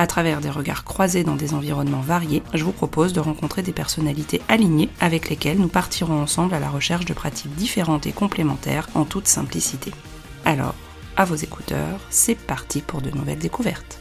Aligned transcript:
À 0.00 0.06
travers 0.06 0.40
des 0.40 0.48
regards 0.48 0.84
croisés 0.84 1.24
dans 1.24 1.34
des 1.34 1.54
environnements 1.54 2.00
variés, 2.00 2.44
je 2.54 2.62
vous 2.62 2.70
propose 2.70 3.12
de 3.12 3.18
rencontrer 3.18 3.62
des 3.62 3.72
personnalités 3.72 4.40
alignées 4.48 4.90
avec 5.00 5.28
lesquelles 5.28 5.58
nous 5.58 5.66
partirons 5.66 6.22
ensemble 6.22 6.54
à 6.54 6.60
la 6.60 6.68
recherche 6.68 7.04
de 7.04 7.14
pratiques 7.14 7.52
différentes 7.56 8.06
et 8.06 8.12
complémentaires 8.12 8.88
en 8.94 9.04
toute 9.04 9.26
simplicité. 9.26 9.90
Alors, 10.44 10.76
à 11.16 11.24
vos 11.24 11.34
écouteurs, 11.34 11.98
c'est 12.10 12.36
parti 12.36 12.80
pour 12.80 13.02
de 13.02 13.10
nouvelles 13.10 13.40
découvertes. 13.40 13.98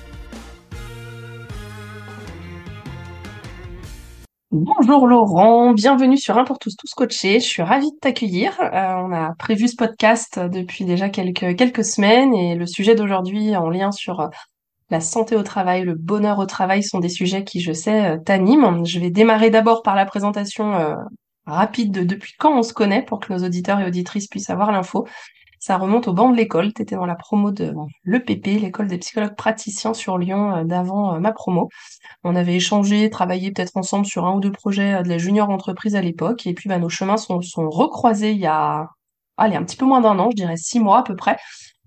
Bonjour 4.52 5.08
Laurent, 5.08 5.74
bienvenue 5.74 6.18
sur 6.18 6.38
Un 6.38 6.44
pour 6.44 6.60
tous, 6.60 6.76
tous 6.78 6.94
coachés. 6.94 7.40
Je 7.40 7.46
suis 7.48 7.64
ravie 7.64 7.92
de 7.92 7.98
t'accueillir. 8.00 8.54
Euh, 8.62 8.94
on 9.04 9.12
a 9.14 9.34
prévu 9.40 9.68
ce 9.68 9.76
podcast 9.76 10.40
depuis 10.40 10.86
déjà 10.86 11.10
quelques, 11.10 11.56
quelques 11.58 11.84
semaines 11.84 12.36
et 12.36 12.54
le 12.54 12.68
sujet 12.68 12.94
d'aujourd'hui 12.94 13.56
en 13.56 13.72
lien 13.72 13.92
sur 13.92 14.30
la 14.90 15.02
santé 15.02 15.36
au 15.36 15.44
travail, 15.44 15.84
le 15.84 15.96
bonheur 15.96 16.40
au 16.40 16.46
travail 16.46 16.84
sont 16.84 17.00
des 17.00 17.10
sujets 17.10 17.44
qui, 17.44 17.60
je 17.60 17.74
sais, 17.74 18.12
euh, 18.12 18.18
t'animent. 18.18 18.86
Je 18.86 19.00
vais 19.00 19.10
démarrer 19.10 19.50
d'abord 19.50 19.82
par 19.84 19.96
la 19.96 20.06
présentation 20.06 20.76
euh, 20.76 20.96
rapide 21.46 21.92
de 21.92 22.04
depuis 22.04 22.34
quand 22.40 22.58
on 22.58 22.64
se 22.64 22.74
connaît 22.74 23.04
pour 23.04 23.20
que 23.20 23.34
nos 23.34 23.44
auditeurs 23.46 23.80
et 23.80 23.86
auditrices 23.86 24.28
puissent 24.28 24.50
avoir 24.50 24.72
l'info. 24.72 25.08
Ça 25.60 25.78
remonte 25.78 26.08
au 26.08 26.14
banc 26.14 26.30
de 26.30 26.38
l'école. 26.38 26.74
Tu 26.74 26.84
étais 26.84 26.96
dans 26.96 27.06
la 27.06 27.16
promo 27.16 27.52
de 27.52 27.74
l'EPP, 28.06 28.62
l'école 28.62 28.88
des 28.88 29.00
psychologues 29.00 29.36
praticiens 29.36 29.94
sur 29.94 30.18
Lyon 30.18 30.56
euh, 30.56 30.64
d'avant 30.64 31.20
ma 31.20 31.34
promo. 31.34 31.70
On 32.24 32.36
avait 32.36 32.56
échangé, 32.56 33.10
travaillé 33.10 33.52
peut-être 33.52 33.76
ensemble 33.76 34.06
sur 34.06 34.26
un 34.26 34.36
ou 34.36 34.40
deux 34.40 34.52
projets 34.52 35.04
de 35.04 35.10
la 35.10 35.18
junior 35.18 35.50
entreprise 35.50 35.96
à 35.96 36.02
l'époque. 36.02 36.48
Et 36.48 36.54
puis 36.54 36.70
bah, 36.70 36.80
nos 36.80 36.90
chemins 36.90 37.18
sont, 37.18 37.42
sont 37.42 37.70
recroisés 37.70 38.32
il 38.32 38.40
y 38.40 38.48
a 38.48 38.88
allez, 39.38 39.56
un 39.56 39.64
petit 39.64 39.78
peu 39.78 39.86
moins 39.86 40.02
d'un 40.02 40.20
an, 40.20 40.30
je 40.32 40.36
dirais 40.36 40.58
six 40.58 40.80
mois 40.80 41.00
à 41.00 41.04
peu 41.04 41.16
près, 41.16 41.38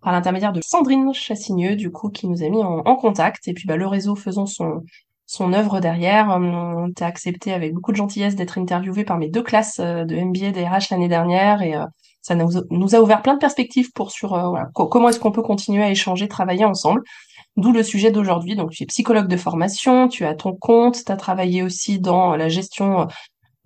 par 0.02 0.12
l'intermédiaire 0.12 0.52
de 0.52 0.60
Sandrine 0.62 1.12
Chassigneux, 1.12 1.76
du 1.76 1.90
coup, 1.90 2.10
qui 2.10 2.28
nous 2.28 2.42
a 2.42 2.48
mis 2.48 2.62
en, 2.62 2.96
contact. 2.96 3.48
Et 3.48 3.54
puis, 3.54 3.66
bah, 3.66 3.76
le 3.76 3.86
réseau 3.86 4.16
faisant 4.16 4.46
son, 4.46 4.82
son 5.30 5.52
œuvre 5.52 5.78
derrière, 5.78 6.26
on 6.28 6.90
t'a 6.92 7.06
accepté 7.06 7.52
avec 7.52 7.72
beaucoup 7.72 7.92
de 7.92 7.96
gentillesse 7.96 8.34
d'être 8.34 8.58
interviewé 8.58 9.04
par 9.04 9.16
mes 9.16 9.28
deux 9.28 9.44
classes 9.44 9.78
euh, 9.78 10.04
de 10.04 10.16
MBA 10.16 10.50
DRH 10.50 10.90
l'année 10.90 11.06
dernière 11.06 11.62
et 11.62 11.76
euh, 11.76 11.84
ça 12.20 12.34
nous, 12.34 12.94
a 12.96 13.00
ouvert 13.00 13.22
plein 13.22 13.34
de 13.34 13.38
perspectives 13.38 13.92
pour 13.94 14.10
sur 14.10 14.34
euh, 14.34 14.58
comment 14.74 15.08
est-ce 15.08 15.20
qu'on 15.20 15.30
peut 15.30 15.40
continuer 15.40 15.84
à 15.84 15.90
échanger, 15.90 16.26
travailler 16.26 16.64
ensemble. 16.64 17.02
D'où 17.56 17.70
le 17.70 17.84
sujet 17.84 18.10
d'aujourd'hui. 18.10 18.56
Donc, 18.56 18.70
tu 18.72 18.82
es 18.82 18.86
psychologue 18.86 19.28
de 19.28 19.36
formation, 19.36 20.08
tu 20.08 20.24
as 20.24 20.34
ton 20.34 20.56
compte, 20.56 21.04
tu 21.04 21.12
as 21.12 21.16
travaillé 21.16 21.62
aussi 21.62 22.00
dans 22.00 22.34
la 22.34 22.48
gestion 22.48 23.06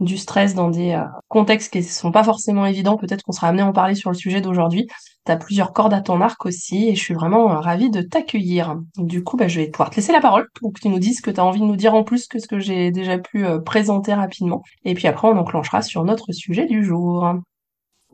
du 0.00 0.18
stress 0.18 0.54
dans 0.54 0.68
des 0.68 1.00
contextes 1.28 1.72
qui 1.72 1.78
ne 1.78 1.84
sont 1.84 2.12
pas 2.12 2.24
forcément 2.24 2.66
évidents. 2.66 2.96
Peut-être 2.96 3.22
qu'on 3.22 3.32
sera 3.32 3.48
amené 3.48 3.62
à 3.62 3.66
en 3.66 3.72
parler 3.72 3.94
sur 3.94 4.10
le 4.10 4.16
sujet 4.16 4.40
d'aujourd'hui. 4.40 4.86
Tu 5.26 5.32
as 5.32 5.36
plusieurs 5.36 5.72
cordes 5.72 5.94
à 5.94 6.00
ton 6.00 6.20
arc 6.20 6.44
aussi 6.44 6.88
et 6.88 6.94
je 6.94 7.00
suis 7.00 7.14
vraiment 7.14 7.50
euh, 7.50 7.58
ravie 7.60 7.90
de 7.90 8.02
t'accueillir. 8.02 8.76
Du 8.98 9.24
coup, 9.24 9.36
bah, 9.36 9.48
je 9.48 9.60
vais 9.60 9.68
pouvoir 9.68 9.90
te 9.90 9.96
laisser 9.96 10.12
la 10.12 10.20
parole 10.20 10.48
pour 10.54 10.72
que 10.72 10.80
tu 10.80 10.88
nous 10.88 10.98
dises 10.98 11.18
ce 11.18 11.22
que 11.22 11.30
tu 11.30 11.40
as 11.40 11.44
envie 11.44 11.60
de 11.60 11.64
nous 11.64 11.76
dire 11.76 11.94
en 11.94 12.04
plus 12.04 12.26
que 12.26 12.38
ce 12.38 12.46
que 12.46 12.58
j'ai 12.58 12.90
déjà 12.90 13.18
pu 13.18 13.46
euh, 13.46 13.58
présenter 13.58 14.12
rapidement. 14.12 14.62
Et 14.84 14.94
puis 14.94 15.06
après, 15.06 15.28
on 15.28 15.38
enclenchera 15.38 15.82
sur 15.82 16.04
notre 16.04 16.32
sujet 16.32 16.66
du 16.66 16.84
jour. 16.84 17.26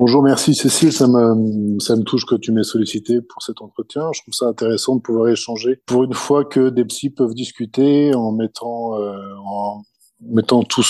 Bonjour, 0.00 0.22
merci 0.22 0.54
Cécile, 0.54 0.94
ça 0.94 1.06
me, 1.06 1.78
ça 1.78 1.94
me 1.94 2.04
touche 2.04 2.24
que 2.24 2.34
tu 2.34 2.52
m'aies 2.52 2.62
sollicité 2.62 3.20
pour 3.20 3.42
cet 3.42 3.60
entretien. 3.60 4.10
Je 4.14 4.22
trouve 4.22 4.32
ça 4.32 4.46
intéressant 4.46 4.96
de 4.96 5.02
pouvoir 5.02 5.28
échanger 5.28 5.82
pour 5.84 6.04
une 6.04 6.14
fois 6.14 6.46
que 6.46 6.70
des 6.70 6.86
psys 6.86 7.10
peuvent 7.10 7.34
discuter 7.34 8.14
en 8.14 8.32
mettant 8.32 8.98
euh, 8.98 9.12
en, 9.44 9.82
mettant 10.20 10.62
tout 10.62 10.82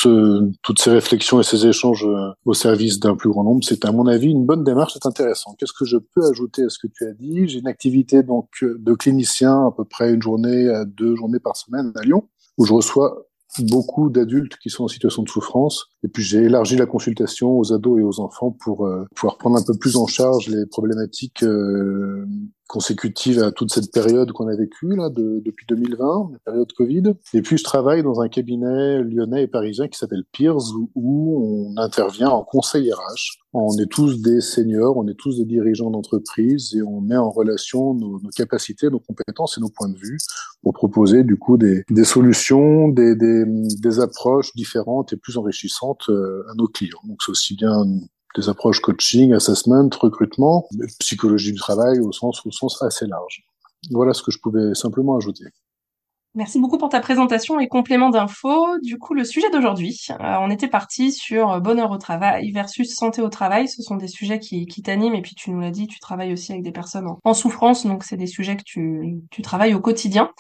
toutes 0.63 0.81
ces 0.81 0.91
réflexions 0.91 1.41
et 1.41 1.43
ces 1.43 1.67
échanges 1.67 2.05
euh, 2.05 2.33
au 2.45 2.55
service 2.55 2.99
d'un 2.99 3.17
plus 3.17 3.31
grand 3.31 3.45
nombre, 3.45 3.65
c'est 3.65 3.85
à 3.85 3.93
mon 3.93 4.07
avis 4.07 4.31
une 4.31 4.45
bonne 4.45 4.65
démarche, 4.65 4.95
c'est 4.95 5.07
intéressant. 5.07 5.55
Qu'est-ce 5.59 5.73
que 5.73 5.85
je 5.85 5.97
peux 5.99 6.27
ajouter 6.27 6.65
à 6.65 6.69
ce 6.69 6.79
que 6.79 6.89
tu 6.93 7.05
as 7.07 7.13
dit? 7.13 7.49
J'ai 7.49 7.61
une 7.61 7.67
activité 7.67 8.23
donc 8.23 8.49
euh, 8.63 8.77
de 8.79 8.93
clinicien 8.95 9.67
à 9.67 9.71
peu 9.77 9.85
près 9.85 10.13
une 10.13 10.23
journée 10.23 10.69
à 10.69 10.85
deux 10.85 11.17
journées 11.17 11.41
par 11.41 11.57
semaine 11.57 11.93
à 11.97 12.03
Lyon, 12.03 12.29
où 12.59 12.65
je 12.65 12.73
reçois 12.73 13.27
beaucoup 13.59 14.11
d'adultes 14.11 14.57
qui 14.59 14.71
sont 14.71 14.85
en 14.85 14.89
situation 14.89 15.23
de 15.23 15.29
souffrance. 15.29 15.87
Et 16.05 16.09
puis 16.09 16.23
j'ai 16.23 16.39
élargi 16.39 16.77
la 16.77 16.87
consultation 16.87 17.59
aux 17.59 17.73
ados 17.73 17.99
et 17.99 18.03
aux 18.03 18.21
enfants 18.21 18.53
pour 18.53 18.87
euh, 18.87 19.07
pouvoir 19.15 19.39
prendre 19.39 19.57
un 19.57 19.63
peu 19.63 19.75
plus 19.75 19.97
en 19.97 20.07
charge 20.07 20.49
les 20.49 20.67
problématiques 20.67 21.45
consécutive 22.71 23.43
à 23.43 23.51
toute 23.51 23.73
cette 23.75 23.91
période 23.91 24.31
qu'on 24.31 24.47
a 24.47 24.55
vécue 24.55 24.95
là 24.95 25.11
de, 25.11 25.43
depuis 25.45 25.67
2020, 25.69 26.31
la 26.33 26.39
période 26.39 26.73
Covid. 26.73 27.03
Et 27.35 27.43
puis 27.43 27.59
je 27.59 27.65
travaille 27.65 28.05
dans 28.05 28.21
un 28.21 28.29
cabinet 28.29 29.03
lyonnais 29.03 29.43
et 29.43 29.47
parisien 29.49 29.89
qui 29.89 29.99
s'appelle 29.99 30.23
Peers 30.33 30.73
où, 30.95 31.73
on 31.75 31.77
intervient 31.81 32.31
en 32.31 32.45
conseil 32.45 32.93
RH. 32.93 33.41
On 33.53 33.77
est 33.79 33.91
tous 33.91 34.23
des 34.23 34.41
seniors, 34.41 34.97
on 34.97 35.09
est 35.09 35.19
tous 35.19 35.39
des 35.39 35.45
dirigeants 35.45 35.91
d'entreprise 35.91 36.73
et 36.77 36.83
on 36.83 37.01
met 37.01 37.17
en 37.17 37.31
relation 37.31 37.95
nos, 37.95 38.21
nos, 38.21 38.31
capacités, 38.31 38.89
nos 38.89 39.01
compétences 39.01 39.59
et 39.59 39.61
nos 39.61 39.71
points 39.71 39.89
de 39.89 39.99
vue 39.99 40.19
pour 40.63 40.73
proposer 40.73 41.25
du 41.25 41.37
coup 41.37 41.59
des, 41.59 41.83
des 41.91 42.05
solutions, 42.05 42.87
des, 42.89 43.17
des, 43.17 43.45
des, 43.47 43.99
approches 43.99 44.55
différentes 44.55 45.13
et 45.13 45.17
plus 45.17 45.37
enrichissantes 45.37 46.09
euh, 46.09 46.45
à 46.53 46.55
nos 46.55 46.69
clients. 46.69 47.01
Donc 47.05 47.19
c'est 47.25 47.33
aussi 47.33 47.57
bien 47.57 47.85
des 48.37 48.49
approches 48.49 48.81
coaching, 48.81 49.33
assessment, 49.33 49.91
recrutement, 49.99 50.69
psychologie 50.99 51.53
du 51.53 51.59
travail 51.59 52.01
au 52.01 52.13
sens, 52.13 52.45
au 52.47 52.51
sens 52.51 52.83
assez 52.83 53.07
large. 53.07 53.45
Voilà 53.91 54.13
ce 54.15 54.23
que 54.23 54.31
je 54.31 54.39
pouvais 54.39 54.75
simplement 54.75 55.17
ajouter. 55.17 55.45
Merci 56.37 56.61
beaucoup 56.61 56.79
pour 56.79 56.91
ta 56.91 57.01
présentation 57.01 57.59
et 57.59 57.67
complément 57.67 58.09
d'infos. 58.09 58.79
Du 58.85 58.99
coup, 58.99 59.15
le 59.15 59.25
sujet 59.25 59.51
d'aujourd'hui, 59.51 60.07
euh, 60.11 60.37
on 60.41 60.49
était 60.49 60.69
parti 60.69 61.11
sur 61.11 61.61
bonheur 61.61 61.91
au 61.91 61.99
travail 61.99 62.53
versus 62.53 62.95
santé 62.95 63.21
au 63.21 63.29
travail. 63.29 63.67
Ce 63.67 63.83
sont 63.83 63.97
des 63.97 64.07
sujets 64.07 64.39
qui, 64.39 64.67
qui 64.67 64.81
t'animent 64.81 65.17
et 65.17 65.23
puis 65.23 65.35
tu 65.35 65.51
nous 65.51 65.59
l'as 65.59 65.73
dit, 65.73 65.89
tu 65.89 65.99
travailles 65.99 66.33
aussi 66.33 66.53
avec 66.53 66.63
des 66.63 66.71
personnes 66.71 67.09
en, 67.25 67.35
souffrance, 67.35 67.85
donc 67.85 68.05
c'est 68.05 68.17
des 68.17 68.29
sujets 68.29 68.57
que 68.57 68.63
tu, 68.65 69.19
tu 69.33 69.43
travailles 69.43 69.75
au 69.75 69.81
quotidien. 69.81 70.31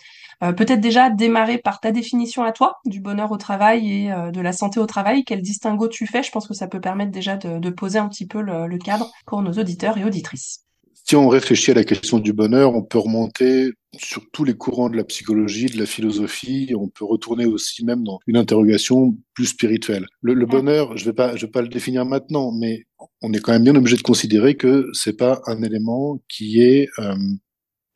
Euh, 0.42 0.52
peut-être 0.52 0.80
déjà 0.80 1.10
démarrer 1.10 1.58
par 1.58 1.80
ta 1.80 1.92
définition 1.92 2.42
à 2.42 2.52
toi 2.52 2.78
du 2.86 3.00
bonheur 3.00 3.30
au 3.30 3.36
travail 3.36 3.92
et 3.92 4.12
euh, 4.12 4.30
de 4.30 4.40
la 4.40 4.52
santé 4.52 4.80
au 4.80 4.86
travail. 4.86 5.24
Quel 5.24 5.42
distinguo 5.42 5.88
tu 5.88 6.06
fais? 6.06 6.22
Je 6.22 6.30
pense 6.30 6.48
que 6.48 6.54
ça 6.54 6.66
peut 6.66 6.80
permettre 6.80 7.12
déjà 7.12 7.36
de, 7.36 7.58
de 7.58 7.70
poser 7.70 7.98
un 7.98 8.08
petit 8.08 8.26
peu 8.26 8.40
le, 8.40 8.66
le 8.66 8.78
cadre 8.78 9.10
pour 9.26 9.42
nos 9.42 9.52
auditeurs 9.52 9.98
et 9.98 10.04
auditrices. 10.04 10.64
Si 11.04 11.16
on 11.16 11.28
réfléchit 11.28 11.72
à 11.72 11.74
la 11.74 11.84
question 11.84 12.18
du 12.18 12.32
bonheur, 12.32 12.74
on 12.74 12.82
peut 12.82 12.98
remonter 12.98 13.72
sur 13.98 14.22
tous 14.32 14.44
les 14.44 14.54
courants 14.54 14.88
de 14.88 14.96
la 14.96 15.02
psychologie, 15.02 15.66
de 15.66 15.78
la 15.78 15.86
philosophie. 15.86 16.72
On 16.78 16.88
peut 16.88 17.04
retourner 17.04 17.46
aussi 17.46 17.84
même 17.84 18.04
dans 18.04 18.20
une 18.26 18.36
interrogation 18.36 19.16
plus 19.34 19.46
spirituelle. 19.46 20.06
Le, 20.22 20.34
le 20.34 20.46
bonheur, 20.46 20.96
je 20.96 21.04
vais 21.04 21.12
pas, 21.12 21.34
je 21.34 21.46
vais 21.46 21.50
pas 21.50 21.62
le 21.62 21.68
définir 21.68 22.04
maintenant, 22.04 22.52
mais 22.52 22.84
on 23.22 23.32
est 23.32 23.40
quand 23.40 23.52
même 23.52 23.64
bien 23.64 23.74
obligé 23.74 23.96
de 23.96 24.02
considérer 24.02 24.54
que 24.54 24.86
c'est 24.92 25.16
pas 25.16 25.40
un 25.46 25.62
élément 25.62 26.20
qui 26.28 26.62
est 26.62 26.88
euh, 26.98 27.16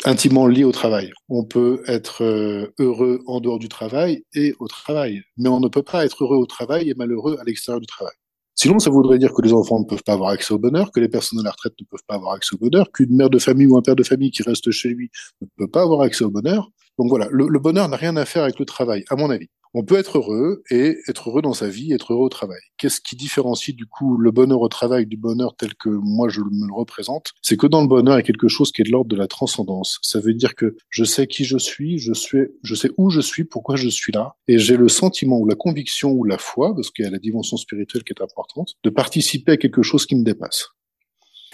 intimement 0.04 0.47
lié 0.47 0.65
au 0.65 0.72
travail. 0.72 1.12
On 1.28 1.44
peut 1.44 1.82
être 1.87 2.22
euh, 2.22 2.72
heureux 2.78 3.23
en 3.26 3.40
dehors 3.40 3.58
du 3.58 3.69
travail 3.69 4.25
et 4.34 4.55
au 4.58 4.69
travail, 4.69 5.23
mais 5.37 5.49
on 5.49 5.61
ne 5.61 5.69
peut 5.69 5.82
pas 5.82 6.05
être 6.05 6.25
heureux 6.25 6.37
au 6.37 6.46
travail 6.46 6.90
et 6.90 6.94
malheureux 6.94 7.37
à 7.40 7.44
l'extérieur 7.44 7.81
du 7.81 7.87
travail. 7.87 8.14
Sinon, 8.56 8.79
ça 8.79 8.90
voudrait 8.90 9.19
dire 9.19 9.32
que 9.32 9.43
les 9.43 9.52
enfants 9.52 9.81
ne 9.81 9.84
peuvent 9.84 10.05
pas 10.05 10.12
avoir 10.12 10.31
accès 10.31 10.55
au 10.55 10.58
bonheur, 10.58 10.93
que 10.93 11.00
les 11.00 11.08
personnes 11.08 11.40
à 11.40 11.43
la 11.43 11.50
retraite 11.50 11.75
ne 11.81 11.87
peuvent 11.87 12.05
pas 12.06 12.14
avoir 12.14 12.34
accès 12.34 12.55
au 12.55 12.58
bonheur, 12.58 12.90
qu'une 12.93 13.17
mère 13.17 13.31
de 13.31 13.38
famille 13.38 13.67
ou 13.67 13.76
un 13.76 13.82
père 13.82 13.96
de 13.96 14.05
famille 14.05 14.31
qui 14.31 14.43
reste 14.44 14.70
chez 14.70 14.90
lui 14.90 15.11
ne 15.40 15.46
peut 15.56 15.69
pas 15.69 15.82
avoir 15.82 16.02
accès 16.02 16.25
au 16.25 16.31
bonheur. 16.31 16.70
Donc 16.99 17.08
voilà, 17.08 17.29
le, 17.31 17.58
bonheur 17.58 17.88
n'a 17.88 17.96
rien 17.96 18.17
à 18.17 18.25
faire 18.25 18.44
avec 18.44 18.58
le 18.58 18.64
travail, 18.64 19.05
à 19.08 19.17
mon 19.17 19.31
avis. 19.31 19.49
On 19.76 19.82
peut 19.82 19.96
être 19.96 20.19
heureux 20.19 20.62
et 20.70 20.99
être 21.08 21.29
heureux 21.29 21.43
dans 21.43 21.52
sa 21.52 21.69
vie, 21.69 21.93
être 21.93 22.12
heureux 22.12 22.26
au 22.26 22.29
travail. 22.29 22.61
Qu'est-ce 22.79 23.00
qui 23.00 23.17
différencie 23.17 23.75
du 23.75 23.87
coup 23.87 24.17
le 24.17 24.31
bonheur 24.31 24.61
au 24.61 24.69
travail 24.69 25.05
du 25.05 25.17
bonheur 25.17 25.56
tel 25.56 25.75
que 25.75 25.88
moi 25.88 26.29
je 26.29 26.41
me 26.41 26.69
le 26.69 26.73
représente? 26.73 27.32
C'est 27.43 27.56
que 27.56 27.67
dans 27.67 27.82
le 27.82 27.88
bonheur, 27.88 28.14
il 28.14 28.19
y 28.19 28.20
a 28.20 28.23
quelque 28.23 28.46
chose 28.46 28.70
qui 28.70 28.82
est 28.82 28.85
de 28.85 28.93
l'ordre 28.93 29.11
de 29.11 29.17
la 29.17 29.26
transcendance. 29.26 29.99
Ça 30.02 30.20
veut 30.20 30.32
dire 30.32 30.55
que 30.55 30.76
je 30.91 31.02
sais 31.02 31.26
qui 31.26 31.44
je 31.44 31.58
suis, 31.58 31.99
je 31.99 32.12
suis, 32.12 32.46
je 32.62 32.75
sais 32.76 32.91
où 32.99 33.11
je 33.11 33.20
suis, 33.20 33.43
pourquoi 33.43 33.75
je 33.75 33.88
suis 33.88 34.12
là, 34.12 34.37
et 34.46 34.61
j'ai 34.61 34.76
le 34.76 34.88
sentiment 34.88 35.38
ou 35.38 35.46
la 35.49 35.56
conviction 35.56 36.12
ou 36.12 36.23
la 36.23 36.38
foi, 36.38 36.73
parce 36.73 36.93
qu'il 36.93 37.05
y 37.05 37.08
a 37.08 37.11
la 37.11 37.19
dimension 37.19 37.56
spirituelle 37.56 38.05
qui 38.05 38.12
est 38.12 38.23
importante, 38.23 38.75
de 38.85 38.91
participer 38.91 39.52
à 39.52 39.56
quelque 39.56 39.82
chose 39.82 40.06
qui 40.06 40.14
me 40.14 40.23
dépasse. 40.23 40.69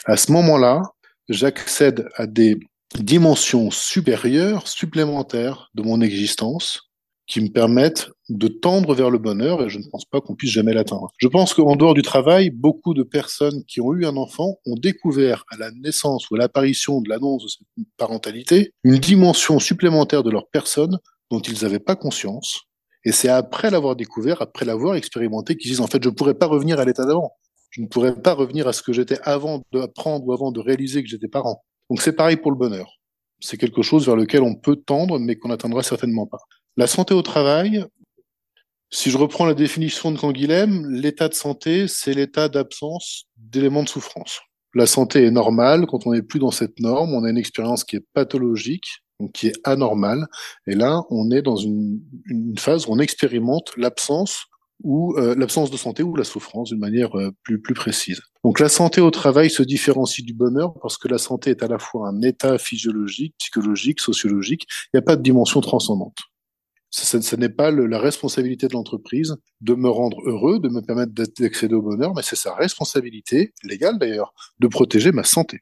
À 0.05 0.19
ce 0.19 0.31
moment-là, 0.33 0.83
j'accède 1.31 2.09
à 2.17 2.27
des 2.27 2.59
dimensions 2.99 3.71
supérieures, 3.71 4.67
supplémentaires 4.69 5.71
de 5.75 5.83
mon 5.83 6.01
existence 6.01 6.91
qui 7.27 7.41
me 7.41 7.49
permettent 7.49 8.11
de 8.29 8.49
tendre 8.49 8.93
vers 8.93 9.09
le 9.09 9.19
bonheur 9.19 9.63
et 9.63 9.71
je 9.71 9.79
ne 9.79 9.85
pense 9.91 10.05
pas 10.05 10.21
qu'on 10.21 10.35
puisse 10.35 10.51
jamais 10.51 10.75
l'atteindre. 10.75 11.11
Je 11.19 11.29
pense 11.29 11.55
qu'en 11.55 11.77
dehors 11.77 11.95
du 11.95 12.03
travail, 12.03 12.51
beaucoup 12.51 12.93
de 12.93 13.05
personnes 13.05 13.65
qui 13.67 13.81
ont 13.81 13.95
eu 13.95 14.05
un 14.05 14.17
enfant 14.17 14.57
ont 14.67 14.75
découvert 14.75 15.45
à 15.49 15.57
la 15.57 15.71
naissance 15.71 16.29
ou 16.29 16.35
à 16.35 16.39
l'apparition 16.39 17.01
de 17.01 17.09
l'annonce 17.09 17.45
de 17.45 17.49
cette 17.49 17.87
parentalité 17.97 18.73
une 18.83 18.99
dimension 18.99 19.61
supplémentaire 19.61 20.25
de 20.25 20.31
leur 20.31 20.49
personne 20.49 20.99
dont 21.31 21.41
ils 21.41 21.63
n'avaient 21.63 21.79
pas 21.79 21.95
conscience. 21.95 22.63
Et 23.05 23.13
c'est 23.13 23.29
après 23.29 23.71
l'avoir 23.71 23.95
découvert, 23.95 24.43
après 24.43 24.65
l'avoir 24.65 24.97
expérimenté, 24.97 25.57
qu'ils 25.57 25.71
disent 25.71 25.81
en 25.81 25.87
fait 25.87 26.03
je 26.03 26.09
ne 26.09 26.15
pourrais 26.15 26.35
pas 26.35 26.47
revenir 26.47 26.81
à 26.81 26.85
l'état 26.85 27.07
d'avant. 27.07 27.33
Je 27.71 27.81
ne 27.81 27.87
pourrais 27.87 28.21
pas 28.21 28.35
revenir 28.35 28.67
à 28.67 28.73
ce 28.73 28.83
que 28.83 28.93
j'étais 28.93 29.21
avant 29.23 29.63
d'apprendre 29.73 30.27
ou 30.27 30.33
avant 30.33 30.51
de 30.51 30.59
réaliser 30.59 31.05
que 31.05 31.09
j'étais 31.09 31.29
parent. 31.29 31.63
Donc 31.91 32.01
c'est 32.01 32.15
pareil 32.15 32.37
pour 32.37 32.53
le 32.53 32.57
bonheur. 32.57 32.99
C'est 33.41 33.57
quelque 33.57 33.83
chose 33.83 34.07
vers 34.07 34.17
lequel 34.17 34.43
on 34.43 34.55
peut 34.55 34.77
tendre, 34.77 35.19
mais 35.19 35.37
qu'on 35.37 35.49
n'atteindra 35.49 35.83
certainement 35.83 36.27
pas. 36.27 36.39
La 36.77 36.87
santé 36.87 37.15
au 37.15 37.23
travail, 37.23 37.85
si 38.91 39.11
je 39.11 39.19
reprends 39.19 39.45
la 39.45 39.55
définition 39.55 40.13
de 40.13 40.19
Canguilhem, 40.19 40.89
l'état 40.91 41.29
de 41.29 41.35
santé, 41.35 41.89
c'est 41.89 42.15
l'état 42.15 42.49
d'absence 42.49 43.25
d'éléments 43.37 43.83
de 43.83 43.89
souffrance. 43.89 44.41
La 44.75 44.87
santé 44.87 45.25
est 45.25 45.31
normale 45.33 45.87
quand 45.87 46.07
on 46.07 46.13
n'est 46.13 46.23
plus 46.23 46.39
dans 46.39 46.53
cette 46.53 46.79
norme, 46.79 47.13
on 47.13 47.25
a 47.25 47.31
une 47.31 47.39
expérience 47.39 47.83
qui 47.83 47.97
est 47.97 48.07
pathologique, 48.15 49.03
donc 49.19 49.33
qui 49.33 49.49
est 49.49 49.61
anormale, 49.65 50.27
et 50.67 50.75
là, 50.75 51.03
on 51.11 51.31
est 51.33 51.43
dans 51.43 51.57
une, 51.57 52.01
phase 52.57 52.87
où 52.87 52.93
on 52.93 52.99
expérimente 52.99 53.73
l'absence 53.77 54.45
ou 54.83 55.15
euh, 55.19 55.35
l'absence 55.35 55.71
de 55.71 55.77
santé 55.77 56.03
ou 56.03 56.15
la 56.15 56.25
souffrance 56.25 56.71
d'une 56.71 56.79
manière 56.79 57.19
euh, 57.19 57.33
plus, 57.43 57.61
plus 57.61 57.75
précise. 57.75 58.21
Donc 58.45 58.59
la 58.59 58.69
santé 58.69 59.01
au 59.01 59.11
travail 59.11 59.51
se 59.51 59.63
différencie 59.63 60.25
du 60.25 60.33
bonheur 60.33 60.73
parce 60.81 60.97
que 60.97 61.09
la 61.09 61.19
santé 61.19 61.51
est 61.51 61.63
à 61.63 61.69
la 61.69 61.79
fois 61.79 62.09
un 62.09 62.23
état 62.23 62.57
physiologique, 62.59 63.35
psychologique, 63.39 64.01
sociologique, 64.01 64.67
il 64.87 64.97
n'y 64.97 64.99
a 64.99 65.03
pas 65.03 65.17
de 65.17 65.23
dimension 65.23 65.61
transcendante. 65.61 66.17
Ce, 66.91 67.37
n'est 67.37 67.51
pas 67.51 67.71
la 67.71 67.99
responsabilité 68.01 68.67
de 68.67 68.73
l'entreprise 68.73 69.37
de 69.61 69.75
me 69.75 69.89
rendre 69.89 70.21
heureux, 70.29 70.59
de 70.59 70.69
me 70.69 70.81
permettre 70.81 71.13
d'accéder 71.13 71.75
au 71.75 71.83
bonheur, 71.83 72.15
mais 72.17 72.23
c'est 72.23 72.35
sa 72.35 72.53
responsabilité, 72.55 73.55
légale 73.63 73.99
d'ailleurs, 73.99 74.35
de 74.59 74.67
protéger 74.67 75.13
ma 75.13 75.23
santé. 75.23 75.61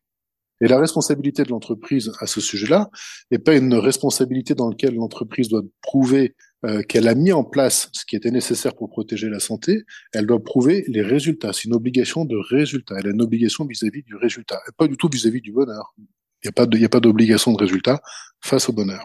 Et 0.60 0.68
la 0.68 0.78
responsabilité 0.78 1.44
de 1.44 1.50
l'entreprise 1.50 2.12
à 2.20 2.26
ce 2.26 2.40
sujet-là 2.40 2.88
n'est 3.30 3.38
pas 3.38 3.54
une 3.54 3.74
responsabilité 3.74 4.54
dans 4.54 4.70
laquelle 4.70 4.94
l'entreprise 4.94 5.48
doit 5.48 5.62
prouver 5.82 6.34
euh, 6.64 6.82
qu'elle 6.82 7.06
a 7.06 7.14
mis 7.14 7.30
en 7.30 7.44
place 7.44 7.88
ce 7.92 8.04
qui 8.04 8.16
était 8.16 8.32
nécessaire 8.32 8.74
pour 8.74 8.90
protéger 8.90 9.28
la 9.28 9.38
santé, 9.38 9.84
elle 10.12 10.26
doit 10.26 10.42
prouver 10.42 10.84
les 10.88 11.02
résultats. 11.02 11.52
C'est 11.52 11.64
une 11.64 11.74
obligation 11.74 12.24
de 12.24 12.36
résultat. 12.36 12.96
Elle 12.98 13.06
a 13.06 13.10
une 13.10 13.22
obligation 13.22 13.64
vis-à-vis 13.64 14.02
du 14.02 14.16
résultat, 14.16 14.58
et 14.68 14.72
pas 14.76 14.88
du 14.88 14.96
tout 14.96 15.08
vis-à-vis 15.08 15.40
du 15.40 15.52
bonheur. 15.52 15.94
Il 15.98 16.04
n'y 16.42 16.84
a 16.84 16.88
pas 16.88 17.00
d'obligation 17.00 17.52
de, 17.52 17.58
résultat 17.58 18.00
face 18.40 18.68
au 18.68 18.72
bonheur. 18.72 19.04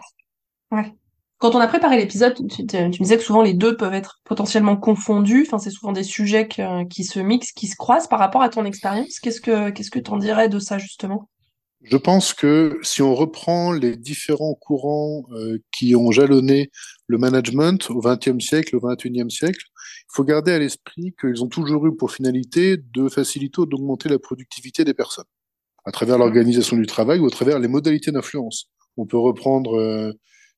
Quand 1.38 1.54
on 1.54 1.60
a 1.60 1.68
préparé 1.68 1.96
l'épisode, 1.96 2.34
tu, 2.34 2.62
me 2.62 2.88
disais 2.88 3.16
que 3.16 3.22
souvent 3.22 3.42
les 3.42 3.54
deux 3.54 3.76
peuvent 3.76 3.94
être 3.94 4.20
potentiellement 4.24 4.76
confondus. 4.76 5.44
Enfin, 5.46 5.58
c'est 5.58 5.70
souvent 5.70 5.92
des 5.92 6.02
sujets 6.02 6.48
qui 6.48 7.04
se 7.04 7.20
mixent, 7.20 7.52
qui 7.52 7.68
se 7.68 7.76
croisent 7.76 8.08
par 8.08 8.18
rapport 8.18 8.42
à 8.42 8.48
ton 8.48 8.64
expérience. 8.64 9.20
Qu'est-ce 9.20 9.40
que 9.40 9.70
qu'est-ce 9.70 9.90
que 9.90 10.00
dirais 10.18 10.48
de 10.48 10.58
ça 10.58 10.78
justement? 10.78 11.28
Je 11.84 11.98
pense 11.98 12.32
que 12.32 12.78
si 12.82 13.02
on 13.02 13.14
reprend 13.14 13.72
les 13.72 13.96
différents 13.96 14.54
courants 14.54 15.26
euh, 15.32 15.58
qui 15.70 15.94
ont 15.94 16.10
jalonné 16.10 16.70
le 17.06 17.18
management 17.18 17.90
au 17.90 18.00
XXe 18.00 18.42
siècle, 18.42 18.76
au 18.76 18.80
XXIe 18.80 19.30
siècle, 19.30 19.66
il 19.66 20.14
faut 20.14 20.24
garder 20.24 20.52
à 20.52 20.58
l'esprit 20.58 21.14
qu'ils 21.20 21.44
ont 21.44 21.48
toujours 21.48 21.86
eu 21.86 21.94
pour 21.94 22.10
finalité 22.10 22.78
de 22.78 23.08
faciliter 23.08 23.60
ou 23.60 23.66
d'augmenter 23.66 24.08
la 24.08 24.18
productivité 24.18 24.84
des 24.84 24.94
personnes 24.94 25.26
à 25.84 25.92
travers 25.92 26.18
l'organisation 26.18 26.76
du 26.76 26.86
travail 26.86 27.20
ou 27.20 27.26
à 27.26 27.30
travers 27.30 27.58
les 27.58 27.68
modalités 27.68 28.10
d'influence. 28.10 28.70
On 28.96 29.06
peut 29.06 29.18
reprendre 29.18 29.76
euh, 29.76 30.12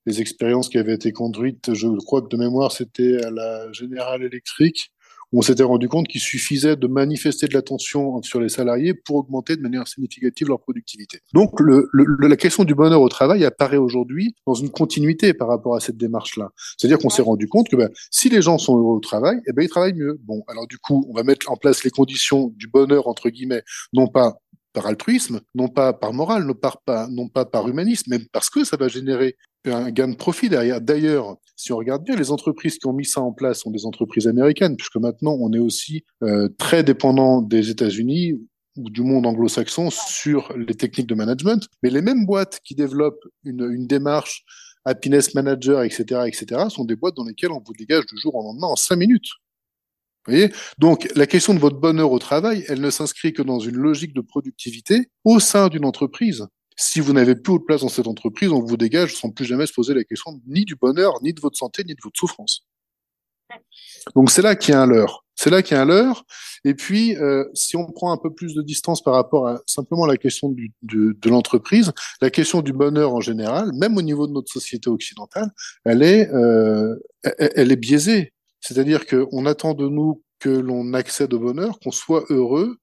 les 0.06 0.20
expériences 0.20 0.68
qui 0.68 0.78
avaient 0.78 0.94
été 0.94 1.10
conduites, 1.10 1.74
je 1.74 1.88
crois 2.04 2.22
que 2.22 2.28
de 2.28 2.36
mémoire, 2.36 2.70
c'était 2.70 3.24
à 3.24 3.30
la 3.30 3.72
Générale 3.72 4.22
Electric, 4.22 4.92
on 5.36 5.42
s'était 5.42 5.62
rendu 5.62 5.86
compte 5.86 6.08
qu'il 6.08 6.20
suffisait 6.20 6.76
de 6.76 6.86
manifester 6.86 7.46
de 7.46 7.52
l'attention 7.52 8.22
sur 8.22 8.40
les 8.40 8.48
salariés 8.48 8.94
pour 8.94 9.16
augmenter 9.16 9.56
de 9.56 9.60
manière 9.60 9.86
significative 9.86 10.48
leur 10.48 10.60
productivité. 10.60 11.20
Donc, 11.34 11.60
le, 11.60 11.90
le, 11.92 12.06
la 12.26 12.36
question 12.36 12.64
du 12.64 12.74
bonheur 12.74 13.02
au 13.02 13.08
travail 13.10 13.44
apparaît 13.44 13.76
aujourd'hui 13.76 14.34
dans 14.46 14.54
une 14.54 14.70
continuité 14.70 15.34
par 15.34 15.48
rapport 15.48 15.76
à 15.76 15.80
cette 15.80 15.98
démarche-là. 15.98 16.50
C'est-à-dire 16.78 16.98
qu'on 16.98 17.10
s'est 17.10 17.20
rendu 17.22 17.48
compte 17.48 17.68
que 17.68 17.76
ben, 17.76 17.90
si 18.10 18.30
les 18.30 18.40
gens 18.40 18.56
sont 18.56 18.78
heureux 18.78 18.96
au 18.96 19.00
travail, 19.00 19.38
eh 19.46 19.52
ben, 19.52 19.62
ils 19.62 19.68
travaillent 19.68 19.92
mieux. 19.92 20.18
Bon, 20.24 20.42
alors 20.48 20.66
du 20.66 20.78
coup, 20.78 21.04
on 21.10 21.12
va 21.12 21.22
mettre 21.22 21.50
en 21.50 21.56
place 21.58 21.84
les 21.84 21.90
conditions 21.90 22.50
du 22.56 22.68
bonheur, 22.68 23.06
entre 23.06 23.28
guillemets, 23.28 23.62
non 23.92 24.06
pas 24.06 24.38
par 24.72 24.86
altruisme, 24.86 25.40
non 25.54 25.68
pas 25.68 25.92
par 25.92 26.12
morale, 26.12 26.44
non 26.44 26.54
pas, 26.54 27.08
non 27.08 27.28
pas 27.28 27.44
par 27.44 27.68
humanisme, 27.68 28.10
mais 28.10 28.20
parce 28.32 28.50
que 28.50 28.62
ça 28.64 28.76
va 28.76 28.88
générer 28.88 29.36
un 29.66 29.90
gain 29.90 30.08
de 30.08 30.16
profit 30.16 30.48
derrière. 30.48 30.80
D'ailleurs, 30.80 31.36
si 31.56 31.72
on 31.72 31.76
regarde 31.76 32.04
bien, 32.04 32.16
les 32.16 32.30
entreprises 32.30 32.78
qui 32.78 32.86
ont 32.86 32.92
mis 32.92 33.04
ça 33.04 33.20
en 33.20 33.32
place 33.32 33.60
sont 33.60 33.70
des 33.70 33.86
entreprises 33.86 34.28
américaines, 34.28 34.76
puisque 34.76 34.96
maintenant 34.96 35.36
on 35.40 35.52
est 35.52 35.58
aussi 35.58 36.04
euh, 36.22 36.48
très 36.58 36.82
dépendant 36.82 37.42
des 37.42 37.70
États-Unis 37.70 38.34
ou 38.76 38.90
du 38.90 39.02
monde 39.02 39.26
anglo-saxon 39.26 39.90
sur 39.90 40.52
les 40.56 40.74
techniques 40.74 41.06
de 41.06 41.14
management. 41.14 41.66
Mais 41.82 41.90
les 41.90 42.02
mêmes 42.02 42.26
boîtes 42.26 42.60
qui 42.62 42.74
développent 42.74 43.24
une, 43.44 43.70
une 43.70 43.86
démarche 43.86 44.44
happiness 44.84 45.34
manager, 45.34 45.82
etc., 45.82 46.22
etc., 46.26 46.66
sont 46.68 46.84
des 46.84 46.96
boîtes 46.96 47.16
dans 47.16 47.24
lesquelles 47.24 47.52
on 47.52 47.62
vous 47.64 47.72
dégage 47.72 48.06
du 48.06 48.18
jour 48.18 48.34
au 48.34 48.42
lendemain 48.42 48.68
en 48.68 48.76
cinq 48.76 48.96
minutes. 48.96 49.30
Donc, 50.78 51.08
la 51.14 51.26
question 51.26 51.54
de 51.54 51.58
votre 51.58 51.78
bonheur 51.78 52.10
au 52.10 52.18
travail, 52.18 52.64
elle 52.68 52.80
ne 52.80 52.90
s'inscrit 52.90 53.32
que 53.32 53.42
dans 53.42 53.58
une 53.58 53.76
logique 53.76 54.12
de 54.12 54.20
productivité 54.20 55.10
au 55.24 55.40
sein 55.40 55.68
d'une 55.68 55.84
entreprise. 55.84 56.46
Si 56.76 57.00
vous 57.00 57.12
n'avez 57.12 57.34
plus 57.34 57.54
de 57.54 57.64
place 57.64 57.80
dans 57.80 57.88
cette 57.88 58.06
entreprise, 58.06 58.50
on 58.50 58.60
vous 58.60 58.76
dégage 58.76 59.14
sans 59.16 59.30
plus 59.30 59.46
jamais 59.46 59.66
se 59.66 59.72
poser 59.72 59.94
la 59.94 60.04
question 60.04 60.40
ni 60.46 60.64
du 60.64 60.76
bonheur, 60.76 61.14
ni 61.22 61.32
de 61.32 61.40
votre 61.40 61.56
santé, 61.56 61.84
ni 61.84 61.94
de 61.94 62.00
votre 62.02 62.18
souffrance. 62.18 62.66
Donc 64.14 64.30
c'est 64.30 64.42
là 64.42 64.56
qu'il 64.56 64.72
y 64.72 64.76
a 64.76 64.82
un 64.82 64.86
leurre. 64.86 65.24
C'est 65.34 65.50
là 65.50 65.62
qu'il 65.62 65.76
y 65.76 65.78
a 65.78 65.82
un 65.82 65.86
leurre. 65.86 66.24
Et 66.64 66.74
puis, 66.74 67.16
euh, 67.16 67.44
si 67.54 67.76
on 67.76 67.86
prend 67.86 68.10
un 68.10 68.16
peu 68.16 68.32
plus 68.32 68.54
de 68.54 68.62
distance 68.62 69.02
par 69.02 69.14
rapport 69.14 69.46
à 69.46 69.60
simplement 69.66 70.06
la 70.06 70.16
question 70.16 70.48
du, 70.48 70.72
de, 70.82 71.16
de 71.18 71.30
l'entreprise, 71.30 71.92
la 72.20 72.30
question 72.30 72.62
du 72.62 72.72
bonheur 72.72 73.14
en 73.14 73.20
général, 73.20 73.70
même 73.74 73.96
au 73.96 74.02
niveau 74.02 74.26
de 74.26 74.32
notre 74.32 74.50
société 74.50 74.88
occidentale, 74.88 75.50
elle 75.84 76.02
est, 76.02 76.30
euh, 76.30 76.96
elle 77.38 77.70
est 77.70 77.76
biaisée. 77.76 78.32
C'est-à-dire 78.60 79.06
qu'on 79.06 79.46
attend 79.46 79.74
de 79.74 79.88
nous 79.88 80.22
que 80.38 80.48
l'on 80.48 80.92
accède 80.94 81.32
au 81.34 81.38
bonheur, 81.38 81.78
qu'on 81.80 81.90
soit 81.90 82.24
heureux 82.30 82.78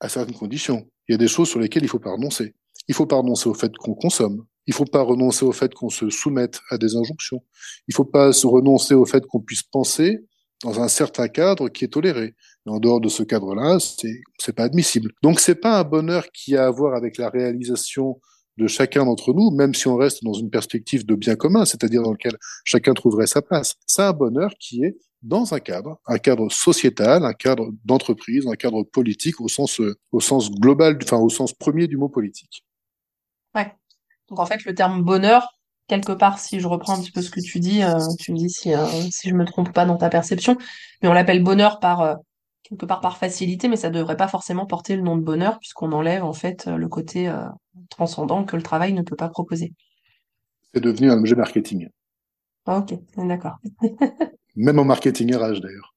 à 0.00 0.08
certaines 0.08 0.34
conditions. 0.34 0.88
Il 1.08 1.12
y 1.12 1.14
a 1.14 1.18
des 1.18 1.28
choses 1.28 1.48
sur 1.48 1.60
lesquelles 1.60 1.84
il 1.84 1.88
faut 1.88 1.98
pas 1.98 2.12
renoncer. 2.12 2.54
Il 2.88 2.94
faut 2.94 3.06
pas 3.06 3.16
renoncer 3.16 3.48
au 3.48 3.54
fait 3.54 3.74
qu'on 3.76 3.94
consomme. 3.94 4.44
Il 4.66 4.74
faut 4.74 4.84
pas 4.84 5.02
renoncer 5.02 5.44
au 5.44 5.52
fait 5.52 5.74
qu'on 5.74 5.90
se 5.90 6.08
soumette 6.08 6.60
à 6.70 6.78
des 6.78 6.96
injonctions. 6.96 7.42
Il 7.88 7.94
faut 7.94 8.04
pas 8.04 8.32
se 8.32 8.46
renoncer 8.46 8.94
au 8.94 9.04
fait 9.04 9.26
qu'on 9.26 9.40
puisse 9.40 9.62
penser 9.62 10.24
dans 10.62 10.80
un 10.80 10.88
certain 10.88 11.28
cadre 11.28 11.68
qui 11.68 11.84
est 11.84 11.88
toléré. 11.88 12.34
Et 12.66 12.70
en 12.70 12.80
dehors 12.80 13.00
de 13.00 13.08
ce 13.08 13.22
cadre-là, 13.22 13.78
c'est, 13.78 14.22
c'est 14.38 14.54
pas 14.54 14.64
admissible. 14.64 15.12
Donc 15.22 15.40
c'est 15.40 15.56
pas 15.56 15.78
un 15.78 15.84
bonheur 15.84 16.26
qui 16.32 16.56
a 16.56 16.66
à 16.66 16.70
voir 16.70 16.94
avec 16.94 17.18
la 17.18 17.28
réalisation 17.28 18.20
de 18.56 18.66
chacun 18.66 19.04
d'entre 19.04 19.34
nous, 19.34 19.50
même 19.50 19.74
si 19.74 19.88
on 19.88 19.96
reste 19.96 20.22
dans 20.22 20.32
une 20.32 20.48
perspective 20.48 21.04
de 21.04 21.14
bien 21.14 21.34
commun, 21.34 21.64
c'est-à-dire 21.64 22.02
dans 22.02 22.12
lequel 22.12 22.36
chacun 22.64 22.94
trouverait 22.94 23.26
sa 23.26 23.42
place. 23.42 23.74
C'est 23.86 24.02
un 24.02 24.12
bonheur 24.12 24.52
qui 24.58 24.84
est 24.84 24.96
dans 25.22 25.54
un 25.54 25.60
cadre, 25.60 25.98
un 26.06 26.18
cadre 26.18 26.50
sociétal, 26.50 27.24
un 27.24 27.32
cadre 27.32 27.70
d'entreprise, 27.84 28.46
un 28.46 28.54
cadre 28.54 28.84
politique 28.84 29.40
au 29.40 29.48
sens 29.48 29.80
global, 30.60 30.98
enfin 31.02 31.18
au 31.18 31.30
sens 31.30 31.52
premier 31.52 31.88
du 31.88 31.96
mot 31.96 32.08
politique. 32.08 32.64
Donc 34.28 34.40
en 34.40 34.46
fait, 34.46 34.64
le 34.64 34.74
terme 34.74 35.02
bonheur, 35.02 35.54
quelque 35.88 36.12
part, 36.12 36.38
si 36.38 36.60
je 36.60 36.66
reprends 36.66 36.94
un 36.94 37.00
petit 37.00 37.12
peu 37.12 37.22
ce 37.22 37.30
que 37.30 37.40
tu 37.40 37.60
dis, 37.60 37.82
euh, 37.82 37.98
tu 38.18 38.32
me 38.32 38.38
dis 38.38 38.50
si, 38.50 38.74
euh, 38.74 38.86
si 39.10 39.28
je 39.28 39.34
me 39.34 39.44
trompe 39.44 39.72
pas 39.72 39.84
dans 39.84 39.96
ta 39.96 40.08
perception, 40.08 40.56
mais 41.02 41.08
on 41.08 41.12
l'appelle 41.12 41.42
bonheur 41.42 41.78
par 41.78 42.00
euh, 42.00 42.14
quelque 42.62 42.86
part 42.86 43.00
par 43.00 43.18
facilité, 43.18 43.68
mais 43.68 43.76
ça 43.76 43.90
devrait 43.90 44.16
pas 44.16 44.28
forcément 44.28 44.66
porter 44.66 44.96
le 44.96 45.02
nom 45.02 45.16
de 45.16 45.22
bonheur 45.22 45.58
puisqu'on 45.58 45.92
enlève 45.92 46.24
en 46.24 46.32
fait 46.32 46.66
le 46.66 46.88
côté 46.88 47.30
transcendant 47.90 48.44
que 48.44 48.56
le 48.56 48.62
travail 48.62 48.94
ne 48.94 49.02
peut 49.02 49.16
pas 49.16 49.28
proposer. 49.28 49.74
C'est 50.72 50.80
devenu 50.80 51.10
un 51.10 51.18
objet 51.18 51.34
marketing. 51.34 51.88
Ah, 52.66 52.78
ok, 52.78 52.98
d'accord. 53.18 53.58
Même 54.56 54.78
en 54.78 54.84
marketing 54.84 55.34
RH 55.34 55.60
d'ailleurs. 55.60 55.94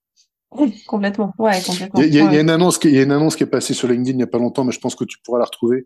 complètement, 0.88 1.34
ouais, 1.40 1.62
complètement. 1.66 2.02
Il 2.02 2.14
y, 2.14 2.20
a, 2.20 2.42
une 2.42 2.50
annonce 2.50 2.78
qui, 2.78 2.90
il 2.90 2.96
y 2.96 3.00
a 3.00 3.04
une 3.04 3.12
annonce 3.12 3.38
qui 3.38 3.44
est 3.44 3.48
passée 3.48 3.74
sur 3.74 3.88
LinkedIn 3.88 4.12
il 4.12 4.18
n'y 4.18 4.24
a 4.24 4.28
pas 4.28 4.38
longtemps, 4.38 4.66
mais 4.66 4.74
je 4.74 4.80
pense 4.80 4.96
que 4.96 5.06
tu 5.06 5.20
pourras 5.24 5.40
la 5.40 5.46
retrouver. 5.46 5.86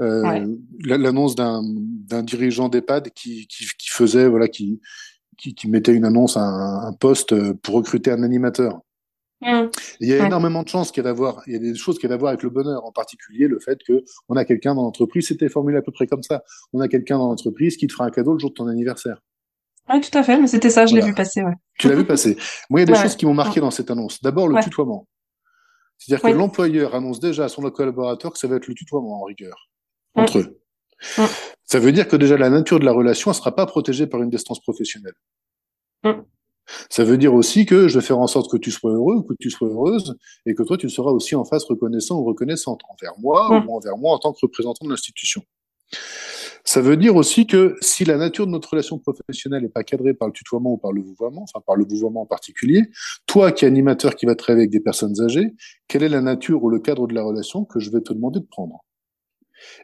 Euh, 0.00 0.46
L'annonce 0.84 1.34
d'un 1.34 2.22
dirigeant 2.22 2.68
d'EHPAD 2.68 3.10
qui, 3.10 3.46
qui, 3.46 3.66
qui, 3.78 3.90
faisait, 3.90 4.28
voilà, 4.28 4.48
qui, 4.48 4.80
qui, 5.36 5.54
qui 5.54 5.68
mettait 5.68 5.92
une 5.92 6.04
annonce 6.04 6.36
à 6.36 6.42
un, 6.42 6.88
un 6.88 6.92
poste 6.92 7.52
pour 7.60 7.74
recruter 7.74 8.10
un 8.10 8.22
animateur. 8.22 8.80
Mmh. 9.42 9.70
Il 10.00 10.08
y 10.08 10.12
a 10.12 10.26
énormément 10.26 10.62
de 10.62 10.68
chances 10.68 10.92
qu'il 10.92 11.02
y 11.02 11.06
ait 11.06 11.08
d'avoir, 11.08 11.42
il 11.46 11.54
y 11.54 11.56
a 11.56 11.58
des 11.58 11.74
choses 11.74 11.98
qu'il 11.98 12.08
y 12.08 12.12
a 12.12 12.14
d'avoir 12.14 12.30
avec 12.30 12.42
le 12.42 12.50
bonheur, 12.50 12.84
en 12.84 12.92
particulier 12.92 13.48
le 13.48 13.58
fait 13.58 13.78
que 13.86 14.04
on 14.28 14.36
a 14.36 14.44
quelqu'un 14.44 14.74
dans 14.74 14.82
l'entreprise, 14.82 15.28
c'était 15.28 15.48
formulé 15.48 15.78
à 15.78 15.82
peu 15.82 15.92
près 15.92 16.06
comme 16.06 16.22
ça. 16.22 16.42
On 16.74 16.80
a 16.80 16.88
quelqu'un 16.88 17.16
dans 17.16 17.28
l'entreprise 17.28 17.76
qui 17.76 17.86
te 17.86 17.92
fera 17.92 18.04
un 18.04 18.10
cadeau 18.10 18.34
le 18.34 18.38
jour 18.38 18.50
de 18.50 18.54
ton 18.54 18.66
anniversaire. 18.66 19.22
Oui, 19.88 20.00
tout 20.02 20.16
à 20.16 20.22
fait, 20.22 20.38
mais 20.38 20.46
c'était 20.46 20.70
ça, 20.70 20.86
je 20.86 20.94
l'ai 20.94 21.00
vu 21.00 21.14
passer. 21.14 21.42
Ouais. 21.42 21.54
Tu 21.78 21.88
l'as 21.88 21.96
vu 21.96 22.04
passer. 22.04 22.36
Moi, 22.68 22.80
il 22.80 22.88
y 22.88 22.90
a 22.90 22.94
des 22.94 23.00
choses 23.02 23.16
qui 23.16 23.24
m'ont 23.24 23.34
marqué 23.34 23.60
dans 23.60 23.70
cette 23.70 23.90
annonce. 23.90 24.22
D'abord, 24.22 24.46
le 24.46 24.62
tutoiement. 24.62 25.06
C'est-à-dire 25.96 26.30
que 26.30 26.36
l'employeur 26.36 26.94
annonce 26.94 27.18
déjà 27.18 27.44
à 27.44 27.48
son 27.48 27.62
collaborateur 27.70 28.32
que 28.32 28.38
ça 28.38 28.46
va 28.46 28.56
être 28.56 28.68
le 28.68 28.74
tutoiement 28.74 29.22
en 29.22 29.24
rigueur, 29.24 29.68
entre 30.14 30.38
eux. 30.38 30.60
Ça 31.64 31.78
veut 31.78 31.92
dire 31.92 32.08
que 32.08 32.16
déjà 32.16 32.36
la 32.36 32.50
nature 32.50 32.80
de 32.80 32.84
la 32.84 32.92
relation 32.92 33.30
ne 33.30 33.34
sera 33.34 33.54
pas 33.54 33.66
protégée 33.66 34.06
par 34.06 34.22
une 34.22 34.30
distance 34.30 34.60
professionnelle. 34.60 35.14
Ça 36.88 37.04
veut 37.04 37.18
dire 37.18 37.34
aussi 37.34 37.66
que 37.66 37.88
je 37.88 37.98
vais 37.98 38.04
faire 38.04 38.18
en 38.18 38.26
sorte 38.26 38.50
que 38.50 38.56
tu 38.56 38.70
sois 38.70 38.92
heureux, 38.92 39.22
que 39.28 39.34
tu 39.40 39.50
sois 39.50 39.68
heureuse, 39.68 40.16
et 40.46 40.54
que 40.54 40.62
toi, 40.62 40.76
tu 40.76 40.88
seras 40.88 41.10
aussi 41.10 41.34
en 41.34 41.44
face 41.44 41.64
reconnaissant 41.64 42.18
ou 42.18 42.24
reconnaissante 42.24 42.80
envers 42.88 43.18
moi 43.18 43.48
ou 43.50 43.74
envers 43.74 43.96
moi 43.96 44.14
en 44.14 44.18
tant 44.18 44.32
que 44.32 44.38
représentant 44.42 44.84
de 44.84 44.90
l'institution. 44.90 45.42
Ça 46.64 46.80
veut 46.80 46.96
dire 46.96 47.16
aussi 47.16 47.46
que 47.46 47.76
si 47.80 48.04
la 48.04 48.16
nature 48.16 48.46
de 48.46 48.52
notre 48.52 48.70
relation 48.70 48.98
professionnelle 48.98 49.62
n'est 49.62 49.68
pas 49.68 49.82
cadrée 49.82 50.14
par 50.14 50.28
le 50.28 50.32
tutoiement 50.32 50.74
ou 50.74 50.76
par 50.76 50.92
le 50.92 51.02
vouvoiement, 51.02 51.42
enfin 51.42 51.60
par 51.66 51.74
le 51.74 51.84
vouvoiement 51.84 52.22
en 52.22 52.26
particulier, 52.26 52.82
toi 53.26 53.50
qui 53.50 53.64
es 53.64 53.68
animateur 53.68 54.14
qui 54.14 54.26
va 54.26 54.34
travailler 54.34 54.64
avec 54.64 54.70
des 54.70 54.80
personnes 54.80 55.20
âgées, 55.20 55.54
quelle 55.88 56.02
est 56.02 56.08
la 56.08 56.20
nature 56.20 56.62
ou 56.62 56.70
le 56.70 56.78
cadre 56.78 57.06
de 57.06 57.14
la 57.14 57.22
relation 57.22 57.64
que 57.64 57.80
je 57.80 57.90
vais 57.90 58.02
te 58.02 58.12
demander 58.12 58.40
de 58.40 58.46
prendre? 58.46 58.84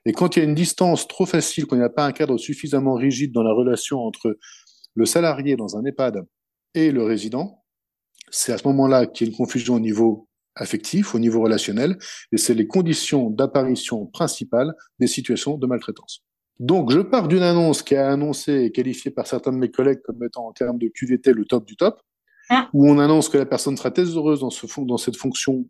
Et 0.04 0.12
quand 0.12 0.36
il 0.36 0.40
y 0.40 0.42
a 0.42 0.44
une 0.44 0.54
distance 0.54 1.08
trop 1.08 1.26
facile, 1.26 1.66
quand 1.66 1.76
il 1.76 1.80
n'y 1.80 1.84
a 1.84 1.90
pas 1.90 2.06
un 2.06 2.12
cadre 2.12 2.38
suffisamment 2.38 2.94
rigide 2.94 3.32
dans 3.32 3.42
la 3.42 3.52
relation 3.52 4.00
entre 4.00 4.38
le 4.94 5.06
salarié 5.06 5.56
dans 5.56 5.76
un 5.76 5.84
EHPAD 5.84 6.26
et 6.74 6.90
le 6.90 7.02
résident, 7.02 7.64
c'est 8.30 8.52
à 8.52 8.58
ce 8.58 8.66
moment-là 8.68 9.06
qu'il 9.06 9.26
y 9.26 9.30
a 9.30 9.32
une 9.32 9.36
confusion 9.36 9.74
au 9.74 9.80
niveau 9.80 10.28
affectif, 10.54 11.14
au 11.14 11.18
niveau 11.18 11.42
relationnel, 11.42 11.98
et 12.32 12.38
c'est 12.38 12.54
les 12.54 12.66
conditions 12.66 13.30
d'apparition 13.30 14.06
principales 14.06 14.72
des 14.98 15.06
situations 15.06 15.58
de 15.58 15.66
maltraitance. 15.66 16.24
Donc, 16.58 16.90
je 16.90 17.00
pars 17.00 17.28
d'une 17.28 17.42
annonce 17.42 17.82
qui 17.82 17.94
a 17.94 18.10
annoncé 18.10 18.64
et 18.64 18.72
qualifiée 18.72 19.10
par 19.10 19.26
certains 19.26 19.52
de 19.52 19.58
mes 19.58 19.70
collègues 19.70 20.00
comme 20.02 20.22
étant 20.24 20.46
en 20.46 20.52
termes 20.52 20.78
de 20.78 20.88
QVT 20.88 21.34
le 21.34 21.44
top 21.44 21.66
du 21.66 21.76
top, 21.76 22.00
ah. 22.48 22.70
où 22.72 22.88
on 22.88 22.98
annonce 22.98 23.28
que 23.28 23.36
la 23.36 23.44
personne 23.44 23.76
sera 23.76 23.90
très 23.90 24.04
heureuse 24.04 24.40
dans, 24.40 24.50
ce, 24.50 24.66
dans 24.80 24.96
cette 24.96 25.16
fonction 25.16 25.68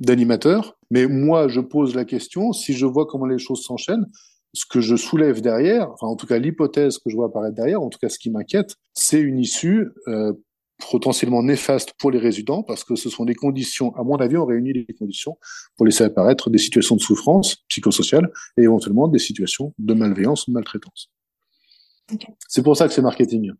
d'animateur. 0.00 0.76
Mais 0.90 1.06
moi, 1.06 1.48
je 1.48 1.60
pose 1.60 1.94
la 1.94 2.04
question, 2.04 2.52
si 2.52 2.72
je 2.72 2.86
vois 2.86 3.06
comment 3.06 3.26
les 3.26 3.38
choses 3.38 3.62
s'enchaînent, 3.64 4.06
ce 4.54 4.66
que 4.66 4.80
je 4.80 4.96
soulève 4.96 5.40
derrière, 5.40 5.90
enfin 5.92 6.06
en 6.06 6.16
tout 6.16 6.26
cas 6.26 6.38
l'hypothèse 6.38 6.98
que 6.98 7.08
je 7.08 7.16
vois 7.16 7.26
apparaître 7.26 7.54
derrière, 7.54 7.80
en 7.80 7.88
tout 7.88 7.98
cas 7.98 8.10
ce 8.10 8.18
qui 8.18 8.30
m'inquiète, 8.30 8.76
c'est 8.92 9.20
une 9.20 9.38
issue 9.38 9.88
euh, 10.08 10.34
potentiellement 10.90 11.42
néfaste 11.42 11.94
pour 11.98 12.10
les 12.10 12.18
résidents 12.18 12.62
parce 12.62 12.84
que 12.84 12.94
ce 12.94 13.08
sont 13.08 13.24
des 13.24 13.34
conditions, 13.34 13.94
à 13.96 14.02
mon 14.02 14.16
avis, 14.16 14.36
on 14.36 14.44
réunit 14.44 14.72
les 14.72 14.94
conditions 14.94 15.38
pour 15.76 15.86
laisser 15.86 16.04
apparaître 16.04 16.50
des 16.50 16.58
situations 16.58 16.96
de 16.96 17.00
souffrance 17.00 17.64
psychosociale 17.68 18.30
et 18.56 18.62
éventuellement 18.62 19.08
des 19.08 19.18
situations 19.18 19.74
de 19.78 19.94
malveillance 19.94 20.46
ou 20.46 20.50
de 20.50 20.54
maltraitance. 20.54 21.10
C'est 22.48 22.62
pour 22.62 22.76
ça 22.76 22.88
que 22.88 22.94
c'est 22.94 23.02
marketing. 23.02 23.52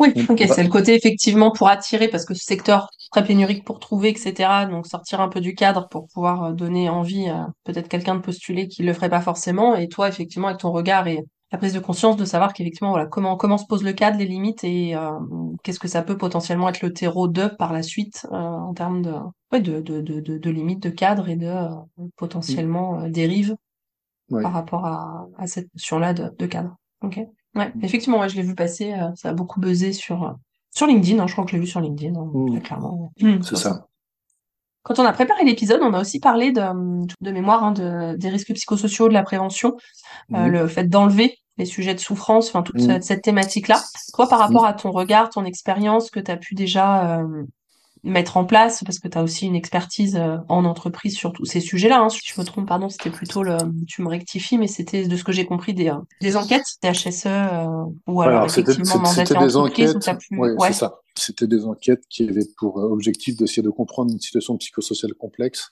Oui, 0.00 0.14
ok, 0.28 0.42
c'est 0.48 0.62
le 0.62 0.70
côté 0.70 0.94
effectivement 0.94 1.50
pour 1.52 1.68
attirer, 1.68 2.08
parce 2.08 2.24
que 2.24 2.34
ce 2.34 2.44
secteur 2.44 2.88
très 3.10 3.24
pénurique 3.24 3.64
pour 3.64 3.78
trouver, 3.78 4.08
etc. 4.10 4.66
Donc 4.66 4.86
sortir 4.86 5.20
un 5.20 5.28
peu 5.28 5.40
du 5.40 5.54
cadre 5.54 5.88
pour 5.90 6.06
pouvoir 6.08 6.44
euh, 6.44 6.52
donner 6.52 6.88
envie 6.88 7.28
à 7.28 7.48
peut-être 7.64 7.88
quelqu'un 7.88 8.14
de 8.14 8.20
postuler 8.20 8.68
qui 8.68 8.82
le 8.82 8.94
ferait 8.94 9.10
pas 9.10 9.20
forcément. 9.20 9.74
Et 9.76 9.88
toi, 9.88 10.08
effectivement, 10.08 10.48
avec 10.48 10.60
ton 10.60 10.72
regard 10.72 11.08
et 11.08 11.20
la 11.52 11.58
prise 11.58 11.74
de 11.74 11.80
conscience 11.80 12.16
de 12.16 12.24
savoir 12.24 12.54
qu'effectivement, 12.54 12.90
voilà, 12.90 13.06
comment, 13.06 13.36
comment 13.36 13.58
se 13.58 13.66
pose 13.66 13.82
le 13.84 13.92
cadre, 13.92 14.16
les 14.18 14.24
limites 14.24 14.64
et 14.64 14.96
euh, 14.96 15.10
qu'est-ce 15.62 15.78
que 15.78 15.88
ça 15.88 16.02
peut 16.02 16.16
potentiellement 16.16 16.70
être 16.70 16.80
le 16.80 16.94
terreau 16.94 17.28
de 17.28 17.46
par 17.46 17.74
la 17.74 17.82
suite 17.82 18.26
euh, 18.32 18.36
en 18.36 18.72
termes 18.72 19.02
de, 19.02 19.12
ouais, 19.52 19.60
de, 19.60 19.82
de, 19.82 20.00
de, 20.00 20.20
de, 20.38 20.50
limites 20.50 20.82
de 20.82 20.88
cadre 20.88 21.28
et 21.28 21.36
de 21.36 21.46
euh, 21.46 21.68
potentiellement 22.16 23.06
dérives 23.10 23.54
par 24.40 24.52
rapport 24.52 24.86
à, 24.86 25.26
à 25.36 25.46
cette 25.46 25.72
notion-là 25.74 26.14
de, 26.14 26.30
de 26.38 26.46
cadre. 26.46 26.76
Ok. 27.02 27.20
Ouais, 27.54 27.72
effectivement, 27.82 28.20
ouais, 28.20 28.28
je 28.28 28.36
l'ai 28.36 28.42
vu 28.42 28.54
passer, 28.54 28.94
ça 29.14 29.30
a 29.30 29.32
beaucoup 29.34 29.60
buzzé 29.60 29.92
sur, 29.92 30.36
sur 30.70 30.86
LinkedIn, 30.86 31.22
hein, 31.22 31.26
je 31.26 31.32
crois 31.32 31.44
que 31.44 31.50
je 31.50 31.56
l'ai 31.56 31.60
vu 31.60 31.66
sur 31.66 31.80
LinkedIn, 31.80 32.18
hein, 32.18 32.30
mmh. 32.32 32.50
très 32.52 32.60
clairement. 32.60 33.12
Mmh, 33.20 33.42
c'est 33.42 33.56
ça. 33.56 33.86
Quand 34.84 34.98
on 34.98 35.04
a 35.04 35.12
préparé 35.12 35.44
l'épisode, 35.44 35.80
on 35.82 35.92
a 35.92 36.00
aussi 36.00 36.18
parlé 36.18 36.50
de, 36.50 36.62
de 37.20 37.30
mémoire 37.30 37.62
hein, 37.62 37.72
de, 37.72 38.16
des 38.16 38.30
risques 38.30 38.54
psychosociaux, 38.54 39.08
de 39.08 39.12
la 39.12 39.22
prévention, 39.22 39.76
mmh. 40.30 40.46
le 40.46 40.66
fait 40.66 40.88
d'enlever 40.88 41.42
les 41.58 41.64
sujets 41.64 41.94
de 41.94 42.00
souffrance, 42.00 42.48
enfin 42.48 42.62
toute 42.62 42.80
mm. 42.80 43.02
cette, 43.02 43.22
thématique-là. 43.22 43.82
Toi, 44.14 44.28
par 44.28 44.38
rapport 44.38 44.62
mm. 44.62 44.66
à 44.66 44.72
ton 44.72 44.90
regard, 44.90 45.30
ton 45.30 45.44
expérience 45.44 46.10
que 46.10 46.20
tu 46.20 46.30
as 46.30 46.36
pu 46.36 46.54
déjà 46.54 47.18
euh, 47.20 47.44
mettre 48.04 48.36
en 48.36 48.44
place, 48.44 48.82
parce 48.84 48.98
que 48.98 49.08
tu 49.08 49.16
as 49.16 49.22
aussi 49.22 49.46
une 49.46 49.54
expertise 49.54 50.16
euh, 50.16 50.36
en 50.48 50.64
entreprise 50.64 51.16
sur 51.16 51.32
tous 51.32 51.44
ces 51.44 51.60
sujets-là. 51.60 52.00
Hein. 52.00 52.08
Si 52.08 52.20
je 52.24 52.40
me 52.40 52.44
trompe, 52.44 52.66
pardon, 52.66 52.88
c'était 52.88 53.10
plutôt 53.10 53.42
le, 53.42 53.56
tu 53.86 54.02
me 54.02 54.08
rectifies, 54.08 54.58
mais 54.58 54.66
c'était 54.66 55.06
de 55.06 55.16
ce 55.16 55.24
que 55.24 55.32
j'ai 55.32 55.44
compris 55.44 55.72
des, 55.72 55.88
euh, 55.88 55.96
des 56.20 56.36
enquêtes 56.36 56.66
des 56.82 56.90
HSE 56.90 57.26
ou 58.06 58.22
alors, 58.22 58.46
effectivement 58.46 58.98
mandaté 58.98 59.34
des 59.34 59.56
enquêtes. 59.56 59.96
c'est 60.00 60.72
ça. 60.72 60.98
C'était 61.14 61.46
des 61.46 61.64
enquêtes 61.64 62.04
qui 62.08 62.28
avaient 62.28 62.48
pour 62.56 62.76
objectif 62.76 63.36
d'essayer 63.36 63.62
de 63.62 63.70
comprendre 63.70 64.12
une 64.12 64.20
situation 64.20 64.56
psychosociale 64.56 65.14
complexe, 65.14 65.70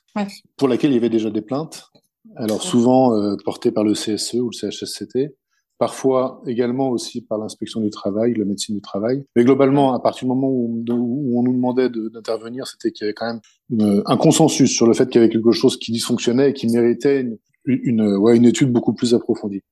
pour 0.57 0.69
laquelle 0.69 0.91
il 0.91 0.95
y 0.95 0.99
avait 0.99 1.09
déjà 1.09 1.31
des 1.31 1.43
plaintes. 1.43 1.91
Alors 2.37 2.63
souvent 2.63 3.13
portées 3.45 3.73
par 3.73 3.83
le 3.83 3.95
CSE 3.95 4.35
ou 4.35 4.51
le 4.51 4.71
CHSCT, 4.71 5.35
parfois 5.81 6.43
également 6.47 6.91
aussi 6.91 7.23
par 7.23 7.39
l'inspection 7.39 7.81
du 7.81 7.89
travail, 7.89 8.35
la 8.35 8.45
médecine 8.45 8.75
du 8.75 8.83
travail. 8.83 9.25
Mais 9.35 9.45
globalement, 9.45 9.95
à 9.95 9.99
partir 9.99 10.27
du 10.27 10.35
moment 10.35 10.51
où, 10.51 10.85
on 10.87 11.43
nous 11.43 11.55
demandait 11.55 11.89
d'intervenir, 11.89 12.67
c'était 12.67 12.93
qu'il 12.93 13.07
y 13.07 13.09
avait 13.09 13.15
quand 13.15 13.41
même 13.79 14.03
un 14.05 14.17
consensus 14.19 14.71
sur 14.71 14.87
le 14.87 14.93
fait 14.93 15.09
qu'il 15.09 15.23
y 15.23 15.25
avait 15.25 15.33
quelque 15.33 15.53
chose 15.53 15.79
qui 15.79 15.91
dysfonctionnait 15.91 16.51
et 16.51 16.53
qui 16.53 16.69
méritait 16.69 17.23
une, 17.23 17.39
une, 17.65 18.17
ouais, 18.17 18.37
une 18.37 18.45
étude 18.45 18.71
beaucoup 18.71 18.93
plus 18.93 19.15
approfondie. 19.15 19.63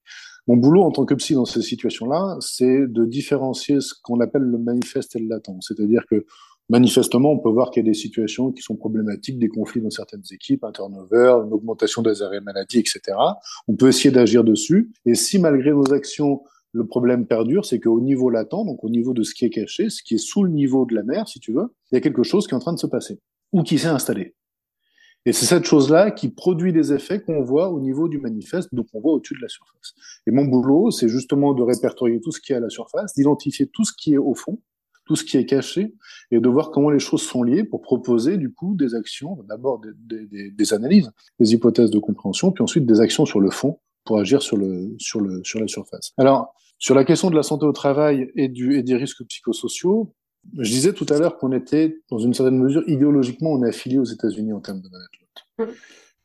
Mon 0.47 0.57
boulot 0.57 0.83
en 0.83 0.91
tant 0.91 1.05
que 1.05 1.13
psy 1.13 1.35
dans 1.35 1.45
ces 1.45 1.61
situations-là, 1.61 2.39
c'est 2.41 2.87
de 2.87 3.05
différencier 3.05 3.83
ce 3.83 3.93
qu'on 4.03 4.21
appelle 4.21 4.45
le 4.45 4.57
manifeste 4.57 5.15
et 5.15 5.19
le 5.19 5.29
latent. 5.29 5.61
C'est-à-dire 5.61 6.07
que 6.11 6.25
manifestement, 6.69 7.33
on 7.33 7.39
peut 7.39 7.51
voir 7.51 7.71
qu'il 7.71 7.85
y 7.85 7.87
a 7.87 7.91
des 7.91 7.95
situations 7.95 8.53
qui 8.53 8.63
sont 8.63 8.77
problématiques, 8.77 9.39
des 9.39 9.49
conflits 9.49 9.81
dans 9.81 9.91
certaines 9.91 10.23
équipes, 10.31 10.65
un 10.65 10.73
turnover, 10.73 11.43
une 11.47 11.53
augmentation 11.53 12.03
des 12.03 12.23
arrêts 12.23 12.41
maladie, 12.41 12.79
etc. 12.79 13.01
On 13.67 13.77
peut 13.77 13.89
essayer 13.89 14.11
d'agir 14.11 14.45
dessus. 14.45 14.93
Et 15.07 15.15
si 15.15 15.39
malgré 15.39 15.71
nos 15.71 15.93
actions, 15.93 16.43
le 16.73 16.87
problème 16.87 17.27
perdure, 17.27 17.65
c'est 17.65 17.81
qu'au 17.81 18.01
niveau 18.01 18.31
latent, 18.31 18.65
donc 18.65 18.85
au 18.85 18.91
niveau 18.91 19.15
de 19.15 19.23
ce 19.23 19.35
qui 19.35 19.45
est 19.45 19.51
caché, 19.51 19.89
ce 19.89 20.03
qui 20.03 20.15
est 20.15 20.19
sous 20.19 20.43
le 20.43 20.51
niveau 20.51 20.85
de 20.85 20.95
la 20.95 21.03
mer, 21.03 21.27
si 21.29 21.41
tu 21.41 21.53
veux, 21.53 21.75
il 21.91 21.95
y 21.95 21.99
a 21.99 22.01
quelque 22.01 22.23
chose 22.23 22.47
qui 22.47 22.53
est 22.53 22.57
en 22.57 22.61
train 22.61 22.75
de 22.75 22.79
se 22.79 22.87
passer 22.87 23.19
ou 23.53 23.63
qui 23.63 23.79
s'est 23.79 23.89
installé. 23.89 24.35
Et 25.25 25.33
c'est 25.33 25.47
cette 25.47 25.65
chose-là 25.65 26.11
qui 26.11 26.29
produit 26.29 26.73
des 26.73 26.93
effets 26.93 27.21
qu'on 27.21 27.43
voit 27.43 27.71
au 27.71 27.81
niveau 27.81 28.09
du 28.09 28.19
manifeste, 28.19 28.75
donc 28.75 28.87
on 28.95 29.01
voit 29.01 29.13
au-dessus 29.13 29.35
de 29.35 29.43
la 29.43 29.49
surface. 29.49 29.95
Et 30.27 30.31
mon 30.31 30.45
boulot, 30.45 30.91
c'est 30.91 31.09
justement 31.09 31.55
de 31.55 31.63
répertorier 31.63 32.21
tout 32.21 32.33
ce 32.33 32.41
qui 32.41 32.53
est 32.53 32.57
à 32.57 32.61
la 32.61 32.71
surface, 32.71 33.15
d'identifier 33.15 33.67
tout 33.67 33.85
ce 33.85 33.93
qui 33.93 34.15
est 34.15 34.19
au 34.19 34.35
fond, 34.35 34.61
tout 35.09 35.17
ce 35.17 35.25
qui 35.25 35.39
est 35.39 35.47
caché 35.47 35.95
et 36.31 36.39
de 36.39 36.49
voir 36.49 36.71
comment 36.71 36.91
les 36.91 36.99
choses 36.99 37.23
sont 37.23 37.43
liées 37.43 37.65
pour 37.65 37.81
proposer 37.81 38.37
du 38.37 38.53
coup 38.53 38.77
des 38.77 38.95
actions, 38.95 39.39
d'abord 39.49 39.81
des, 39.81 40.75
analyses, 40.75 41.11
des 41.41 41.55
hypothèses 41.55 41.91
de 41.91 41.99
compréhension, 41.99 42.53
puis 42.53 42.63
ensuite 42.63 42.85
des 42.85 43.01
actions 43.01 43.25
sur 43.25 43.41
le 43.41 43.51
fond 43.51 43.81
pour 44.05 44.19
agir 44.19 44.43
sur 44.43 44.57
le 44.57 44.95
sur 44.99 45.21
le 45.21 45.43
sur 45.45 45.59
la 45.61 45.67
surface. 45.67 46.13
Alors 46.19 46.55
sur 46.79 46.95
la 46.95 47.05
question 47.05 47.31
de 47.31 47.37
la 47.37 47.43
santé 47.43 47.65
au 47.65 47.73
travail 47.73 48.31
et 48.37 48.49
du 48.49 48.77
et 48.77 48.83
des 48.83 48.95
risques 48.95 49.25
psychosociaux, 49.25 50.15
je 50.59 50.71
disais 50.71 50.93
tout 50.93 51.07
à 51.09 51.19
l'heure 51.19 51.39
qu'on 51.39 51.53
était 51.53 51.99
dans 52.11 52.19
une 52.19 52.35
certaine 52.35 52.59
mesure 52.59 52.85
idéologiquement 52.87 53.53
on 53.53 53.65
est 53.65 53.69
affilié 53.69 53.99
aux 53.99 54.05
États-Unis 54.05 54.53
en 54.53 54.61
termes 54.61 54.83
de 54.83 54.89
management. 54.89 55.79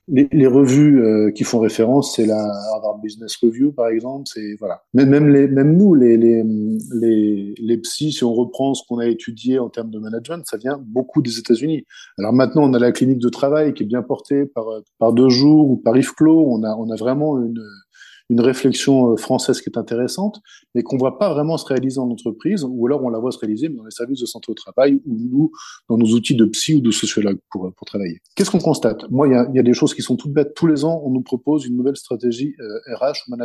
Les, 0.09 0.27
les, 0.33 0.47
revues 0.47 1.01
euh, 1.01 1.31
qui 1.31 1.45
font 1.45 1.59
référence, 1.59 2.15
c'est 2.15 2.25
la 2.25 2.45
Harvard 2.73 2.99
Business 2.99 3.37
Review, 3.37 3.71
par 3.71 3.87
exemple. 3.87 4.23
C'est 4.25 4.55
voilà. 4.59 4.83
Même, 4.93 5.09
même, 5.09 5.29
les, 5.29 5.47
même 5.47 5.77
nous, 5.77 5.95
les, 5.95 6.17
les, 6.17 6.43
les, 6.93 7.55
les 7.57 7.77
psys, 7.77 8.11
si 8.11 8.23
on 8.25 8.33
reprend 8.33 8.73
ce 8.73 8.83
qu'on 8.85 8.99
a 8.99 9.07
étudié 9.07 9.59
en 9.59 9.69
termes 9.69 9.91
de 9.91 9.99
management, 9.99 10.43
ça 10.45 10.57
vient 10.57 10.77
beaucoup 10.77 11.21
des 11.21 11.39
États-Unis. 11.39 11.85
Alors 12.17 12.33
maintenant, 12.33 12.63
on 12.69 12.73
a 12.73 12.79
la 12.79 12.91
clinique 12.91 13.19
de 13.19 13.29
travail 13.29 13.73
qui 13.73 13.83
est 13.83 13.85
bien 13.85 14.01
portée 14.01 14.45
par 14.45 14.65
par 14.99 15.13
deux 15.13 15.29
jours 15.29 15.69
ou 15.69 15.77
par 15.77 15.95
Yves 15.95 16.13
Clos. 16.15 16.47
On 16.49 16.63
a 16.63 16.75
on 16.75 16.89
a 16.89 16.95
vraiment 16.95 17.41
une 17.41 17.63
une 18.33 18.41
réflexion 18.41 19.11
euh, 19.11 19.15
française 19.15 19.61
qui 19.61 19.69
est 19.69 19.77
intéressante, 19.77 20.41
mais 20.73 20.83
qu'on 20.83 20.97
voit 20.97 21.17
pas 21.19 21.33
vraiment 21.33 21.57
se 21.57 21.65
réaliser 21.65 21.99
en 21.99 22.09
entreprise, 22.09 22.65
ou 22.67 22.85
alors 22.87 23.03
on 23.03 23.09
la 23.09 23.19
voit 23.19 23.31
se 23.31 23.37
réaliser 23.37 23.69
dans 23.69 23.83
les 23.83 23.91
services 23.91 24.19
de 24.21 24.25
santé 24.25 24.51
au 24.51 24.55
travail, 24.55 25.01
ou 25.05 25.17
nous, 25.31 25.51
dans 25.89 25.97
nos 25.97 26.07
outils 26.07 26.35
de 26.35 26.45
psy 26.45 26.75
ou 26.75 26.81
de 26.81 26.91
sociologue 26.91 27.37
pour, 27.51 27.71
pour 27.73 27.87
travailler. 27.87 28.19
Qu'est-ce 28.35 28.51
qu'on 28.51 28.59
constate? 28.59 29.09
Moi, 29.09 29.27
il 29.27 29.31
y 29.31 29.35
a, 29.35 29.49
y 29.53 29.59
a, 29.59 29.63
des 29.63 29.73
choses 29.73 29.93
qui 29.93 30.01
sont 30.01 30.15
toutes 30.15 30.33
bêtes. 30.33 30.53
Tous 30.55 30.67
les 30.67 30.83
ans, 30.83 31.01
on 31.05 31.11
nous 31.11 31.21
propose 31.21 31.65
une 31.65 31.77
nouvelle 31.77 31.95
stratégie 31.95 32.55
euh, 32.59 32.95
RH 32.95 33.27
ou 33.27 33.35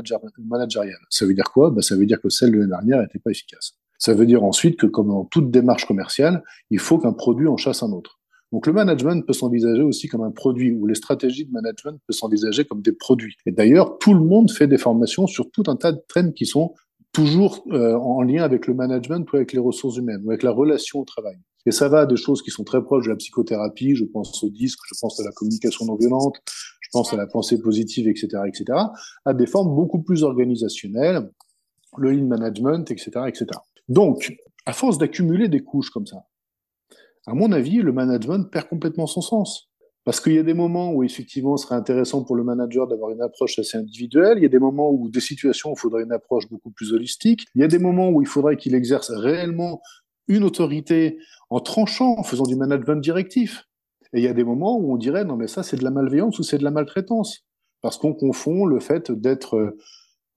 managériale. 0.48 0.98
Ça 1.10 1.26
veut 1.26 1.34
dire 1.34 1.50
quoi? 1.52 1.70
Bah, 1.70 1.82
Ça 1.82 1.96
veut 1.96 2.06
dire 2.06 2.20
que 2.20 2.28
celle 2.28 2.52
de 2.52 2.56
l'année 2.56 2.70
dernière 2.70 3.00
n'était 3.00 3.18
pas 3.18 3.30
efficace. 3.30 3.74
Ça 3.98 4.14
veut 4.14 4.26
dire 4.26 4.44
ensuite 4.44 4.78
que, 4.78 4.86
comme 4.86 5.08
dans 5.08 5.24
toute 5.24 5.50
démarche 5.50 5.84
commerciale, 5.84 6.42
il 6.70 6.78
faut 6.78 6.98
qu'un 6.98 7.12
produit 7.12 7.48
en 7.48 7.56
chasse 7.56 7.82
un 7.82 7.90
autre. 7.90 8.17
Donc 8.52 8.66
le 8.66 8.72
management 8.72 9.26
peut 9.26 9.32
s'envisager 9.32 9.82
aussi 9.82 10.08
comme 10.08 10.22
un 10.22 10.30
produit, 10.30 10.72
ou 10.72 10.86
les 10.86 10.94
stratégies 10.94 11.44
de 11.44 11.52
management 11.52 12.00
peuvent 12.06 12.16
s'envisager 12.16 12.64
comme 12.64 12.80
des 12.80 12.92
produits. 12.92 13.36
Et 13.46 13.52
d'ailleurs, 13.52 13.98
tout 13.98 14.14
le 14.14 14.20
monde 14.20 14.50
fait 14.50 14.66
des 14.66 14.78
formations 14.78 15.26
sur 15.26 15.50
tout 15.50 15.64
un 15.66 15.76
tas 15.76 15.92
de 15.92 16.00
trends 16.08 16.32
qui 16.32 16.46
sont 16.46 16.74
toujours 17.12 17.64
euh, 17.72 17.94
en 17.94 18.22
lien 18.22 18.42
avec 18.42 18.66
le 18.66 18.74
management 18.74 19.30
ou 19.32 19.36
avec 19.36 19.52
les 19.52 19.58
ressources 19.58 19.96
humaines, 19.96 20.22
ou 20.24 20.30
avec 20.30 20.42
la 20.42 20.50
relation 20.50 21.00
au 21.00 21.04
travail. 21.04 21.36
Et 21.66 21.70
ça 21.70 21.88
va 21.88 22.00
à 22.00 22.06
des 22.06 22.16
choses 22.16 22.42
qui 22.42 22.50
sont 22.50 22.64
très 22.64 22.82
proches 22.82 23.04
de 23.04 23.10
la 23.10 23.16
psychothérapie, 23.16 23.94
je 23.94 24.04
pense 24.04 24.42
au 24.42 24.48
disque, 24.48 24.78
je 24.86 24.94
pense 24.98 25.20
à 25.20 25.24
la 25.24 25.32
communication 25.32 25.84
non 25.84 25.96
violente, 25.96 26.36
je 26.80 26.88
pense 26.92 27.12
à 27.12 27.16
la 27.16 27.26
pensée 27.26 27.60
positive, 27.60 28.08
etc., 28.08 28.42
etc., 28.46 28.78
à 29.26 29.34
des 29.34 29.46
formes 29.46 29.74
beaucoup 29.74 30.02
plus 30.02 30.22
organisationnelles, 30.22 31.30
le 31.98 32.12
lean 32.12 32.26
management, 32.26 32.90
etc., 32.90 33.10
etc. 33.26 33.46
Donc, 33.88 34.32
à 34.64 34.72
force 34.72 34.96
d'accumuler 34.96 35.48
des 35.48 35.60
couches 35.60 35.90
comme 35.90 36.06
ça, 36.06 36.24
à 37.26 37.34
mon 37.34 37.52
avis, 37.52 37.78
le 37.78 37.92
management 37.92 38.50
perd 38.50 38.68
complètement 38.68 39.06
son 39.06 39.20
sens. 39.20 39.68
Parce 40.04 40.20
qu'il 40.20 40.32
y 40.32 40.38
a 40.38 40.42
des 40.42 40.54
moments 40.54 40.92
où 40.92 41.02
effectivement 41.02 41.58
ce 41.58 41.66
serait 41.66 41.74
intéressant 41.74 42.24
pour 42.24 42.34
le 42.34 42.42
manager 42.42 42.86
d'avoir 42.86 43.10
une 43.10 43.20
approche 43.20 43.58
assez 43.58 43.76
individuelle, 43.76 44.38
il 44.38 44.42
y 44.42 44.46
a 44.46 44.48
des 44.48 44.58
moments 44.58 44.90
où 44.90 45.10
des 45.10 45.20
situations 45.20 45.74
il 45.74 45.78
faudrait 45.78 46.02
une 46.02 46.12
approche 46.12 46.48
beaucoup 46.48 46.70
plus 46.70 46.94
holistique, 46.94 47.44
il 47.54 47.60
y 47.60 47.64
a 47.64 47.68
des 47.68 47.78
moments 47.78 48.08
où 48.08 48.22
il 48.22 48.26
faudrait 48.26 48.56
qu'il 48.56 48.74
exerce 48.74 49.10
réellement 49.10 49.82
une 50.26 50.44
autorité 50.44 51.18
en 51.50 51.60
tranchant, 51.60 52.14
en 52.16 52.22
faisant 52.22 52.44
du 52.44 52.56
management 52.56 53.02
directif. 53.02 53.66
Et 54.14 54.20
il 54.20 54.24
y 54.24 54.28
a 54.28 54.32
des 54.32 54.44
moments 54.44 54.78
où 54.78 54.94
on 54.94 54.96
dirait 54.96 55.26
non 55.26 55.36
mais 55.36 55.46
ça 55.46 55.62
c'est 55.62 55.76
de 55.76 55.84
la 55.84 55.90
malveillance 55.90 56.38
ou 56.38 56.42
c'est 56.42 56.56
de 56.56 56.64
la 56.64 56.70
maltraitance 56.70 57.44
parce 57.82 57.98
qu'on 57.98 58.14
confond 58.14 58.64
le 58.64 58.80
fait 58.80 59.12
d'être 59.12 59.76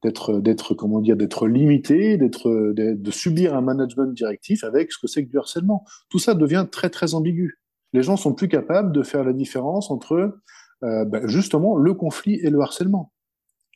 d'être 0.03 0.39
d'être 0.39 0.74
comment 0.74 1.00
dire 1.00 1.15
d'être 1.15 1.48
limité, 1.48 2.17
d'être 2.17 2.74
de 2.74 3.12
subir 3.12 3.55
un 3.55 3.62
management 3.62 4.13
directif 4.13 4.63
avec 4.63 4.91
ce 4.91 4.98
que 4.98 5.08
c'est 5.08 5.25
que 5.25 5.29
du 5.29 5.38
harcèlement. 5.38 5.86
Tout 6.10 6.20
ça 6.20 6.34
devient 6.34 6.65
très 6.72 6.89
très 6.89 7.13
ambigu 7.13 7.62
les 7.93 8.03
gens 8.03 8.17
sont 8.17 8.34
plus 8.34 8.48
capables 8.48 8.91
de 8.91 9.03
faire 9.03 9.24
la 9.24 9.34
différence 9.34 9.91
entre 9.91 10.39
euh, 10.84 11.05
ben, 11.05 11.27
justement 11.27 11.75
le 11.75 11.93
conflit 11.93 12.36
et 12.41 12.50
le 12.50 12.60
harcèlement. 12.62 13.13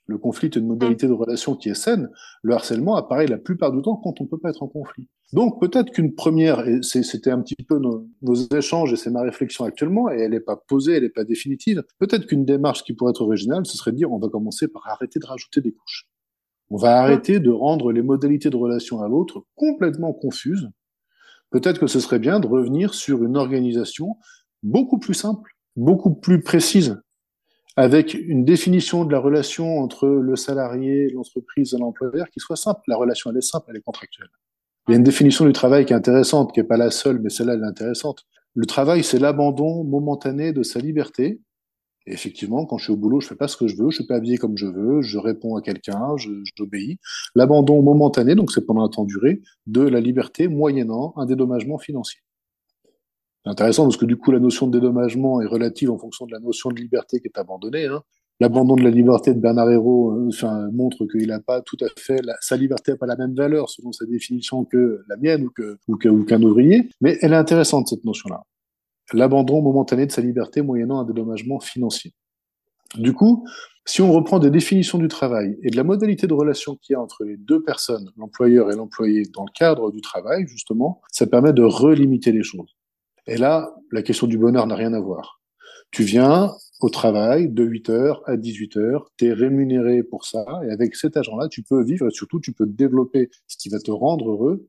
Le 0.08 0.20
conflit 0.20 0.48
est 0.48 0.56
une 0.56 0.68
modalité 0.68 1.08
de 1.08 1.14
relation 1.14 1.56
qui 1.56 1.70
est 1.70 1.74
saine. 1.74 2.12
Le 2.44 2.54
harcèlement 2.54 2.96
apparaît 2.96 3.26
la 3.26 3.40
plupart 3.40 3.72
du 3.72 3.82
temps 3.82 3.96
quand 3.96 4.22
on 4.22 4.28
peut 4.28 4.38
pas 4.38 4.52
être 4.52 4.62
en 4.62 4.68
conflit. 4.68 5.10
Donc 5.34 5.60
peut-être 5.60 5.92
qu'une 5.92 6.14
première, 6.14 6.68
et 6.68 6.84
c'était 6.84 7.32
un 7.32 7.42
petit 7.42 7.56
peu 7.56 7.80
nos, 7.80 8.08
nos, 8.22 8.36
échanges 8.36 8.94
et 8.94 8.98
c'est 8.98 9.10
ma 9.10 9.24
réflexion 9.24 9.66
actuellement, 9.66 10.12
et 10.12 10.20
elle 10.20 10.32
n'est 10.32 10.40
pas 10.40 10.56
posée, 10.56 10.94
elle 10.94 11.04
n'est 11.04 11.10
pas 11.10 11.24
définitive. 11.24 11.84
Peut-être 11.98 12.28
qu'une 12.28 12.46
démarche 12.46 12.84
qui 12.84 12.94
pourrait 12.94 13.10
être 13.10 13.22
originale, 13.22 13.66
ce 13.66 13.76
serait 13.76 13.92
de 13.92 13.98
dire 13.98 14.12
on 14.12 14.20
va 14.20 14.30
commencer 14.30 14.68
par 14.68 14.88
arrêter 14.88 15.20
de 15.20 15.26
rajouter 15.26 15.62
des 15.62 15.72
couches. 15.72 16.08
On 16.70 16.78
va 16.78 17.00
arrêter 17.00 17.40
de 17.40 17.52
rendre 17.52 17.92
les 17.92 18.02
modalités 18.02 18.50
de 18.50 18.58
relation 18.58 19.02
à 19.02 19.08
l'autre 19.08 19.46
complètement 19.56 20.14
confuses 20.14 20.70
peut-être 21.56 21.80
que 21.80 21.88
ce 21.88 22.02
serait 22.02 22.20
bien 22.20 22.42
de 22.42 22.48
revenir 22.48 22.94
sur 22.94 23.24
une 23.24 23.38
organisation 23.38 24.18
beaucoup 24.62 25.00
plus 25.00 25.14
simple, 25.14 25.52
beaucoup 25.78 26.14
plus 26.14 26.42
précise, 26.42 27.02
avec 27.78 28.14
une 28.14 28.44
définition 28.44 29.06
de 29.06 29.12
la 29.14 29.20
relation 29.20 29.80
entre 29.80 30.06
le 30.08 30.36
salarié, 30.36 31.10
l'entreprise 31.12 31.74
et 31.74 31.78
l'employeur 31.78 32.30
qui 32.30 32.42
soit 32.42 32.58
simple. 32.58 32.82
La 32.88 32.98
relation, 32.98 33.32
elle 33.32 33.38
est 33.38 33.42
simple, 33.42 33.68
elle 33.70 33.78
est 33.78 33.82
contractuelle. 33.82 34.28
Il 34.88 34.92
y 34.92 34.94
a 34.96 34.98
une 34.98 35.04
définition 35.04 35.46
du 35.46 35.54
travail 35.54 35.86
qui 35.86 35.94
est 35.94 35.96
intéressante, 35.96 36.54
qui 36.54 36.60
n'est 36.60 36.68
pas 36.68 36.76
la 36.76 36.92
seule, 36.92 37.20
mais 37.20 37.30
celle-là, 37.30 37.54
elle 37.54 37.64
est 37.64 37.68
intéressante. 37.68 38.26
Le 38.54 38.66
travail, 38.66 39.04
c'est 39.04 39.20
l'abandon 39.20 39.86
momentané 39.86 40.52
de 40.52 40.62
sa 40.62 40.80
liberté 40.80 41.40
et 42.08 42.14
effectivement, 42.14 42.66
quand 42.66 42.78
je 42.78 42.86
suis 42.86 42.94
au 42.94 42.98
boulot, 42.98 43.20
je 43.20 43.28
fais 43.28 43.36
pas 43.36 43.48
ce 43.48 43.58
que 43.58 43.68
je 43.68 43.76
veux, 43.76 43.90
je 43.90 43.96
suis 43.96 44.06
pas 44.06 44.16
habillé 44.16 44.38
comme 44.38 44.58
je 44.58 44.68
veux, 44.68 45.02
je 45.02 45.18
réponds 45.18 45.56
à 45.56 45.62
quelqu'un, 45.62 46.16
j'obéis. 46.56 47.00
L'abandon 47.34 47.82
momentané, 47.82 48.36
donc 48.36 48.52
c'est 48.52 48.66
pendant 48.66 48.84
un 48.84 48.90
temps 48.90 49.06
duré, 49.06 49.42
de 49.66 49.82
la 49.82 50.00
liberté 50.00 50.48
moyennant 50.48 51.14
un 51.18 51.26
dédommagement 51.26 51.80
financier. 51.80 52.22
C'est 53.44 53.52
intéressant 53.52 53.84
parce 53.84 53.98
que 53.98 54.06
du 54.06 54.18
coup, 54.18 54.32
la 54.32 54.40
notion 54.40 54.68
de 54.68 54.78
dédommagement 54.78 55.42
est 55.42 55.48
relative 55.48 55.90
en 55.90 55.98
fonction 55.98 56.26
de 56.28 56.32
la 56.32 56.40
notion 56.40 56.70
de 56.70 56.80
liberté 56.80 57.20
qui 57.20 57.28
est 57.28 57.40
abandonnée. 57.40 57.86
Hein. 57.86 58.02
L'abandon 58.40 58.76
de 58.76 58.84
la 58.84 58.90
liberté 58.90 59.34
de 59.34 59.40
Bernard 59.40 59.72
Hérault 59.72 60.12
euh, 60.12 60.28
enfin, 60.28 60.70
montre 60.74 61.06
qu'il 61.06 61.28
n'a 61.28 61.40
pas 61.40 61.62
tout 61.62 61.78
à 61.82 61.88
fait 61.98 62.22
sa 62.42 62.58
liberté 62.58 62.92
n'a 62.92 62.98
pas 62.98 63.06
la 63.06 63.16
même 63.16 63.34
valeur 63.34 63.70
selon 63.70 63.94
sa 63.94 64.06
définition 64.06 64.66
que 64.66 65.04
la 65.08 65.16
mienne 65.16 65.46
ou 65.46 65.50
que 65.50 65.78
ou 65.88 65.96
qu'un 65.96 66.42
ouvrier, 66.44 66.90
mais 67.00 67.18
elle 67.22 67.32
est 67.32 67.38
intéressante 67.38 67.88
cette 67.88 68.04
notion-là 68.04 68.44
l'abandon 69.14 69.62
momentané 69.62 70.06
de 70.06 70.12
sa 70.12 70.22
liberté 70.22 70.62
moyennant 70.62 71.00
un 71.00 71.06
dédommagement 71.06 71.60
financier. 71.60 72.14
Du 72.96 73.14
coup, 73.14 73.46
si 73.86 74.02
on 74.02 74.12
reprend 74.12 74.40
des 74.40 74.50
définitions 74.50 74.98
du 74.98 75.08
travail 75.08 75.58
et 75.62 75.70
de 75.70 75.78
la 75.78 75.84
modalité 75.84 76.28
de 76.28 76.34
relation 76.34 76.76
qu'il 76.76 76.94
y 76.94 76.96
a 76.96 77.02
entre 77.02 77.24
les 77.24 77.38
deux 77.38 77.62
personnes, 77.62 78.10
l'employeur 78.18 78.72
et 78.72 78.76
l'employé, 78.76 79.24
dans 79.34 79.44
le 79.44 79.52
cadre 79.54 79.92
du 79.92 80.02
travail, 80.02 80.48
justement, 80.48 81.02
ça 81.12 81.28
permet 81.28 81.54
de 81.54 81.64
relimiter 81.64 82.32
les 82.32 82.44
choses. 82.44 82.76
Et 83.28 83.38
là, 83.38 83.76
la 83.92 84.02
question 84.02 84.28
du 84.28 84.38
bonheur 84.38 84.66
n'a 84.66 84.76
rien 84.76 84.94
à 84.94 85.00
voir. 85.00 85.42
Tu 85.92 86.04
viens 86.04 86.52
au 86.82 86.90
travail 86.90 87.50
de 87.50 87.66
8h 87.66 88.22
à 88.26 88.36
18h, 88.36 89.06
tu 89.18 89.26
es 89.28 89.34
rémunéré 89.34 90.04
pour 90.04 90.26
ça, 90.26 90.46
et 90.68 90.72
avec 90.72 90.96
cet 90.96 91.16
argent-là, 91.16 91.48
tu 91.48 91.64
peux 91.64 91.84
vivre 91.84 92.08
et 92.08 92.12
surtout, 92.12 92.40
tu 92.40 92.54
peux 92.54 92.66
développer 92.66 93.30
ce 93.48 93.58
qui 93.58 93.70
va 93.70 93.80
te 93.80 93.92
rendre 93.92 94.30
heureux 94.30 94.68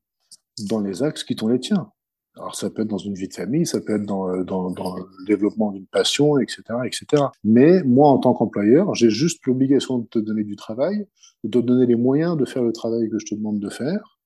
dans 0.68 0.80
les 0.80 1.02
axes 1.02 1.24
qui 1.24 1.34
sont 1.38 1.48
les 1.48 1.60
tiens. 1.60 1.90
Alors 2.36 2.54
ça 2.54 2.68
peut 2.68 2.82
être 2.82 2.88
dans 2.88 2.98
une 2.98 3.14
vie 3.14 3.28
de 3.28 3.34
famille, 3.34 3.64
ça 3.64 3.80
peut 3.80 3.94
être 3.94 4.04
dans, 4.04 4.28
euh, 4.28 4.44
dans, 4.44 4.70
dans 4.70 4.94
le 4.94 5.04
développement 5.26 5.72
d'une 5.72 5.86
passion, 5.86 6.38
etc., 6.38 6.62
etc. 6.84 7.24
Mais 7.44 7.82
moi, 7.82 8.10
en 8.10 8.18
tant 8.18 8.34
qu'employeur, 8.34 8.94
j'ai 8.94 9.08
juste 9.08 9.44
l'obligation 9.46 9.98
de 9.98 10.06
te 10.06 10.18
donner 10.18 10.44
du 10.44 10.54
travail, 10.54 11.06
de 11.44 11.60
te 11.60 11.64
donner 11.64 11.86
les 11.86 11.94
moyens 11.94 12.36
de 12.36 12.44
faire 12.44 12.62
le 12.62 12.72
travail 12.72 13.08
que 13.08 13.18
je 13.18 13.26
te 13.26 13.34
demande 13.34 13.58
de 13.58 13.70
faire, 13.70 14.18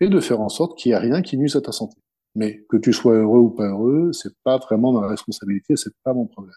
et 0.00 0.08
de 0.08 0.20
faire 0.20 0.40
en 0.40 0.48
sorte 0.48 0.76
qu'il 0.76 0.90
n'y 0.90 0.96
ait 0.96 0.98
rien 0.98 1.22
qui 1.22 1.38
nuise 1.38 1.54
à 1.54 1.60
ta 1.60 1.72
santé. 1.72 1.96
Mais 2.34 2.64
que 2.68 2.76
tu 2.76 2.92
sois 2.92 3.14
heureux 3.14 3.40
ou 3.40 3.50
pas 3.50 3.68
heureux, 3.68 4.12
c'est 4.12 4.34
pas 4.42 4.58
vraiment 4.58 4.92
ma 4.92 5.06
responsabilité, 5.06 5.76
c'est 5.76 5.94
pas 6.02 6.14
mon 6.14 6.26
problème. 6.26 6.54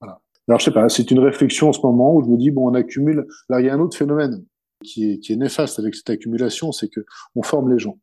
Voilà. 0.00 0.20
Alors 0.48 0.60
je 0.60 0.66
sais 0.66 0.72
pas, 0.72 0.88
c'est 0.88 1.10
une 1.10 1.20
réflexion 1.20 1.68
en 1.68 1.72
ce 1.72 1.80
moment 1.80 2.14
où 2.14 2.22
je 2.22 2.28
me 2.28 2.36
dis 2.36 2.50
bon, 2.50 2.70
on 2.70 2.74
accumule. 2.74 3.26
Alors 3.48 3.60
il 3.60 3.66
y 3.66 3.70
a 3.70 3.74
un 3.74 3.80
autre 3.80 3.96
phénomène 3.96 4.44
qui 4.84 5.12
est, 5.12 5.18
qui 5.18 5.32
est 5.32 5.36
néfaste 5.36 5.78
avec 5.78 5.94
cette 5.94 6.10
accumulation, 6.10 6.72
c'est 6.72 6.88
que 6.88 7.04
on 7.34 7.42
forme 7.42 7.72
les 7.72 7.78
gens 7.78 7.98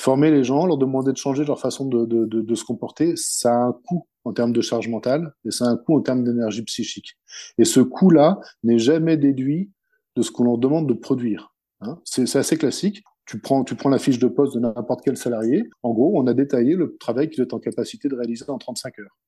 former 0.00 0.30
les 0.30 0.44
gens, 0.44 0.66
leur 0.66 0.78
demander 0.78 1.12
de 1.12 1.16
changer 1.16 1.44
leur 1.44 1.60
façon 1.60 1.84
de, 1.84 2.06
de, 2.06 2.24
de, 2.24 2.40
de, 2.40 2.54
se 2.54 2.64
comporter, 2.64 3.12
ça 3.16 3.52
a 3.52 3.66
un 3.66 3.72
coût 3.72 4.06
en 4.24 4.32
termes 4.32 4.52
de 4.52 4.60
charge 4.60 4.88
mentale 4.88 5.34
et 5.44 5.50
ça 5.50 5.66
a 5.66 5.68
un 5.68 5.76
coût 5.76 5.96
en 5.96 6.00
termes 6.00 6.24
d'énergie 6.24 6.62
psychique. 6.62 7.18
Et 7.58 7.64
ce 7.64 7.80
coût-là 7.80 8.40
n'est 8.62 8.78
jamais 8.78 9.16
déduit 9.16 9.70
de 10.16 10.22
ce 10.22 10.30
qu'on 10.30 10.44
leur 10.44 10.58
demande 10.58 10.88
de 10.88 10.94
produire. 10.94 11.54
Hein. 11.80 11.98
C'est 12.04 12.36
assez 12.36 12.56
classique. 12.56 13.02
Tu 13.26 13.38
prends, 13.40 13.62
tu 13.62 13.76
prends 13.76 13.90
la 13.90 13.98
fiche 13.98 14.18
de 14.18 14.26
poste 14.26 14.54
de 14.54 14.60
n'importe 14.60 15.02
quel 15.04 15.16
salarié. 15.16 15.68
En 15.82 15.92
gros, 15.92 16.18
on 16.18 16.26
a 16.26 16.34
détaillé 16.34 16.74
le 16.74 16.96
travail 16.98 17.30
qu'il 17.30 17.42
est 17.42 17.54
en 17.54 17.60
capacité 17.60 18.08
de 18.08 18.16
réaliser 18.16 18.44
en 18.48 18.58
35 18.58 18.98
heures. 19.00 19.18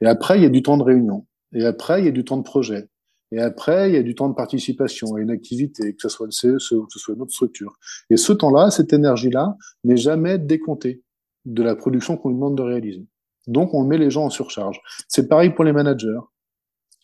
Et 0.00 0.06
après, 0.06 0.38
il 0.38 0.42
y 0.42 0.46
a 0.46 0.50
du 0.50 0.62
temps 0.62 0.76
de 0.76 0.82
réunion. 0.82 1.26
Et 1.52 1.64
après, 1.64 2.00
il 2.00 2.06
y 2.06 2.08
a 2.08 2.12
du 2.12 2.24
temps 2.24 2.36
de 2.36 2.42
projet. 2.42 2.88
Et 3.34 3.40
après, 3.40 3.90
il 3.90 3.94
y 3.94 3.98
a 3.98 4.02
du 4.04 4.14
temps 4.14 4.28
de 4.28 4.34
participation 4.34 5.16
à 5.16 5.20
une 5.20 5.30
activité, 5.30 5.92
que 5.92 6.00
ce 6.00 6.08
soit 6.08 6.26
le 6.26 6.30
CSE 6.30 6.70
ou 6.72 6.86
que 6.86 6.92
ce 6.92 7.00
soit 7.00 7.16
une 7.16 7.22
autre 7.22 7.32
structure. 7.32 7.76
Et 8.08 8.16
ce 8.16 8.32
temps-là, 8.32 8.70
cette 8.70 8.92
énergie-là, 8.92 9.56
n'est 9.82 9.96
jamais 9.96 10.38
décomptée 10.38 11.02
de 11.44 11.64
la 11.64 11.74
production 11.74 12.16
qu'on 12.16 12.28
lui 12.28 12.36
demande 12.36 12.56
de 12.56 12.62
réaliser. 12.62 13.04
Donc, 13.48 13.74
on 13.74 13.82
met 13.82 13.98
les 13.98 14.08
gens 14.08 14.26
en 14.26 14.30
surcharge. 14.30 14.80
C'est 15.08 15.28
pareil 15.28 15.50
pour 15.50 15.64
les 15.64 15.72
managers. 15.72 16.20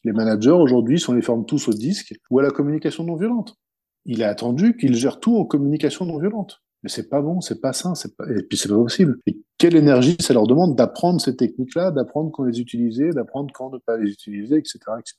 Les 0.05 0.13
managers, 0.13 0.53
aujourd'hui, 0.53 1.01
sont 1.01 1.15
les 1.15 1.21
forment 1.21 1.47
tous 1.47 1.67
au 1.67 1.73
disque 1.73 2.15
ou 2.31 2.39
à 2.39 2.45
la 2.45 2.51
communication 2.51 3.03
non 3.03 3.17
violente. 3.17 3.57
Il 4.05 4.21
est 4.21 4.25
attendu 4.25 4.77
qu'ils 4.77 4.95
gèrent 4.95 5.19
tout 5.19 5.37
en 5.37 5.45
communication 5.45 6.07
non 6.07 6.19
violente. 6.19 6.63
Mais 6.85 6.91
c'est 6.91 7.09
pas 7.09 7.21
bon, 7.21 7.41
c'est 7.41 7.61
pas 7.61 7.73
sain, 7.73 7.93
et 7.95 8.43
puis 8.45 8.57
c'est 8.57 8.69
pas 8.69 8.77
possible. 8.77 9.19
Et 9.27 9.37
quelle 9.59 9.75
énergie 9.75 10.17
ça 10.21 10.33
leur 10.33 10.47
demande 10.47 10.77
d'apprendre 10.77 11.21
ces 11.21 11.35
techniques-là, 11.37 11.91
d'apprendre 11.91 12.31
quand 12.31 12.45
les 12.45 12.61
utiliser, 12.61 13.11
d'apprendre 13.11 13.51
quand 13.53 13.71
ne 13.71 13.79
pas 13.79 13.99
les 13.99 14.11
utiliser, 14.11 14.57
etc., 14.57 14.79
etc. 14.99 15.17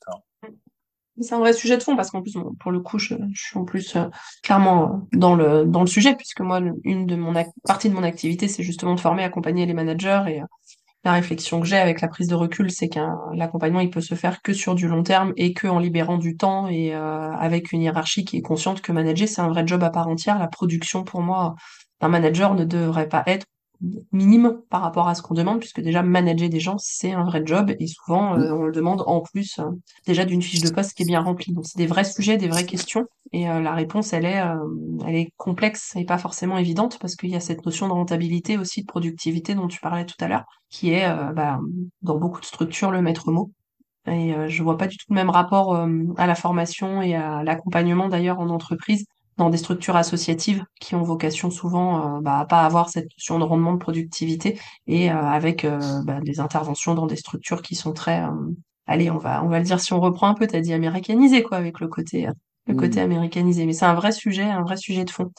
C'est 1.22 1.34
un 1.34 1.38
vrai 1.38 1.52
sujet 1.52 1.76
de 1.76 1.82
fond 1.82 1.96
parce 1.96 2.10
qu'en 2.10 2.22
plus, 2.22 2.36
pour 2.60 2.70
le 2.70 2.80
coup, 2.80 2.98
je, 2.98 3.14
suis 3.34 3.58
en 3.58 3.64
plus 3.64 3.96
euh, 3.96 4.08
clairement 4.42 5.06
dans 5.12 5.34
le 5.34 5.64
dans 5.64 5.80
le 5.80 5.86
sujet 5.86 6.14
puisque 6.16 6.40
moi, 6.40 6.60
une 6.84 7.06
de 7.06 7.16
mon 7.16 7.32
partie 7.64 7.88
de 7.88 7.94
mon 7.94 8.02
activité, 8.02 8.48
c'est 8.48 8.62
justement 8.62 8.94
de 8.94 9.00
former, 9.00 9.24
accompagner 9.24 9.66
les 9.66 9.74
managers 9.74 10.22
et 10.28 10.42
euh, 10.42 10.46
la 11.04 11.12
réflexion 11.12 11.60
que 11.60 11.66
j'ai 11.66 11.78
avec 11.78 12.00
la 12.00 12.08
prise 12.08 12.28
de 12.28 12.34
recul, 12.34 12.70
c'est 12.70 12.88
qu'un 12.88 13.18
l'accompagnement, 13.34 13.80
il 13.80 13.90
peut 13.90 14.00
se 14.00 14.14
faire 14.14 14.40
que 14.42 14.52
sur 14.52 14.74
du 14.74 14.86
long 14.86 15.02
terme 15.02 15.32
et 15.36 15.52
que 15.52 15.66
en 15.66 15.78
libérant 15.78 16.16
du 16.16 16.36
temps 16.36 16.68
et 16.68 16.94
euh, 16.94 17.32
avec 17.32 17.72
une 17.72 17.82
hiérarchie 17.82 18.24
qui 18.24 18.36
est 18.36 18.42
consciente 18.42 18.80
que 18.82 18.92
manager, 18.92 19.28
c'est 19.28 19.40
un 19.40 19.48
vrai 19.48 19.66
job 19.66 19.82
à 19.82 19.90
part 19.90 20.08
entière. 20.08 20.38
La 20.38 20.48
production, 20.48 21.02
pour 21.02 21.20
moi, 21.22 21.56
d'un 22.00 22.08
manager 22.08 22.54
ne 22.54 22.64
devrait 22.64 23.08
pas 23.08 23.24
être 23.26 23.46
minime 24.12 24.60
par 24.70 24.82
rapport 24.82 25.08
à 25.08 25.14
ce 25.14 25.22
qu'on 25.22 25.34
demande, 25.34 25.58
puisque 25.58 25.80
déjà 25.80 26.02
manager 26.02 26.48
des 26.48 26.60
gens, 26.60 26.76
c'est 26.78 27.12
un 27.12 27.24
vrai 27.24 27.42
job, 27.44 27.72
et 27.78 27.86
souvent 27.86 28.36
euh, 28.36 28.52
on 28.52 28.64
le 28.64 28.72
demande 28.72 29.02
en 29.06 29.20
plus 29.20 29.58
euh, 29.58 29.70
déjà 30.06 30.24
d'une 30.24 30.42
fiche 30.42 30.60
de 30.60 30.70
poste 30.70 30.94
qui 30.94 31.02
est 31.02 31.06
bien 31.06 31.20
remplie. 31.20 31.52
Donc 31.52 31.66
c'est 31.66 31.78
des 31.78 31.86
vrais 31.86 32.04
sujets, 32.04 32.36
des 32.36 32.48
vraies 32.48 32.66
questions, 32.66 33.06
et 33.32 33.48
euh, 33.48 33.60
la 33.60 33.74
réponse, 33.74 34.12
elle 34.12 34.24
est, 34.24 34.42
elle 35.06 35.14
est 35.14 35.32
complexe 35.36 35.94
et 35.96 36.04
pas 36.04 36.18
forcément 36.18 36.58
évidente, 36.58 36.98
parce 37.00 37.16
qu'il 37.16 37.30
y 37.30 37.36
a 37.36 37.40
cette 37.40 37.64
notion 37.64 37.88
de 37.88 37.92
rentabilité 37.92 38.58
aussi, 38.58 38.82
de 38.82 38.86
productivité 38.86 39.54
dont 39.54 39.68
tu 39.68 39.80
parlais 39.80 40.06
tout 40.06 40.16
à 40.20 40.28
l'heure, 40.28 40.44
qui 40.70 40.90
est 40.90 41.08
bah, 41.34 41.58
dans 42.02 42.18
beaucoup 42.18 42.40
de 42.40 42.46
structures 42.46 42.90
le 42.90 43.02
maître 43.02 43.30
mot. 43.30 43.50
Et 44.06 44.34
je 44.48 44.62
vois 44.62 44.76
pas 44.76 44.88
du 44.88 44.96
tout 44.96 45.06
le 45.10 45.14
même 45.14 45.30
rapport 45.30 45.76
à 46.16 46.26
la 46.26 46.34
formation 46.34 47.02
et 47.02 47.14
à 47.14 47.42
l'accompagnement 47.44 48.08
d'ailleurs 48.08 48.40
en 48.40 48.48
entreprise 48.48 49.06
dans 49.36 49.50
des 49.50 49.58
structures 49.58 49.96
associatives 49.96 50.64
qui 50.80 50.94
ont 50.94 51.02
vocation 51.02 51.50
souvent 51.50 52.16
euh, 52.16 52.20
bah, 52.20 52.40
à 52.40 52.44
pas 52.44 52.62
avoir 52.62 52.88
cette 52.88 53.08
notion 53.16 53.38
de 53.38 53.44
rendement 53.44 53.72
de 53.72 53.78
productivité 53.78 54.58
et 54.86 55.10
euh, 55.10 55.16
avec 55.16 55.64
euh, 55.64 55.78
bah, 56.04 56.20
des 56.20 56.40
interventions 56.40 56.94
dans 56.94 57.06
des 57.06 57.16
structures 57.16 57.62
qui 57.62 57.74
sont 57.74 57.92
très 57.92 58.22
allez 58.86 59.10
on 59.10 59.18
va 59.18 59.42
on 59.44 59.48
va 59.48 59.58
le 59.58 59.64
dire 59.64 59.80
si 59.80 59.92
on 59.92 60.00
reprend 60.00 60.28
un 60.28 60.34
peu 60.34 60.46
t'as 60.46 60.60
dit 60.60 60.72
américanisé 60.72 61.42
quoi 61.42 61.56
avec 61.56 61.80
le 61.80 61.88
côté 61.88 62.28
le 62.66 62.74
côté 62.74 63.00
mmh. 63.00 63.04
américanisé 63.04 63.66
mais 63.66 63.72
c'est 63.72 63.86
un 63.86 63.94
vrai 63.94 64.12
sujet 64.12 64.44
un 64.44 64.62
vrai 64.62 64.76
sujet 64.76 65.04
de 65.04 65.10
fond. 65.10 65.32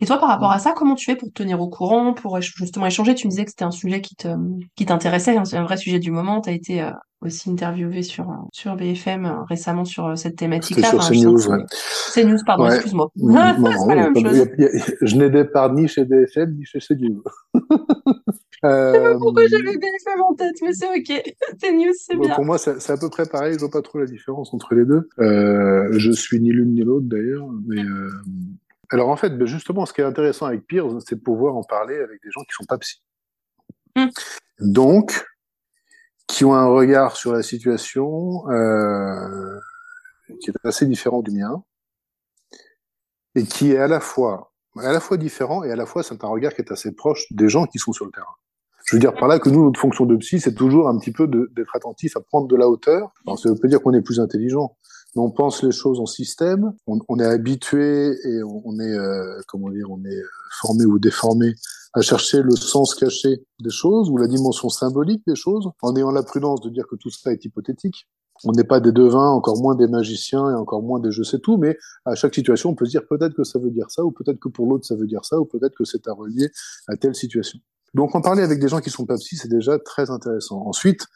Et 0.00 0.06
toi 0.06 0.18
par 0.18 0.28
rapport 0.28 0.52
à 0.52 0.58
ça 0.58 0.72
comment 0.72 0.94
tu 0.94 1.06
fais 1.06 1.16
pour 1.16 1.28
te 1.28 1.34
tenir 1.34 1.60
au 1.60 1.68
courant 1.68 2.14
pour 2.14 2.40
justement 2.40 2.86
échanger? 2.86 3.14
Tu 3.14 3.26
me 3.26 3.30
disais 3.30 3.44
que 3.44 3.50
c'était 3.50 3.64
un 3.64 3.70
sujet 3.70 4.00
qui 4.00 4.16
te 4.16 4.28
qui 4.76 4.86
t'intéressait 4.86 5.36
hein, 5.36 5.44
c'est 5.44 5.56
un 5.56 5.64
vrai 5.64 5.76
sujet 5.76 5.98
du 5.98 6.10
moment 6.10 6.40
tu 6.40 6.50
as 6.50 6.52
été 6.52 6.90
aussi 7.22 7.50
interviewé 7.50 8.02
sur 8.02 8.26
sur 8.52 8.76
BFM 8.76 9.26
euh, 9.26 9.42
récemment 9.44 9.84
sur 9.84 10.06
euh, 10.06 10.16
cette 10.16 10.36
thématique-là. 10.36 10.88
Sur 10.88 10.98
enfin, 10.98 11.12
CNews, 11.12 11.48
ouais. 11.48 11.64
CNews, 12.14 12.38
pardon, 12.46 12.66
excuse-moi. 12.66 13.10
je 13.16 15.16
n'ai 15.16 15.30
départ 15.30 15.72
ni 15.72 15.88
chez 15.88 16.04
BFM 16.04 16.56
ni 16.56 16.64
chez 16.64 16.78
CNews. 16.78 17.22
Je 18.62 18.68
sais 18.68 19.00
pas 19.00 19.18
pourquoi 19.18 19.46
j'avais 19.46 19.78
BFM 19.78 20.20
en 20.20 20.34
tête, 20.34 20.56
mais 20.60 20.74
c'est 20.74 20.86
ok. 20.86 21.34
news, 21.72 21.94
c'est 21.96 22.16
bien. 22.16 22.34
Pour 22.34 22.44
moi, 22.44 22.58
c'est 22.58 22.90
à 22.90 22.96
peu 22.98 23.08
près 23.08 23.24
pareil. 23.24 23.54
Je 23.54 23.58
vois 23.58 23.70
pas 23.70 23.80
trop 23.80 23.98
la 23.98 24.04
différence 24.04 24.52
entre 24.52 24.74
les 24.74 24.84
deux. 24.84 25.08
Euh, 25.18 25.88
je 25.92 26.10
suis 26.10 26.40
ni 26.40 26.50
l'une 26.50 26.74
ni 26.74 26.82
l'autre 26.82 27.06
d'ailleurs. 27.08 27.48
Mais 27.66 27.82
euh... 27.82 28.10
alors 28.90 29.08
en 29.08 29.16
fait, 29.16 29.30
ben, 29.30 29.46
justement, 29.46 29.86
ce 29.86 29.94
qui 29.94 30.02
est 30.02 30.04
intéressant 30.04 30.44
avec 30.44 30.66
Peers, 30.66 31.00
c'est 31.06 31.14
de 31.14 31.20
pouvoir 31.20 31.56
en 31.56 31.62
parler 31.62 31.96
avec 31.96 32.22
des 32.22 32.30
gens 32.30 32.42
qui 32.42 32.52
sont 32.52 32.66
pas 32.66 32.76
psy. 32.76 33.00
Mm. 33.96 34.08
Donc, 34.60 35.24
qui 36.30 36.44
ont 36.44 36.54
un 36.54 36.66
regard 36.66 37.16
sur 37.16 37.32
la 37.32 37.42
situation 37.42 38.48
euh, 38.50 39.58
qui 40.40 40.50
est 40.50 40.54
assez 40.64 40.86
différent 40.86 41.22
du 41.22 41.32
mien 41.32 41.62
et 43.34 43.44
qui 43.44 43.72
est 43.72 43.78
à 43.78 43.88
la 43.88 44.00
fois 44.00 44.52
à 44.78 44.92
la 44.92 45.00
fois 45.00 45.16
différent 45.16 45.64
et 45.64 45.72
à 45.72 45.76
la 45.76 45.86
fois 45.86 46.04
c'est 46.04 46.22
un 46.22 46.28
regard 46.28 46.54
qui 46.54 46.62
est 46.62 46.70
assez 46.70 46.92
proche 46.92 47.24
des 47.32 47.48
gens 47.48 47.66
qui 47.66 47.78
sont 47.78 47.92
sur 47.92 48.04
le 48.04 48.12
terrain. 48.12 48.36
Je 48.86 48.96
veux 48.96 49.00
dire 49.00 49.12
par 49.14 49.26
là 49.26 49.40
que 49.40 49.48
nous, 49.48 49.64
notre 49.64 49.80
fonction 49.80 50.06
de 50.06 50.16
psy, 50.16 50.40
c'est 50.40 50.54
toujours 50.54 50.88
un 50.88 50.96
petit 50.98 51.12
peu 51.12 51.26
d'être 51.26 51.74
attentif 51.74 52.16
à 52.16 52.20
prendre 52.20 52.46
de 52.46 52.56
la 52.56 52.68
hauteur. 52.68 53.12
Alors, 53.26 53.38
ça 53.38 53.48
veut 53.48 53.58
pas 53.60 53.68
dire 53.68 53.82
qu'on 53.82 53.92
est 53.92 54.00
plus 54.00 54.20
intelligent, 54.20 54.76
on 55.16 55.30
pense 55.30 55.62
les 55.62 55.72
choses 55.72 56.00
en 56.00 56.06
système. 56.06 56.72
On, 56.86 57.18
est 57.18 57.24
habitué 57.24 58.16
et 58.24 58.42
on, 58.42 58.78
est, 58.78 58.96
euh, 58.96 59.40
comment 59.48 59.70
dire, 59.70 59.90
on 59.90 60.04
est 60.04 60.22
formé 60.60 60.84
ou 60.84 60.98
déformé 60.98 61.54
à 61.92 62.02
chercher 62.02 62.42
le 62.42 62.54
sens 62.54 62.94
caché 62.94 63.44
des 63.60 63.70
choses 63.70 64.10
ou 64.10 64.16
la 64.16 64.28
dimension 64.28 64.68
symbolique 64.68 65.22
des 65.26 65.34
choses, 65.34 65.68
en 65.82 65.96
ayant 65.96 66.12
la 66.12 66.22
prudence 66.22 66.60
de 66.60 66.70
dire 66.70 66.86
que 66.88 66.96
tout 66.96 67.10
ça 67.10 67.32
est 67.32 67.44
hypothétique. 67.44 68.06
On 68.44 68.52
n'est 68.52 68.64
pas 68.64 68.80
des 68.80 68.92
devins, 68.92 69.28
encore 69.28 69.60
moins 69.60 69.74
des 69.74 69.88
magiciens 69.88 70.48
et 70.50 70.54
encore 70.54 70.82
moins 70.82 71.00
des 71.00 71.10
je 71.10 71.22
sais 71.22 71.40
tout, 71.40 71.58
mais 71.58 71.76
à 72.06 72.14
chaque 72.14 72.34
situation, 72.34 72.70
on 72.70 72.74
peut 72.74 72.86
se 72.86 72.90
dire 72.90 73.06
peut-être 73.06 73.34
que 73.34 73.44
ça 73.44 73.58
veut 73.58 73.70
dire 73.70 73.90
ça, 73.90 74.04
ou 74.04 74.12
peut-être 74.12 74.38
que 74.38 74.48
pour 74.48 74.66
l'autre 74.66 74.86
ça 74.86 74.94
veut 74.94 75.06
dire 75.06 75.24
ça, 75.24 75.38
ou 75.38 75.44
peut-être 75.44 75.74
que 75.76 75.84
c'est 75.84 76.06
à 76.08 76.12
relier 76.12 76.50
à 76.88 76.96
telle 76.96 77.14
situation. 77.14 77.58
Donc 77.92 78.14
en 78.14 78.22
parler 78.22 78.42
avec 78.42 78.60
des 78.60 78.68
gens 78.68 78.80
qui 78.80 78.88
sont 78.88 79.04
pas 79.04 79.16
psy, 79.16 79.36
c'est 79.36 79.50
déjà 79.50 79.78
très 79.78 80.10
intéressant. 80.10 80.62
Ensuite, 80.64 81.06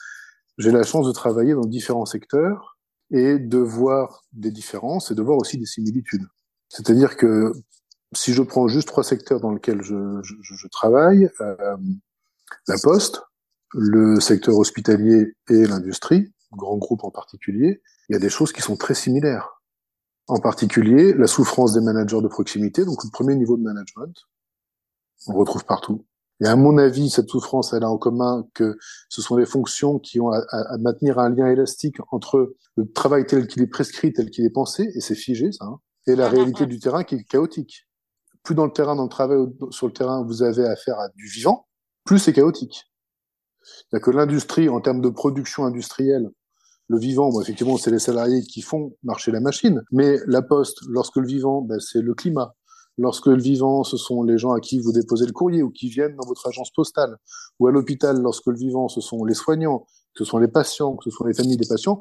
j'ai 0.58 0.70
la 0.70 0.82
chance 0.82 1.06
de 1.06 1.12
travailler 1.12 1.54
dans 1.54 1.64
différents 1.64 2.04
secteurs 2.04 2.73
et 3.10 3.38
de 3.38 3.58
voir 3.58 4.22
des 4.32 4.50
différences 4.50 5.10
et 5.10 5.14
de 5.14 5.22
voir 5.22 5.38
aussi 5.38 5.58
des 5.58 5.66
similitudes. 5.66 6.26
C'est-à-dire 6.68 7.16
que 7.16 7.52
si 8.14 8.32
je 8.32 8.42
prends 8.42 8.68
juste 8.68 8.88
trois 8.88 9.04
secteurs 9.04 9.40
dans 9.40 9.52
lesquels 9.52 9.82
je, 9.82 10.68
travaille, 10.68 11.30
euh, 11.40 11.76
la 12.68 12.76
poste, 12.82 13.22
le 13.72 14.20
secteur 14.20 14.56
hospitalier 14.56 15.34
et 15.48 15.66
l'industrie, 15.66 16.32
grands 16.52 16.78
groupes 16.78 17.04
en 17.04 17.10
particulier, 17.10 17.82
il 18.08 18.12
y 18.12 18.16
a 18.16 18.20
des 18.20 18.30
choses 18.30 18.52
qui 18.52 18.62
sont 18.62 18.76
très 18.76 18.94
similaires. 18.94 19.62
En 20.26 20.40
particulier, 20.40 21.12
la 21.12 21.26
souffrance 21.26 21.74
des 21.74 21.80
managers 21.80 22.22
de 22.22 22.28
proximité, 22.28 22.84
donc 22.84 23.04
le 23.04 23.10
premier 23.10 23.34
niveau 23.34 23.56
de 23.56 23.62
management, 23.62 24.14
on 25.26 25.34
retrouve 25.34 25.64
partout. 25.64 26.06
Et 26.40 26.46
à 26.46 26.56
mon 26.56 26.78
avis, 26.78 27.10
cette 27.10 27.28
souffrance, 27.28 27.72
elle 27.72 27.84
a 27.84 27.90
en 27.90 27.96
commun 27.96 28.46
que 28.54 28.76
ce 29.08 29.22
sont 29.22 29.36
les 29.36 29.46
fonctions 29.46 29.98
qui 29.98 30.20
ont 30.20 30.30
à, 30.30 30.42
à 30.50 30.78
maintenir 30.78 31.18
un 31.18 31.30
lien 31.30 31.46
élastique 31.46 31.96
entre 32.10 32.54
le 32.76 32.90
travail 32.90 33.24
tel 33.26 33.46
qu'il 33.46 33.62
est 33.62 33.68
prescrit, 33.68 34.12
tel 34.12 34.30
qu'il 34.30 34.44
est 34.44 34.50
pensé, 34.50 34.90
et 34.94 35.00
c'est 35.00 35.14
figé, 35.14 35.52
ça, 35.52 35.64
hein, 35.64 35.78
et 36.06 36.16
la 36.16 36.28
réalité 36.28 36.66
du 36.66 36.78
terrain 36.78 37.04
qui 37.04 37.14
est 37.14 37.24
chaotique. 37.24 37.86
Plus 38.42 38.54
dans 38.54 38.66
le 38.66 38.72
terrain, 38.72 38.94
dans 38.94 39.04
le 39.04 39.08
travail, 39.08 39.38
sur 39.70 39.86
le 39.86 39.92
terrain, 39.92 40.22
vous 40.24 40.42
avez 40.42 40.66
affaire 40.66 40.98
à 40.98 41.08
du 41.10 41.26
vivant, 41.26 41.66
plus 42.04 42.18
c'est 42.18 42.32
chaotique. 42.32 42.90
C'est-à-dire 43.62 44.04
que 44.04 44.10
l'industrie, 44.10 44.68
en 44.68 44.80
termes 44.80 45.00
de 45.00 45.08
production 45.08 45.64
industrielle, 45.64 46.30
le 46.88 46.98
vivant, 46.98 47.30
bon, 47.30 47.40
effectivement, 47.40 47.78
c'est 47.78 47.90
les 47.90 47.98
salariés 47.98 48.42
qui 48.42 48.60
font 48.60 48.94
marcher 49.02 49.30
la 49.30 49.40
machine. 49.40 49.82
Mais 49.90 50.18
la 50.26 50.42
poste, 50.42 50.80
lorsque 50.88 51.16
le 51.16 51.26
vivant, 51.26 51.62
ben, 51.62 51.80
c'est 51.80 52.02
le 52.02 52.14
climat. 52.14 52.54
Lorsque 52.96 53.26
le 53.26 53.40
vivant, 53.40 53.82
ce 53.82 53.96
sont 53.96 54.22
les 54.22 54.38
gens 54.38 54.52
à 54.52 54.60
qui 54.60 54.78
vous 54.78 54.92
déposez 54.92 55.26
le 55.26 55.32
courrier 55.32 55.62
ou 55.62 55.70
qui 55.70 55.88
viennent 55.88 56.16
dans 56.16 56.26
votre 56.26 56.46
agence 56.46 56.70
postale. 56.70 57.16
Ou 57.58 57.66
à 57.66 57.72
l'hôpital, 57.72 58.20
lorsque 58.20 58.46
le 58.46 58.56
vivant, 58.56 58.88
ce 58.88 59.00
sont 59.00 59.24
les 59.24 59.34
soignants, 59.34 59.86
que 60.14 60.24
ce 60.24 60.30
sont 60.30 60.38
les 60.38 60.48
patients, 60.48 60.96
que 60.96 61.10
ce 61.10 61.16
sont 61.16 61.24
les 61.24 61.34
familles 61.34 61.56
des 61.56 61.66
patients, 61.66 62.00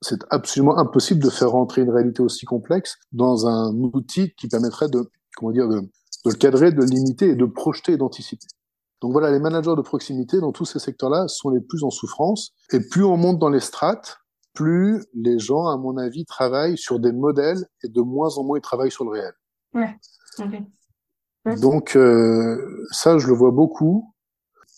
c'est 0.00 0.20
absolument 0.30 0.78
impossible 0.78 1.22
de 1.22 1.30
faire 1.30 1.50
rentrer 1.50 1.82
une 1.82 1.90
réalité 1.90 2.22
aussi 2.22 2.44
complexe 2.44 2.96
dans 3.12 3.46
un 3.46 3.74
outil 3.74 4.32
qui 4.36 4.46
permettrait 4.46 4.88
de, 4.88 5.10
comment 5.36 5.52
dire, 5.52 5.68
de, 5.68 5.80
le 6.24 6.34
cadrer, 6.34 6.72
de 6.72 6.80
le 6.80 6.86
limiter 6.86 7.30
et 7.30 7.36
de 7.36 7.44
projeter 7.44 7.92
et 7.92 7.96
d'anticiper. 7.96 8.46
Donc 9.00 9.12
voilà, 9.12 9.30
les 9.30 9.38
managers 9.38 9.74
de 9.76 9.82
proximité 9.82 10.40
dans 10.40 10.52
tous 10.52 10.64
ces 10.64 10.78
secteurs-là 10.78 11.28
sont 11.28 11.50
les 11.50 11.60
plus 11.60 11.84
en 11.84 11.90
souffrance. 11.90 12.52
Et 12.72 12.80
plus 12.80 13.04
on 13.04 13.16
monte 13.16 13.38
dans 13.38 13.48
les 13.48 13.60
strates, 13.60 14.18
plus 14.54 15.04
les 15.14 15.38
gens, 15.38 15.66
à 15.68 15.76
mon 15.76 15.96
avis, 15.96 16.24
travaillent 16.24 16.78
sur 16.78 16.98
des 16.98 17.12
modèles 17.12 17.64
et 17.84 17.88
de 17.88 18.00
moins 18.00 18.36
en 18.36 18.44
moins 18.44 18.58
ils 18.58 18.62
travaillent 18.62 18.90
sur 18.90 19.04
le 19.04 19.10
réel. 19.10 19.32
Ouais. 19.74 19.96
Donc 21.60 21.96
euh, 21.96 22.86
ça, 22.90 23.18
je 23.18 23.26
le 23.26 23.34
vois 23.34 23.50
beaucoup. 23.50 24.12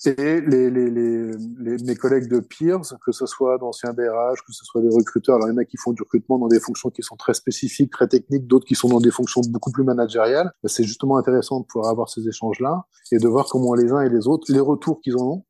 Et 0.06 0.40
les, 0.40 0.70
les, 0.70 0.90
les, 0.90 1.36
mes 1.84 1.94
collègues 1.94 2.28
de 2.28 2.40
peers, 2.40 2.80
que 3.04 3.12
ce 3.12 3.26
soit 3.26 3.58
d'anciens 3.58 3.92
DRH, 3.92 4.40
que 4.46 4.52
ce 4.52 4.64
soit 4.64 4.80
des 4.80 4.88
recruteurs, 4.88 5.36
alors 5.36 5.48
il 5.48 5.52
y 5.52 5.54
en 5.54 5.58
a 5.58 5.64
qui 5.66 5.76
font 5.76 5.92
du 5.92 6.00
recrutement 6.02 6.38
dans 6.38 6.48
des 6.48 6.60
fonctions 6.60 6.88
qui 6.88 7.02
sont 7.02 7.16
très 7.16 7.34
spécifiques, 7.34 7.92
très 7.92 8.08
techniques, 8.08 8.46
d'autres 8.46 8.64
qui 8.64 8.74
sont 8.74 8.88
dans 8.88 9.00
des 9.00 9.10
fonctions 9.10 9.42
beaucoup 9.50 9.70
plus 9.70 9.84
managériales. 9.84 10.50
Ben, 10.62 10.70
c'est 10.70 10.84
justement 10.84 11.18
intéressant 11.18 11.60
de 11.60 11.66
pouvoir 11.66 11.90
avoir 11.90 12.08
ces 12.08 12.26
échanges-là 12.26 12.86
et 13.12 13.18
de 13.18 13.28
voir 13.28 13.44
comment 13.50 13.74
les 13.74 13.92
uns 13.92 14.00
et 14.00 14.08
les 14.08 14.26
autres, 14.26 14.50
les 14.50 14.60
retours 14.60 15.02
qu'ils 15.02 15.18
en 15.18 15.26
ont 15.26 15.44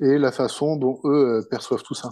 et 0.00 0.16
la 0.16 0.32
façon 0.32 0.76
dont 0.76 0.98
eux 1.04 1.40
euh, 1.40 1.42
perçoivent 1.50 1.82
tout 1.82 1.94
ça. 1.94 2.08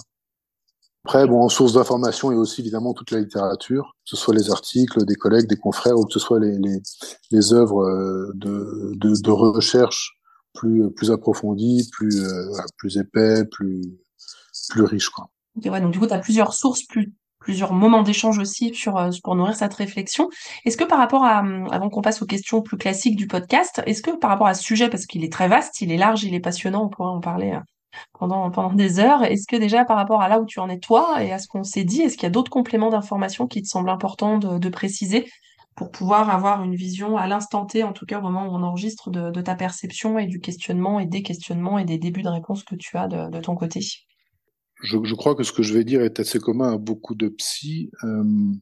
Après, 1.05 1.27
bon, 1.27 1.43
en 1.43 1.49
source 1.49 1.73
d'information, 1.73 2.31
il 2.31 2.35
y 2.35 2.37
a 2.37 2.41
aussi 2.41 2.61
évidemment 2.61 2.93
toute 2.93 3.11
la 3.11 3.21
littérature, 3.21 3.95
que 4.05 4.11
ce 4.11 4.17
soit 4.17 4.35
les 4.35 4.51
articles 4.51 5.05
des 5.07 5.15
collègues, 5.15 5.47
des 5.47 5.57
confrères, 5.57 5.97
ou 5.97 6.05
que 6.05 6.13
ce 6.13 6.19
soit 6.19 6.41
les, 6.41 6.59
les, 6.59 6.83
les 7.31 7.53
œuvres 7.53 7.83
euh, 7.83 8.31
de, 8.35 8.95
de, 9.01 9.31
recherche 9.31 10.19
plus 10.55 10.91
plus 10.93 11.11
approfondi, 11.11 11.89
plus 11.93 12.25
euh, 12.25 12.53
plus 12.77 12.99
épais, 12.99 13.45
plus 13.45 13.81
plus 14.71 14.83
riche 14.83 15.09
quoi. 15.09 15.31
Okay, 15.57 15.71
ouais, 15.71 15.81
donc 15.81 15.93
du 15.93 15.99
coup 15.99 16.07
tu 16.07 16.13
as 16.13 16.19
plusieurs 16.19 16.53
sources, 16.53 16.83
plus 16.85 17.13
plusieurs 17.39 17.73
moments 17.73 18.03
d'échange 18.03 18.39
aussi 18.39 18.75
sur 18.75 18.99
euh, 18.99 19.11
pour 19.23 19.35
nourrir 19.37 19.57
cette 19.57 19.75
réflexion. 19.75 20.29
Est-ce 20.65 20.77
que 20.77 20.85
par 20.85 20.99
rapport 20.99 21.25
à 21.25 21.39
avant 21.71 21.89
qu'on 21.89 22.03
passe 22.03 22.21
aux 22.23 22.27
questions 22.27 22.61
plus 22.61 22.77
classiques 22.77 23.17
du 23.17 23.27
podcast, 23.27 23.81
est-ce 23.87 24.03
que 24.03 24.11
par 24.11 24.31
rapport 24.31 24.49
à 24.49 24.55
ce 24.55 24.63
sujet 24.63 24.91
parce 24.91 25.07
qu'il 25.07 25.25
est 25.25 25.33
très 25.33 25.49
vaste, 25.49 25.81
il 25.81 25.93
est 25.93 25.97
large, 25.97 26.25
il 26.25 26.35
est 26.35 26.41
passionnant, 26.41 26.85
on 26.85 26.89
pourrait 26.89 27.11
en 27.11 27.21
parler 27.21 27.53
euh, 27.53 27.61
pendant 28.19 28.51
pendant 28.51 28.73
des 28.73 28.99
heures, 29.01 29.25
est-ce 29.25 29.47
que 29.47 29.57
déjà 29.57 29.85
par 29.85 29.97
rapport 29.97 30.23
à 30.23 30.29
là 30.29 30.41
où 30.41 30.47
tu 30.47 30.61
en 30.61 30.69
es 30.69 30.79
toi 30.79 31.23
et 31.23 31.33
à 31.33 31.39
ce 31.39 31.49
qu'on 31.49 31.65
s'est 31.65 31.85
dit, 31.85 32.03
est-ce 32.03 32.17
qu'il 32.17 32.25
y 32.25 32.27
a 32.27 32.31
d'autres 32.31 32.51
compléments 32.51 32.91
d'information 32.91 33.47
qui 33.47 33.63
te 33.63 33.69
semblent 33.69 33.91
importants 33.91 34.39
de, 34.39 34.59
de 34.59 34.69
préciser 34.69 35.27
pour 35.79 35.93
pouvoir 35.93 36.29
avoir 36.29 36.65
une 36.65 36.75
vision 36.75 37.17
à 37.17 37.29
l'instant 37.29 37.65
T, 37.65 37.85
en 37.85 37.93
tout 37.93 38.05
cas 38.05 38.19
au 38.19 38.23
moment 38.23 38.47
où 38.47 38.51
on 38.51 38.65
enregistre, 38.65 39.11
de, 39.11 39.31
de, 39.31 39.41
ta 39.41 39.55
perception 39.55 40.19
et 40.19 40.27
du 40.27 40.41
questionnement 40.41 40.99
et 40.99 41.07
des 41.07 41.23
questionnements 41.23 41.79
et 41.79 41.85
des 41.85 41.99
débuts 41.99 42.23
de 42.23 42.29
réponses 42.29 42.65
que 42.65 42.75
tu 42.75 42.97
as 42.97 43.07
de, 43.07 43.31
de 43.31 43.41
ton 43.41 43.55
côté? 43.55 43.81
Je, 44.83 44.99
je, 45.05 45.15
crois 45.15 45.37
que 45.37 45.45
ce 45.45 45.53
que 45.53 45.63
je 45.63 45.73
vais 45.73 45.85
dire 45.85 46.03
est 46.03 46.19
assez 46.19 46.41
commun 46.41 46.75
à 46.75 46.79
beaucoup 46.79 47.15
de 47.15 47.29
psy. 47.29 47.93
Euh, 48.03 48.53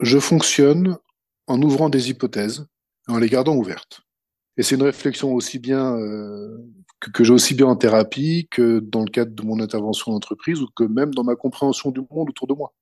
je 0.00 0.18
fonctionne 0.18 0.96
en 1.46 1.60
ouvrant 1.60 1.90
des 1.90 2.08
hypothèses, 2.08 2.66
en 3.06 3.18
les 3.18 3.28
gardant 3.28 3.54
ouvertes. 3.54 4.00
Et 4.56 4.62
c'est 4.62 4.76
une 4.76 4.82
réflexion 4.82 5.34
aussi 5.34 5.58
bien 5.58 5.94
euh, 5.96 6.56
que, 7.02 7.10
que 7.10 7.24
j'ai 7.24 7.32
aussi 7.32 7.54
bien 7.54 7.66
en 7.66 7.76
thérapie 7.76 8.46
que 8.50 8.78
dans 8.80 9.02
le 9.02 9.10
cadre 9.10 9.34
de 9.34 9.42
mon 9.42 9.60
intervention 9.60 10.12
d'entreprise 10.12 10.60
ou 10.62 10.68
que 10.74 10.84
même 10.84 11.12
dans 11.12 11.24
ma 11.24 11.34
compréhension 11.34 11.90
du 11.90 12.00
monde 12.10 12.30
autour 12.30 12.46
de 12.46 12.54
moi. 12.54 12.72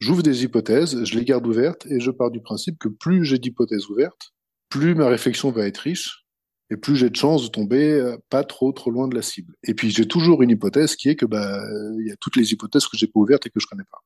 J'ouvre 0.00 0.22
des 0.22 0.44
hypothèses, 0.44 1.04
je 1.04 1.18
les 1.18 1.24
garde 1.24 1.46
ouvertes 1.46 1.86
et 1.86 1.98
je 2.00 2.10
pars 2.10 2.30
du 2.30 2.40
principe 2.40 2.78
que 2.78 2.88
plus 2.88 3.24
j'ai 3.24 3.38
d'hypothèses 3.38 3.88
ouvertes, 3.88 4.32
plus 4.68 4.94
ma 4.94 5.08
réflexion 5.08 5.50
va 5.50 5.66
être 5.66 5.78
riche 5.78 6.26
et 6.70 6.76
plus 6.76 6.96
j'ai 6.96 7.08
de 7.08 7.16
chances 7.16 7.44
de 7.44 7.48
tomber 7.48 7.92
euh, 7.92 8.16
pas 8.28 8.44
trop 8.44 8.72
trop 8.72 8.90
loin 8.90 9.08
de 9.08 9.14
la 9.14 9.22
cible. 9.22 9.54
Et 9.62 9.74
puis 9.74 9.90
j'ai 9.90 10.06
toujours 10.06 10.42
une 10.42 10.50
hypothèse 10.50 10.96
qui 10.96 11.08
est 11.08 11.16
que 11.16 11.26
bah 11.26 11.62
il 12.00 12.08
y 12.08 12.12
a 12.12 12.16
toutes 12.16 12.36
les 12.36 12.52
hypothèses 12.52 12.86
que 12.86 12.96
j'ai 12.96 13.06
pas 13.06 13.20
ouvertes 13.20 13.46
et 13.46 13.50
que 13.50 13.60
je 13.60 13.66
connais 13.66 13.84
pas. 13.90 13.98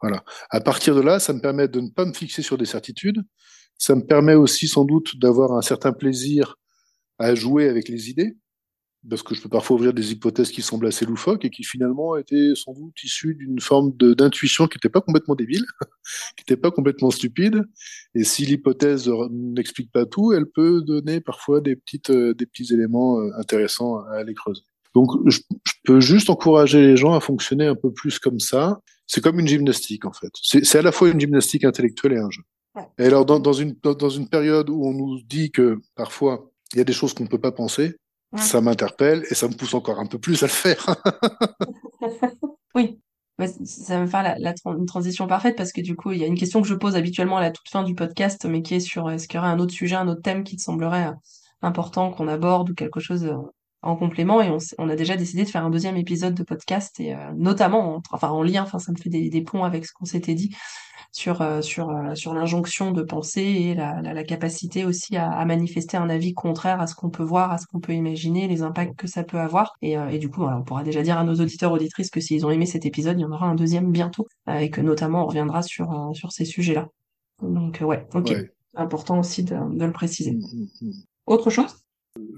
Voilà. 0.00 0.24
À 0.50 0.60
partir 0.60 0.94
de 0.94 1.00
là, 1.00 1.18
ça 1.18 1.32
me 1.32 1.40
permet 1.40 1.68
de 1.68 1.80
ne 1.80 1.90
pas 1.90 2.04
me 2.04 2.12
fixer 2.12 2.42
sur 2.42 2.56
des 2.56 2.66
certitudes. 2.66 3.22
Ça 3.78 3.94
me 3.94 4.02
permet 4.04 4.34
aussi 4.34 4.68
sans 4.68 4.84
doute 4.84 5.18
d'avoir 5.18 5.52
un 5.52 5.62
certain 5.62 5.92
plaisir 5.92 6.56
à 7.18 7.34
jouer 7.34 7.68
avec 7.68 7.88
les 7.88 8.10
idées 8.10 8.36
parce 9.08 9.22
que 9.22 9.34
je 9.34 9.42
peux 9.42 9.48
parfois 9.48 9.76
ouvrir 9.76 9.92
des 9.92 10.12
hypothèses 10.12 10.50
qui 10.50 10.62
semblent 10.62 10.86
assez 10.86 11.06
loufoques 11.06 11.44
et 11.44 11.50
qui 11.50 11.62
finalement 11.62 12.16
étaient 12.16 12.52
sans 12.54 12.72
doute 12.72 13.02
issues 13.02 13.34
d'une 13.34 13.60
forme 13.60 13.92
d'intuition 13.96 14.66
qui 14.66 14.76
n'était 14.76 14.88
pas 14.88 15.00
complètement 15.00 15.34
débile, 15.34 15.64
qui 16.36 16.42
n'était 16.42 16.60
pas 16.60 16.70
complètement 16.70 17.10
stupide. 17.10 17.64
Et 18.14 18.24
si 18.24 18.44
l'hypothèse 18.44 19.10
n'explique 19.30 19.92
pas 19.92 20.06
tout, 20.06 20.32
elle 20.32 20.46
peut 20.46 20.82
donner 20.82 21.20
parfois 21.20 21.60
des 21.60 21.76
petites, 21.76 22.10
euh, 22.10 22.34
des 22.34 22.46
petits 22.46 22.72
éléments 22.72 23.20
euh, 23.20 23.30
intéressants 23.38 23.98
à 24.04 24.16
aller 24.16 24.34
creuser. 24.34 24.62
Donc, 24.94 25.10
je, 25.26 25.40
je, 25.64 25.72
peux 25.84 26.00
juste 26.00 26.28
encourager 26.28 26.80
les 26.80 26.96
gens 26.96 27.14
à 27.14 27.20
fonctionner 27.20 27.66
un 27.66 27.76
peu 27.76 27.92
plus 27.92 28.18
comme 28.18 28.40
ça. 28.40 28.80
C'est 29.06 29.22
comme 29.22 29.38
une 29.38 29.46
gymnastique, 29.46 30.04
en 30.04 30.12
fait. 30.12 30.30
C'est 30.42 30.78
à 30.78 30.82
la 30.82 30.92
fois 30.92 31.08
une 31.08 31.20
gymnastique 31.20 31.64
intellectuelle 31.64 32.14
et 32.14 32.18
un 32.18 32.30
jeu. 32.30 32.42
Et 32.98 33.04
alors, 33.04 33.24
dans, 33.24 33.38
dans, 33.38 33.52
une, 33.52 33.74
dans 33.82 34.08
une 34.08 34.28
période 34.28 34.70
où 34.70 34.84
on 34.84 34.92
nous 34.92 35.20
dit 35.22 35.50
que 35.50 35.78
parfois, 35.94 36.50
il 36.72 36.78
y 36.78 36.80
a 36.80 36.84
des 36.84 36.92
choses 36.92 37.14
qu'on 37.14 37.24
ne 37.24 37.28
peut 37.28 37.40
pas 37.40 37.52
penser, 37.52 37.96
Ouais. 38.32 38.42
Ça 38.42 38.60
m'interpelle 38.60 39.24
et 39.30 39.34
ça 39.34 39.48
me 39.48 39.54
pousse 39.54 39.74
encore 39.74 40.00
un 40.00 40.06
peu 40.06 40.18
plus 40.18 40.42
à 40.42 40.46
le 40.46 40.52
faire. 40.52 40.84
oui, 42.74 43.00
ça 43.46 43.94
va 43.96 44.00
me 44.02 44.06
faire 44.06 44.22
la, 44.22 44.38
la, 44.38 44.54
une 44.66 44.86
transition 44.86 45.26
parfaite 45.26 45.56
parce 45.56 45.72
que 45.72 45.80
du 45.80 45.96
coup, 45.96 46.12
il 46.12 46.18
y 46.18 46.24
a 46.24 46.26
une 46.26 46.36
question 46.36 46.60
que 46.60 46.68
je 46.68 46.74
pose 46.74 46.96
habituellement 46.96 47.38
à 47.38 47.40
la 47.40 47.50
toute 47.50 47.68
fin 47.68 47.82
du 47.82 47.94
podcast, 47.94 48.44
mais 48.44 48.62
qui 48.62 48.74
est 48.74 48.80
sur 48.80 49.10
est-ce 49.10 49.28
qu'il 49.28 49.36
y 49.36 49.40
aurait 49.40 49.50
un 49.50 49.58
autre 49.58 49.72
sujet, 49.72 49.96
un 49.96 50.08
autre 50.08 50.22
thème 50.22 50.44
qui 50.44 50.56
te 50.56 50.62
semblerait 50.62 51.10
important 51.62 52.10
qu'on 52.10 52.28
aborde 52.28 52.70
ou 52.70 52.74
quelque 52.74 53.00
chose 53.00 53.32
en 53.80 53.96
complément? 53.96 54.42
Et 54.42 54.50
on, 54.50 54.58
on, 54.78 54.90
a 54.90 54.96
déjà 54.96 55.16
décidé 55.16 55.44
de 55.44 55.48
faire 55.48 55.64
un 55.64 55.70
deuxième 55.70 55.96
épisode 55.96 56.34
de 56.34 56.42
podcast 56.42 57.00
et 57.00 57.14
notamment 57.34 58.02
enfin 58.10 58.28
en 58.28 58.42
lien 58.42 58.62
enfin 58.62 58.78
ça 58.78 58.92
me 58.92 58.98
fait 58.98 59.08
des, 59.08 59.30
des 59.30 59.42
ponts 59.42 59.64
avec 59.64 59.86
ce 59.86 59.92
qu'on 59.92 60.04
s'était 60.04 60.34
dit 60.34 60.54
sur 61.12 61.42
euh, 61.42 61.62
sur 61.62 61.90
euh, 61.90 62.14
sur 62.14 62.34
l'injonction 62.34 62.92
de 62.92 63.02
penser 63.02 63.42
et 63.42 63.74
la, 63.74 64.00
la, 64.02 64.14
la 64.14 64.24
capacité 64.24 64.84
aussi 64.84 65.16
à, 65.16 65.30
à, 65.30 65.44
manifester 65.44 65.96
un 65.96 66.08
avis 66.10 66.34
contraire 66.34 66.80
à 66.80 66.86
ce 66.86 66.94
qu'on 66.94 67.10
peut 67.10 67.22
voir, 67.22 67.50
à 67.52 67.58
ce 67.58 67.66
qu'on 67.66 67.80
peut 67.80 67.94
imaginer, 67.94 68.46
les 68.48 68.62
impacts 68.62 68.96
que 68.96 69.06
ça 69.06 69.24
peut 69.24 69.38
avoir. 69.38 69.74
Et, 69.82 69.98
euh, 69.98 70.08
et 70.08 70.18
du 70.18 70.28
coup, 70.28 70.40
voilà, 70.40 70.58
on 70.58 70.62
pourra 70.62 70.84
déjà 70.84 71.02
dire 71.02 71.18
à 71.18 71.24
nos 71.24 71.34
auditeurs 71.34 71.72
auditrices 71.72 72.10
que 72.10 72.20
s'ils 72.20 72.44
ont 72.46 72.50
aimé 72.50 72.66
cet 72.66 72.86
épisode, 72.86 73.18
il 73.18 73.22
y 73.22 73.24
en 73.24 73.32
aura 73.32 73.46
un 73.46 73.54
deuxième 73.54 73.90
bientôt 73.90 74.26
et 74.50 74.70
que 74.70 74.80
notamment 74.80 75.24
on 75.24 75.26
reviendra 75.26 75.62
sur 75.62 76.10
sur 76.14 76.32
ces 76.32 76.44
sujets-là. 76.44 76.88
Donc 77.42 77.80
ouais, 77.82 78.06
ok, 78.14 78.34
important 78.74 79.18
aussi 79.20 79.44
de, 79.44 79.56
de 79.76 79.84
le 79.84 79.92
préciser. 79.92 80.32
Mmh, 80.32 80.38
mmh, 80.38 80.88
mmh. 80.88 80.92
Autre 81.26 81.50
chose? 81.50 81.76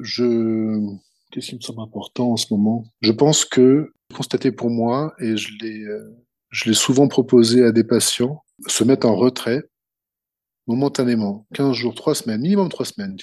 Je 0.00 0.96
Qu'est-ce 1.30 1.50
qui 1.50 1.56
me 1.56 1.60
semble 1.60 1.80
important 1.80 2.32
en 2.32 2.36
ce 2.36 2.52
moment? 2.52 2.84
Je 3.02 3.12
pense 3.12 3.44
que, 3.44 3.92
constaté 4.12 4.50
pour 4.50 4.68
moi, 4.68 5.14
et 5.20 5.36
je 5.36 5.50
l'ai, 5.60 5.84
je 6.50 6.68
l'ai 6.68 6.74
souvent 6.74 7.08
proposé 7.08 7.64
à 7.64 7.72
des 7.72 7.84
patients, 7.84 8.44
se 8.66 8.84
mettre 8.84 9.06
en 9.06 9.16
retrait 9.16 9.62
momentanément, 10.66 11.46
15 11.54 11.74
jours, 11.74 11.94
3 11.94 12.14
semaines, 12.14 12.42
minimum 12.42 12.68
3 12.68 12.86
semaines, 12.86 13.16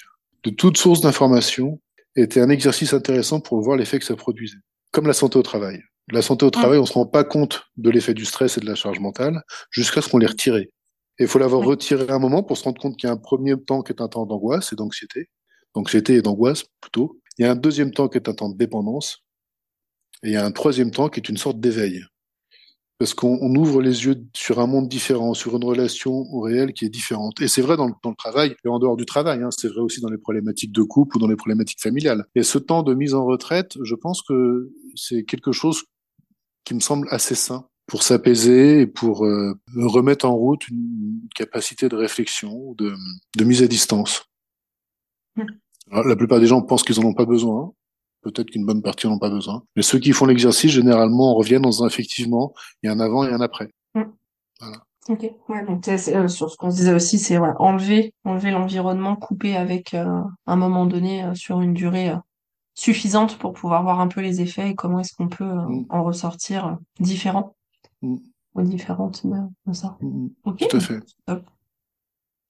de 0.44 0.50
toute 0.50 0.78
source 0.78 1.02
d'information 1.02 1.80
était 2.16 2.42
un 2.42 2.50
exercice 2.50 2.94
intéressant 2.94 3.40
pour 3.40 3.62
voir 3.62 3.78
l'effet 3.78 4.00
que 4.00 4.06
ça 4.06 4.16
produisait. 4.16 4.58
Comme 4.92 5.08
la 5.08 5.14
santé 5.14 5.38
au 5.38 5.44
travail. 5.44 5.82
La 6.10 6.22
santé 6.22 6.46
au 6.46 6.50
travail, 6.50 6.80
on 6.80 6.86
se 6.86 6.94
rend 6.94 7.06
pas 7.06 7.24
compte 7.24 7.66
de 7.76 7.90
l'effet 7.90 8.14
du 8.14 8.26
stress 8.26 8.58
et 8.58 8.62
de 8.62 8.66
la 8.66 8.76
charge 8.76 9.00
mentale 9.00 9.44
jusqu'à 9.72 10.02
ce 10.02 10.10
qu'on 10.10 10.18
les 10.18 10.28
retire. 10.28 10.56
Et 10.56 10.72
il 11.20 11.28
faut 11.28 11.40
l'avoir 11.40 11.62
retiré 11.62 12.06
un 12.10 12.20
moment 12.20 12.44
pour 12.44 12.58
se 12.58 12.64
rendre 12.64 12.82
compte 12.82 12.96
qu'il 12.98 13.08
y 13.08 13.10
a 13.10 13.14
un 13.14 13.18
premier 13.18 13.56
temps 13.62 13.82
qui 13.82 13.92
est 13.92 14.02
un 14.02 14.08
temps 14.08 14.26
d'angoisse 14.26 14.72
et 14.72 14.76
d'anxiété. 14.76 15.30
D'anxiété 15.76 16.16
et 16.16 16.22
d'angoisse, 16.22 16.64
plutôt. 16.80 17.20
Il 17.38 17.46
y 17.46 17.46
a 17.46 17.52
un 17.52 17.56
deuxième 17.56 17.92
temps 17.92 18.08
qui 18.08 18.18
est 18.18 18.30
un 18.30 18.34
temps 18.34 18.50
de 18.50 18.58
dépendance. 18.58 19.26
Et 20.24 20.30
il 20.30 20.34
y 20.34 20.38
a 20.38 20.46
un 20.46 20.52
troisième 20.52 20.92
temps 20.92 21.10
qui 21.10 21.20
est 21.20 21.30
une 21.30 21.38
sorte 21.38 21.60
d'éveil 21.60 22.04
parce 23.00 23.14
qu'on 23.14 23.54
ouvre 23.56 23.82
les 23.82 24.06
yeux 24.06 24.24
sur 24.34 24.60
un 24.60 24.68
monde 24.68 24.88
différent, 24.88 25.34
sur 25.34 25.56
une 25.56 25.64
relation 25.64 26.12
au 26.12 26.42
réel 26.42 26.74
qui 26.74 26.86
est 26.86 26.90
différente. 26.90 27.40
Et 27.42 27.48
c'est 27.48 27.62
vrai 27.62 27.78
dans 27.78 27.88
le, 27.88 27.94
dans 28.04 28.10
le, 28.10 28.16
travail 28.16 28.56
et 28.66 28.68
en 28.68 28.80
dehors 28.80 28.98
du 28.98 29.06
travail, 29.06 29.44
hein, 29.44 29.50
c'est 29.52 29.68
vrai 29.68 29.82
aussi 29.82 30.02
dans 30.02 30.10
les 30.10 30.18
problématiques 30.18 30.72
de 30.72 30.82
couple 30.82 31.18
ou 31.18 31.20
dans 31.20 31.28
les 31.28 31.36
problématiques 31.36 31.82
familiales. 31.82 32.26
Et 32.34 32.44
ce 32.44 32.58
temps 32.58 32.82
de 32.82 32.96
mise 32.96 33.14
en 33.14 33.26
retraite, 33.26 33.78
je 33.84 33.94
pense 33.94 34.24
que 34.24 34.72
c'est 34.96 35.24
quelque 35.24 35.52
chose 35.52 35.84
qui 36.64 36.74
me 36.74 36.80
semble 36.80 37.08
assez 37.12 37.36
sain 37.36 37.68
pour 37.86 38.04
s'apaiser 38.04 38.82
et 38.82 38.88
pour 38.88 39.26
euh, 39.26 39.54
remettre 39.76 40.26
en 40.26 40.36
route 40.36 40.68
une 40.68 41.22
capacité 41.36 41.88
de 41.90 41.96
réflexion, 41.96 42.74
de, 42.78 42.94
de 43.38 43.44
mise 43.44 43.64
à 43.64 43.68
distance. 43.68 44.26
Mmh. 45.36 45.44
Alors, 45.92 46.06
la 46.06 46.16
plupart 46.16 46.40
des 46.40 46.48
gens 46.48 46.62
pensent 46.62 46.84
qu'ils 46.84 47.00
en 47.00 47.04
ont 47.04 47.14
pas 47.14 47.26
besoin, 47.26 47.74
Peut-être 48.32 48.52
qu'une 48.52 48.66
bonne 48.66 48.82
partie 48.82 49.08
n'en 49.08 49.14
ont 49.14 49.20
pas 49.20 49.30
besoin. 49.30 49.64
Mais 49.76 49.82
ceux 49.82 50.00
qui 50.00 50.12
font 50.12 50.26
l'exercice, 50.26 50.72
généralement, 50.72 51.34
reviennent 51.34 51.62
dans 51.62 51.84
un 51.84 51.88
effectivement, 51.88 52.54
il 52.84 52.88
y 52.88 52.90
a 52.90 52.94
un 52.94 53.00
avant 53.00 53.24
et 53.26 53.32
un 53.32 53.40
après. 53.40 53.70
Mm. 53.96 54.04
Voilà. 54.60 54.78
Ok, 55.08 55.32
ouais, 55.48 55.66
donc 55.66 55.88
euh, 55.88 56.28
sur 56.28 56.52
ce 56.52 56.58
qu'on 56.58 56.70
se 56.70 56.76
disait 56.76 56.94
aussi, 56.94 57.18
c'est 57.18 57.38
voilà, 57.38 57.56
enlever, 57.62 58.14
enlever 58.26 58.52
l'environnement, 58.52 59.16
couper 59.16 59.56
avec 59.56 59.94
euh, 59.94 60.22
un 60.46 60.56
moment 60.58 60.86
donné 60.86 61.24
euh, 61.24 61.34
sur 61.34 61.62
une 61.62 61.74
durée 61.74 62.12
suffisante 62.74 63.38
pour 63.38 63.54
pouvoir 63.54 63.84
voir 63.84 64.02
un 64.02 64.10
peu 64.10 64.20
les 64.20 64.42
effets 64.42 64.72
et 64.72 64.76
comment 64.76 65.00
est-ce 65.00 65.14
qu'on 65.14 65.30
peut 65.30 65.46
mm. 65.46 65.86
en 65.90 66.04
ressortir 66.04 66.78
différent 67.00 67.56
mm. 68.02 68.18
ou 68.56 68.62
différente 68.64 69.26
de, 69.26 69.74
ça. 69.74 69.98
Ok. 70.44 70.68
Tout 70.70 70.76
à 70.76 70.80
fait. 70.82 71.00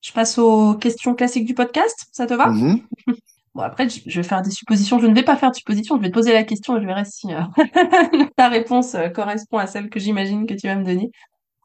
Je 0.02 0.12
passe 0.12 0.40
aux 0.40 0.74
questions 0.74 1.14
classiques 1.14 1.46
du 1.46 1.54
podcast, 1.54 2.08
ça 2.12 2.26
te 2.26 2.34
va? 2.34 2.50
Mm-hmm. 2.50 2.82
Bon, 3.58 3.64
après, 3.64 3.90
je 3.90 4.16
vais 4.16 4.22
faire 4.22 4.44
des 4.44 4.52
suppositions. 4.52 5.00
Je 5.00 5.08
ne 5.08 5.16
vais 5.16 5.24
pas 5.24 5.36
faire 5.36 5.50
de 5.50 5.56
suppositions. 5.56 5.98
Je 5.98 6.04
vais 6.04 6.10
te 6.10 6.14
poser 6.14 6.32
la 6.32 6.44
question 6.44 6.78
et 6.78 6.82
je 6.82 6.86
verrai 6.86 7.06
si 7.06 7.34
euh, 7.34 7.42
ta 8.38 8.50
réponse 8.50 8.94
euh, 8.94 9.10
correspond 9.10 9.58
à 9.58 9.66
celle 9.66 9.90
que 9.90 10.00
j'imagine 10.00 10.46
que 10.46 10.54
tu 10.54 10.68
vas 10.68 10.76
me 10.76 10.86
donner. 10.86 11.10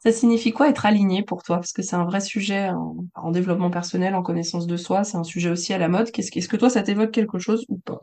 Ça 0.03 0.11
signifie 0.11 0.53
quoi 0.53 0.71
être 0.71 0.87
aligné 0.87 1.23
pour 1.23 1.43
toi? 1.43 1.57
Parce 1.57 1.73
que 1.73 1.83
c'est 1.83 1.95
un 1.95 2.07
vrai 2.07 2.23
sujet 2.23 2.71
en, 3.15 3.31
développement 3.31 3.71
personnel, 3.71 4.15
en 4.15 4.23
connaissance 4.23 4.67
de 4.67 4.79
soi. 4.79 5.05
C'est 5.05 5.19
un 5.19 5.23
sujet 5.23 5.51
aussi 5.51 5.75
à 5.75 5.79
la 5.79 5.89
mode. 5.89 6.11
Qu'est-ce, 6.11 6.31
est-ce 6.35 6.49
que 6.49 6.57
toi, 6.57 6.71
ça 6.71 6.83
t'évoque 6.83 7.11
quelque 7.11 7.39
chose 7.39 7.67
ou 7.69 7.77
pas? 7.77 8.01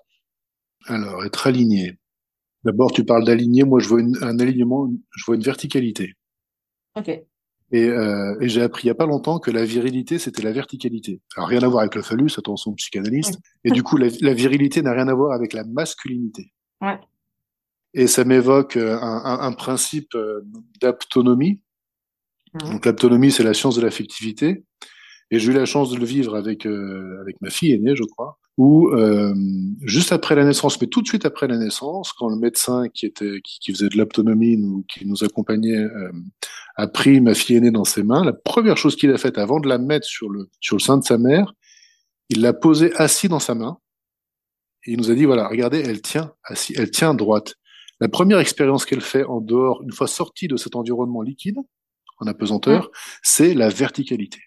Alors, 0.85 1.25
être 1.25 1.47
aligné. 1.47 1.97
D'abord, 2.63 2.91
tu 2.91 3.03
parles 3.03 3.25
d'aligner. 3.25 3.63
Moi, 3.63 3.79
je 3.79 3.87
vois 3.87 4.01
un 4.21 4.37
alignement, 4.37 4.87
je 5.15 5.25
vois 5.25 5.33
une 5.33 5.41
verticalité. 5.41 6.13
Ok. 6.95 7.09
Et, 7.71 7.87
euh, 7.87 8.35
et 8.41 8.49
j'ai 8.49 8.61
appris 8.61 8.85
il 8.85 8.87
y 8.87 8.91
a 8.91 8.95
pas 8.95 9.05
longtemps 9.05 9.39
que 9.39 9.51
la 9.51 9.63
virilité, 9.63 10.17
c'était 10.17 10.41
la 10.41 10.51
verticalité. 10.51 11.21
Alors 11.35 11.49
rien 11.49 11.61
à 11.61 11.67
voir 11.67 11.81
avec 11.81 11.95
le 11.95 12.01
phallus, 12.01 12.31
attention 12.37 12.73
psychanalyste. 12.73 13.39
Et 13.63 13.71
du 13.71 13.83
coup, 13.83 13.97
la, 13.97 14.07
la 14.21 14.33
virilité 14.33 14.81
n'a 14.81 14.93
rien 14.93 15.07
à 15.07 15.13
voir 15.13 15.33
avec 15.33 15.53
la 15.53 15.63
masculinité. 15.63 16.51
Ouais. 16.81 16.99
Et 17.93 18.07
ça 18.07 18.23
m'évoque 18.23 18.77
euh, 18.77 18.97
un, 18.99 19.21
un, 19.25 19.39
un, 19.41 19.51
principe 19.53 20.15
euh, 20.15 20.41
d'aptonomie. 20.81 21.61
Donc 22.53 22.85
l'aptonomie, 22.85 23.31
c'est 23.31 23.43
la 23.43 23.53
science 23.53 23.75
de 23.75 23.81
l'affectivité. 23.81 24.63
Et 25.31 25.39
j'ai 25.39 25.51
eu 25.51 25.55
la 25.55 25.65
chance 25.65 25.91
de 25.91 25.97
le 25.97 26.05
vivre 26.05 26.35
avec 26.35 26.65
euh, 26.65 27.19
avec 27.21 27.39
ma 27.41 27.51
fille 27.51 27.73
aînée, 27.73 27.95
je 27.95 28.03
crois, 28.03 28.38
où 28.59 28.89
euh, 28.89 29.33
juste 29.83 30.11
après 30.11 30.35
la 30.35 30.43
naissance, 30.43 30.81
mais 30.81 30.87
tout 30.87 31.01
de 31.01 31.07
suite 31.07 31.25
après 31.25 31.47
la 31.47 31.57
naissance, 31.57 32.11
quand 32.11 32.27
le 32.27 32.35
médecin 32.35 32.89
qui 32.89 33.05
était 33.05 33.39
qui, 33.41 33.57
qui 33.59 33.71
faisait 33.71 33.87
de 33.87 33.97
l'aptonomie, 33.97 34.57
nous, 34.57 34.83
qui 34.89 35.07
nous 35.07 35.23
accompagnait, 35.23 35.77
euh, 35.77 36.11
a 36.75 36.87
pris 36.87 37.21
ma 37.21 37.33
fille 37.33 37.55
aînée 37.55 37.71
dans 37.71 37.85
ses 37.85 38.03
mains, 38.03 38.21
la 38.21 38.33
première 38.33 38.75
chose 38.75 38.97
qu'il 38.97 39.11
a 39.11 39.17
faite 39.17 39.37
avant 39.37 39.61
de 39.61 39.69
la 39.69 39.77
mettre 39.77 40.05
sur 40.05 40.29
le 40.29 40.49
sur 40.59 40.75
le 40.75 40.81
sein 40.81 40.97
de 40.97 41.05
sa 41.05 41.17
mère, 41.17 41.53
il 42.27 42.41
l'a 42.41 42.51
posée 42.51 42.93
assis 42.97 43.29
dans 43.29 43.39
sa 43.39 43.55
main 43.55 43.77
et 44.85 44.91
il 44.91 44.97
nous 44.97 45.09
a 45.09 45.15
dit 45.15 45.23
voilà, 45.23 45.47
regardez, 45.47 45.79
elle 45.79 46.01
tient 46.01 46.33
assis, 46.43 46.73
elle 46.77 46.91
tient 46.91 47.13
droite. 47.13 47.55
La 48.01 48.09
première 48.09 48.39
expérience 48.39 48.83
qu'elle 48.83 48.99
fait 48.99 49.23
en 49.23 49.39
dehors, 49.39 49.81
une 49.83 49.93
fois 49.93 50.07
sortie 50.07 50.49
de 50.49 50.57
cet 50.57 50.75
environnement 50.75 51.21
liquide, 51.21 51.59
en 52.17 52.27
apesanteur, 52.27 52.91
c'est 53.23 53.53
la 53.53 53.69
verticalité. 53.69 54.41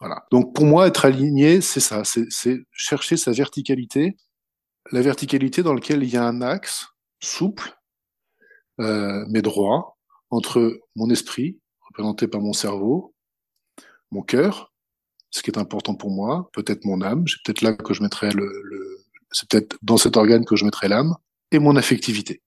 Voilà. 0.00 0.24
Donc 0.30 0.54
pour 0.54 0.64
moi, 0.64 0.86
être 0.86 1.04
aligné, 1.04 1.60
c'est 1.60 1.80
ça, 1.80 2.02
c'est 2.04 2.58
chercher 2.70 3.16
sa 3.16 3.32
verticalité, 3.32 4.16
la 4.92 5.02
verticalité 5.02 5.62
dans 5.62 5.74
laquelle 5.74 6.02
il 6.02 6.10
y 6.10 6.16
a 6.16 6.24
un 6.24 6.40
axe 6.40 6.86
souple, 7.20 7.76
euh, 8.80 9.24
mais 9.28 9.42
droit, 9.42 9.98
entre 10.30 10.80
mon 10.94 11.10
esprit, 11.10 11.58
représenté 11.80 12.28
par 12.28 12.40
mon 12.40 12.52
cerveau, 12.52 13.14
mon 14.10 14.22
cœur, 14.22 14.72
ce 15.30 15.42
qui 15.42 15.50
est 15.50 15.58
important 15.58 15.94
pour 15.94 16.10
moi, 16.10 16.48
peut-être 16.52 16.84
mon 16.84 17.02
âme, 17.02 17.26
c'est 17.26 17.42
peut-être 17.44 17.62
là 17.62 17.72
que 17.72 17.92
je 17.92 18.02
mettrai 18.02 18.30
le, 18.30 18.46
le 18.64 19.04
c'est 19.30 19.48
peut-être 19.48 19.76
dans 19.82 19.98
cet 19.98 20.16
organe 20.16 20.44
que 20.44 20.56
je 20.56 20.64
mettrai 20.64 20.88
l'âme, 20.88 21.16
et 21.50 21.58
mon 21.58 21.76
affectivité, 21.76 22.42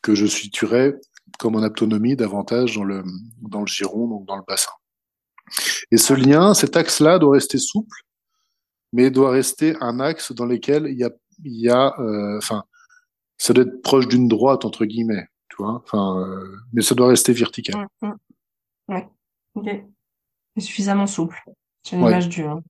que 0.00 0.14
je 0.14 0.26
situerai 0.26 0.94
comme 1.38 1.56
en 1.56 1.62
autonomie 1.62 2.16
davantage 2.16 2.76
dans 2.76 2.84
le, 2.84 3.04
dans 3.40 3.60
le 3.60 3.66
giron, 3.66 4.08
donc 4.08 4.26
dans 4.26 4.36
le 4.36 4.42
bassin. 4.46 4.72
Et 5.90 5.96
ce 5.96 6.14
lien, 6.14 6.54
cet 6.54 6.76
axe-là 6.76 7.18
doit 7.18 7.34
rester 7.34 7.58
souple, 7.58 8.02
mais 8.92 9.10
doit 9.10 9.30
rester 9.30 9.76
un 9.80 10.00
axe 10.00 10.32
dans 10.32 10.46
lequel 10.46 10.86
il 10.86 10.98
y 10.98 11.04
a, 11.04 11.10
il 11.44 11.60
y 11.60 11.68
a, 11.68 11.94
euh, 11.98 12.38
enfin, 12.38 12.64
ça 13.38 13.52
doit 13.52 13.64
être 13.64 13.82
proche 13.82 14.08
d'une 14.08 14.28
droite 14.28 14.64
entre 14.64 14.84
guillemets, 14.84 15.26
tu 15.48 15.56
vois. 15.58 15.82
Enfin, 15.84 16.20
euh, 16.20 16.56
mais 16.72 16.82
ça 16.82 16.94
doit 16.94 17.08
rester 17.08 17.32
vertical. 17.32 17.86
Mmh, 18.00 18.06
mmh. 18.08 18.14
Ouais. 18.88 19.08
Ok. 19.54 19.68
suffisamment 20.58 21.06
souple. 21.06 21.42
C'est 21.82 21.96
l'image 21.96 22.28
du. 22.28 22.42
Hein. 22.44 22.62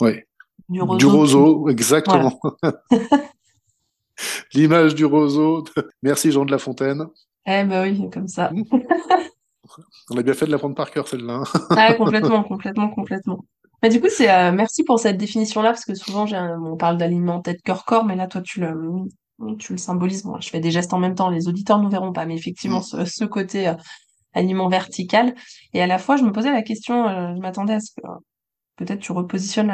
Oui. 0.00 0.20
Du 0.68 0.82
roseau. 0.82 0.98
Du 0.98 1.06
roseau, 1.06 1.68
exactement. 1.68 2.40
L'image 4.54 4.94
du 4.94 5.04
roseau. 5.04 5.64
Merci 6.02 6.32
Jean 6.32 6.44
de 6.44 6.50
La 6.50 6.58
Fontaine. 6.58 7.06
Eh 7.46 7.64
ben 7.64 7.82
oui, 7.82 8.10
comme 8.10 8.28
ça. 8.28 8.52
On 10.10 10.16
a 10.16 10.22
bien 10.22 10.34
fait 10.34 10.46
de 10.46 10.50
la 10.50 10.58
prendre 10.58 10.74
par 10.74 10.90
cœur 10.90 11.08
celle-là. 11.08 11.42
Hein. 11.42 11.60
ah, 11.70 11.94
complètement, 11.94 12.42
complètement, 12.42 12.88
complètement. 12.88 13.44
Mais 13.82 13.88
du 13.88 14.00
coup, 14.00 14.08
c'est 14.10 14.30
euh, 14.30 14.52
merci 14.52 14.84
pour 14.84 14.98
cette 14.98 15.18
définition-là 15.18 15.70
parce 15.70 15.84
que 15.84 15.94
souvent, 15.94 16.26
j'ai 16.26 16.38
on 16.38 16.76
parle 16.76 16.96
d'alignement 16.96 17.40
tête 17.40 17.62
cœur 17.62 17.84
corps, 17.84 18.04
mais 18.04 18.16
là, 18.16 18.26
toi, 18.26 18.40
tu 18.40 18.60
le 18.60 18.72
tu 19.58 19.72
le 19.72 19.78
symbolises. 19.78 20.24
Je 20.40 20.48
fais 20.48 20.60
des 20.60 20.70
gestes 20.70 20.94
en 20.94 20.98
même 20.98 21.14
temps. 21.14 21.28
Les 21.28 21.46
auditeurs 21.46 21.78
ne 21.78 21.90
verront 21.90 22.12
pas, 22.12 22.24
mais 22.24 22.34
effectivement, 22.34 22.80
mm. 22.80 23.04
ce, 23.04 23.24
côté 23.24 23.68
euh, 23.68 23.74
aliment 24.32 24.68
vertical. 24.68 25.34
Et 25.74 25.82
à 25.82 25.86
la 25.86 25.98
fois, 25.98 26.16
je 26.16 26.24
me 26.24 26.32
posais 26.32 26.50
la 26.50 26.62
question. 26.62 27.06
Euh, 27.08 27.34
je 27.34 27.40
m'attendais 27.40 27.74
à 27.74 27.80
ce 27.80 27.90
que 27.90 28.06
peut-être 28.76 29.00
tu 29.00 29.12
repositionnes 29.12 29.72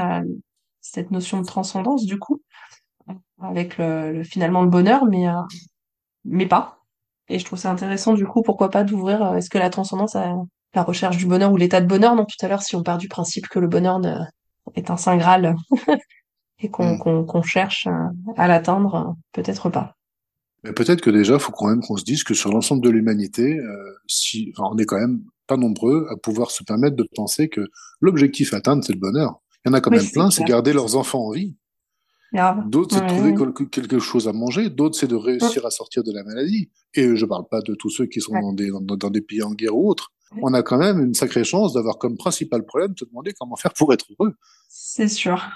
cette 0.81 1.11
notion 1.11 1.41
de 1.41 1.47
transcendance 1.47 2.05
du 2.05 2.19
coup 2.19 2.41
avec 3.41 3.79
le, 3.79 4.23
finalement 4.25 4.62
le 4.62 4.69
bonheur, 4.69 5.05
mais 5.07 5.27
mais 6.25 6.47
pas. 6.47 6.82
Et 7.29 7.39
je 7.39 7.45
trouve 7.45 7.59
ça 7.59 7.71
intéressant, 7.71 8.15
du 8.15 8.27
coup, 8.27 8.43
pourquoi 8.43 8.71
pas 8.71 8.85
d'ouvrir, 8.85 9.23
euh, 9.23 9.37
est-ce 9.37 9.51
que 9.51 9.59
la 9.59 9.71
transcendance 9.71 10.17
à 10.17 10.35
la 10.75 10.83
recherche 10.83 11.17
du 11.17 11.27
bonheur 11.27 11.53
ou 11.53 11.57
l'état 11.57 11.81
de 11.81 11.87
bonheur, 11.87 12.15
non, 12.15 12.25
tout 12.25 12.45
à 12.45 12.49
l'heure, 12.49 12.63
si 12.63 12.77
on 12.77 12.83
part 12.83 12.99
du 12.99 13.09
principe 13.09 13.49
que 13.49 13.59
le 13.59 13.69
bonheur 13.69 14.01
est 14.75 14.91
un 14.91 14.97
saint 14.97 15.17
graal 15.17 15.55
et 16.59 16.71
qu'on 16.71 16.95
mm. 16.95 17.43
cherche 17.45 17.89
à, 18.37 18.49
l'atteindre, 18.49 19.15
peut-être 19.33 19.71
pas. 19.71 19.97
Mais 20.65 20.73
peut-être 20.73 21.01
que 21.01 21.11
déjà, 21.11 21.35
il 21.35 21.41
faut 21.41 21.53
quand 21.53 21.69
même 21.69 21.83
qu'on 21.83 21.97
se 21.97 22.05
dise 22.05 22.23
que 22.23 22.35
sur 22.35 22.53
l'ensemble 22.53 22.83
de 22.83 22.91
l'humanité, 22.91 23.59
euh, 23.59 23.95
si, 24.07 24.53
on 24.59 24.79
est 24.79 24.85
quand 24.85 24.99
même 24.99 25.23
pas 25.47 25.57
nombreux 25.57 26.07
à 26.11 26.17
pouvoir 26.17 26.51
se 26.51 26.63
permettre 26.63 26.97
de 26.97 27.07
penser 27.15 27.49
que 27.49 27.69
l'objectif 28.01 28.55
à 28.55 28.59
atteindre, 28.59 28.85
c'est 28.85 28.93
le 28.93 29.01
bonheur. 29.01 29.41
Il 29.65 29.69
y 29.69 29.71
en 29.71 29.75
a 29.75 29.81
quand 29.81 29.91
même 29.91 30.09
plein, 30.13 30.31
c'est 30.31 30.45
garder 30.45 30.73
leurs 30.73 30.97
enfants 30.97 31.27
en 31.27 31.31
vie. 31.33 31.57
D'autres, 32.66 32.97
c'est 32.97 33.03
de 33.03 33.09
trouver 33.09 33.68
quelque 33.71 33.99
chose 33.99 34.27
à 34.27 34.33
manger. 34.33 34.71
D'autres, 34.71 34.99
c'est 34.99 35.07
de 35.07 35.16
réussir 35.16 35.66
à 35.66 35.71
sortir 35.71 36.03
de 36.03 36.12
la 36.12 36.25
maladie. 36.25 36.71
Et 36.95 37.14
je 37.14 37.27
parle 37.27 37.47
pas 37.49 37.61
de 37.61 37.75
tous 37.75 37.90
ceux 37.90 38.07
qui 38.07 38.21
sont 38.21 38.33
dans, 38.33 38.53
des, 38.53 38.71
dans, 38.71 39.11
des 39.11 39.21
pays 39.21 39.42
en 39.42 39.53
guerre 39.53 39.77
ou 39.77 39.88
autres. 39.88 40.12
On 40.40 40.55
a 40.55 40.62
quand 40.62 40.79
même 40.79 41.05
une 41.05 41.14
sacrée 41.14 41.45
chance 41.45 41.75
d'avoir 41.75 41.99
comme 41.99 42.16
principal 42.16 42.64
problème 42.64 42.92
de 42.92 42.95
te 42.95 43.05
demander 43.05 43.33
comment 43.38 43.57
faire 43.57 43.75
pour 43.75 43.92
être 43.92 44.07
heureux. 44.18 44.35
C'est 44.68 45.09
sûr. 45.09 45.47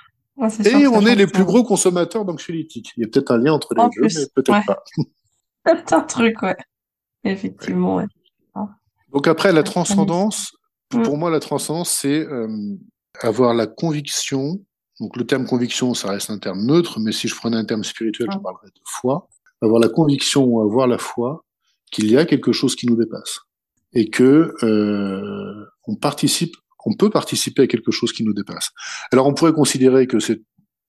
et 0.64 0.86
on 0.86 1.00
est 1.06 1.14
les 1.14 1.26
plus 1.26 1.44
gros 1.44 1.64
consommateurs 1.64 2.26
d'anxiolytiques. 2.26 2.92
Il 2.98 3.04
y 3.04 3.04
a 3.04 3.08
peut-être 3.08 3.30
un 3.30 3.38
lien 3.38 3.54
entre 3.54 3.74
les 3.74 3.82
deux, 3.96 4.14
mais 4.14 4.26
peut-être 4.34 4.66
pas. 4.66 4.84
C'est 5.64 5.92
un 5.94 6.00
truc, 6.02 6.42
ouais. 6.42 6.56
Effectivement, 7.24 7.96
ouais. 7.96 8.06
Donc 9.12 9.28
après, 9.28 9.50
la 9.52 9.62
transcendance, 9.62 10.52
pour 10.90 11.16
mm. 11.16 11.18
moi, 11.18 11.30
la 11.30 11.40
transcendance, 11.40 11.90
c'est 11.90 12.20
euh, 12.20 12.76
avoir 13.20 13.54
la 13.54 13.66
conviction. 13.66 14.60
Donc 15.00 15.16
le 15.16 15.26
terme 15.26 15.46
conviction, 15.46 15.94
ça 15.94 16.10
reste 16.10 16.30
un 16.30 16.38
terme 16.38 16.64
neutre, 16.64 17.00
mais 17.00 17.12
si 17.12 17.28
je 17.28 17.34
prenais 17.34 17.56
un 17.56 17.64
terme 17.64 17.84
spirituel, 17.84 18.28
je 18.32 18.38
parlerais 18.38 18.68
de 18.68 18.80
foi. 18.84 19.28
Avoir 19.62 19.80
la 19.80 19.88
conviction 19.88 20.44
ou 20.44 20.60
avoir 20.60 20.86
la 20.86 20.98
foi 20.98 21.44
qu'il 21.90 22.10
y 22.10 22.16
a 22.16 22.24
quelque 22.24 22.52
chose 22.52 22.76
qui 22.76 22.86
nous 22.86 22.96
dépasse 22.96 23.40
et 23.92 24.10
que 24.10 24.54
euh, 24.62 25.66
on 25.86 25.96
participe, 25.96 26.54
on 26.84 26.94
peut 26.94 27.10
participer 27.10 27.62
à 27.62 27.66
quelque 27.66 27.90
chose 27.90 28.12
qui 28.12 28.24
nous 28.24 28.34
dépasse. 28.34 28.70
Alors 29.12 29.26
on 29.26 29.34
pourrait 29.34 29.52
considérer 29.52 30.06
que 30.06 30.20
c'est, 30.20 30.42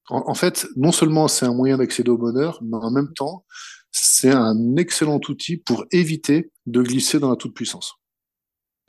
en, 0.10 0.34
fait, 0.34 0.67
non 0.76 0.91
seulement 0.91 1.28
c'est 1.28 1.46
un 1.46 1.54
moyen 1.54 1.78
d'accéder 1.78 2.10
au 2.10 2.17
bonheur, 2.17 2.60
mais 2.62 2.78
en 2.78 2.91
même 2.91 3.13
temps, 3.13 3.46
c'est 3.91 4.32
un 4.32 4.76
excellent 4.76 5.20
outil 5.28 5.58
pour 5.58 5.86
éviter 5.91 6.52
de 6.65 6.82
glisser 6.82 7.20
dans 7.20 7.30
la 7.30 7.36
toute 7.36 7.54
puissance. 7.54 7.96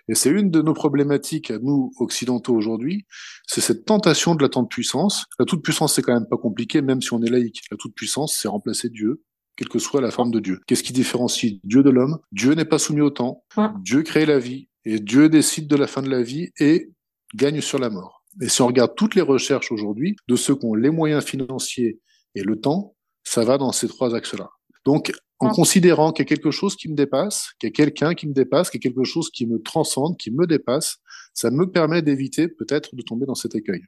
Et 0.09 0.14
c'est 0.14 0.31
une 0.31 0.51
de 0.51 0.62
nos 0.62 0.75
problématiques 0.75 1.51
à 1.51 1.59
nous 1.59 1.92
occidentaux 1.99 2.55
aujourd'hui, 2.55 3.07
c'est 3.47 3.61
cette 3.61 3.85
tentation 3.85 4.35
de 4.35 4.42
la 4.42 4.49
toute 4.49 4.71
puissance. 4.71 5.27
La 5.38 5.44
toute 5.44 5.62
puissance, 5.62 5.94
c'est 5.94 6.03
quand 6.03 6.14
même 6.14 6.29
pas 6.29 6.38
compliqué, 6.38 6.81
même 6.81 7.03
si 7.03 7.12
on 7.12 7.23
est 7.23 7.31
laïque. 7.31 7.62
La 7.71 7.77
toute 7.77 7.94
puissance, 7.94 8.35
c'est 8.35 8.49
remplacer 8.49 8.88
Dieu, 8.88 9.23
quelle 9.57 9.68
que 9.68 9.79
soit 9.79 10.01
la 10.01 10.11
forme 10.11 10.31
de 10.31 10.40
Dieu. 10.40 10.61
Qu'est-ce 10.66 10.83
qui 10.83 10.92
différencie 10.92 11.61
Dieu 11.64 11.83
de 11.83 11.90
l'homme? 11.90 12.18
Dieu 12.33 12.55
n'est 12.55 12.64
pas 12.64 12.79
soumis 12.79 13.03
au 13.03 13.11
temps. 13.11 13.44
Dieu 13.81 14.03
crée 14.03 14.25
la 14.25 14.38
vie 14.38 14.68
et 14.85 14.99
Dieu 14.99 15.29
décide 15.29 15.68
de 15.68 15.77
la 15.77 15.87
fin 15.87 16.01
de 16.01 16.09
la 16.09 16.23
vie 16.23 16.51
et 16.59 16.90
gagne 17.35 17.61
sur 17.61 17.79
la 17.79 17.90
mort. 17.90 18.25
Et 18.40 18.49
si 18.49 18.62
on 18.62 18.66
regarde 18.66 18.94
toutes 18.97 19.14
les 19.14 19.23
recherches 19.23 19.73
aujourd'hui 19.73 20.16
de 20.29 20.37
ceux 20.37 20.55
qui 20.55 20.64
ont 20.64 20.75
les 20.75 20.90
moyens 20.90 21.25
financiers 21.25 22.01
et 22.35 22.42
le 22.42 22.61
temps, 22.61 22.94
ça 23.25 23.44
va 23.44 23.59
dans 23.59 23.73
ces 23.73 23.88
trois 23.88 24.14
axes-là. 24.14 24.49
Donc, 24.85 25.12
en 25.40 25.51
considérant 25.51 26.12
qu'il 26.12 26.24
y 26.24 26.27
a 26.27 26.29
quelque 26.29 26.51
chose 26.51 26.77
qui 26.77 26.88
me 26.88 26.94
dépasse, 26.94 27.53
qu'il 27.59 27.68
y 27.68 27.72
a 27.72 27.74
quelqu'un 27.74 28.14
qui 28.14 28.27
me 28.27 28.33
dépasse, 28.33 28.70
qu'il 28.70 28.83
y 28.83 28.87
a 28.87 28.90
quelque 28.90 29.05
chose 29.05 29.31
qui 29.31 29.46
me 29.46 29.61
transcende, 29.62 30.16
qui 30.16 30.31
me 30.31 30.46
dépasse, 30.46 30.98
ça 31.33 31.51
me 31.51 31.70
permet 31.70 32.03
d'éviter 32.03 32.48
peut-être 32.48 32.94
de 32.94 33.03
tomber 33.03 33.27
dans 33.27 33.37
cet 33.37 33.55
écueil. 33.55 33.83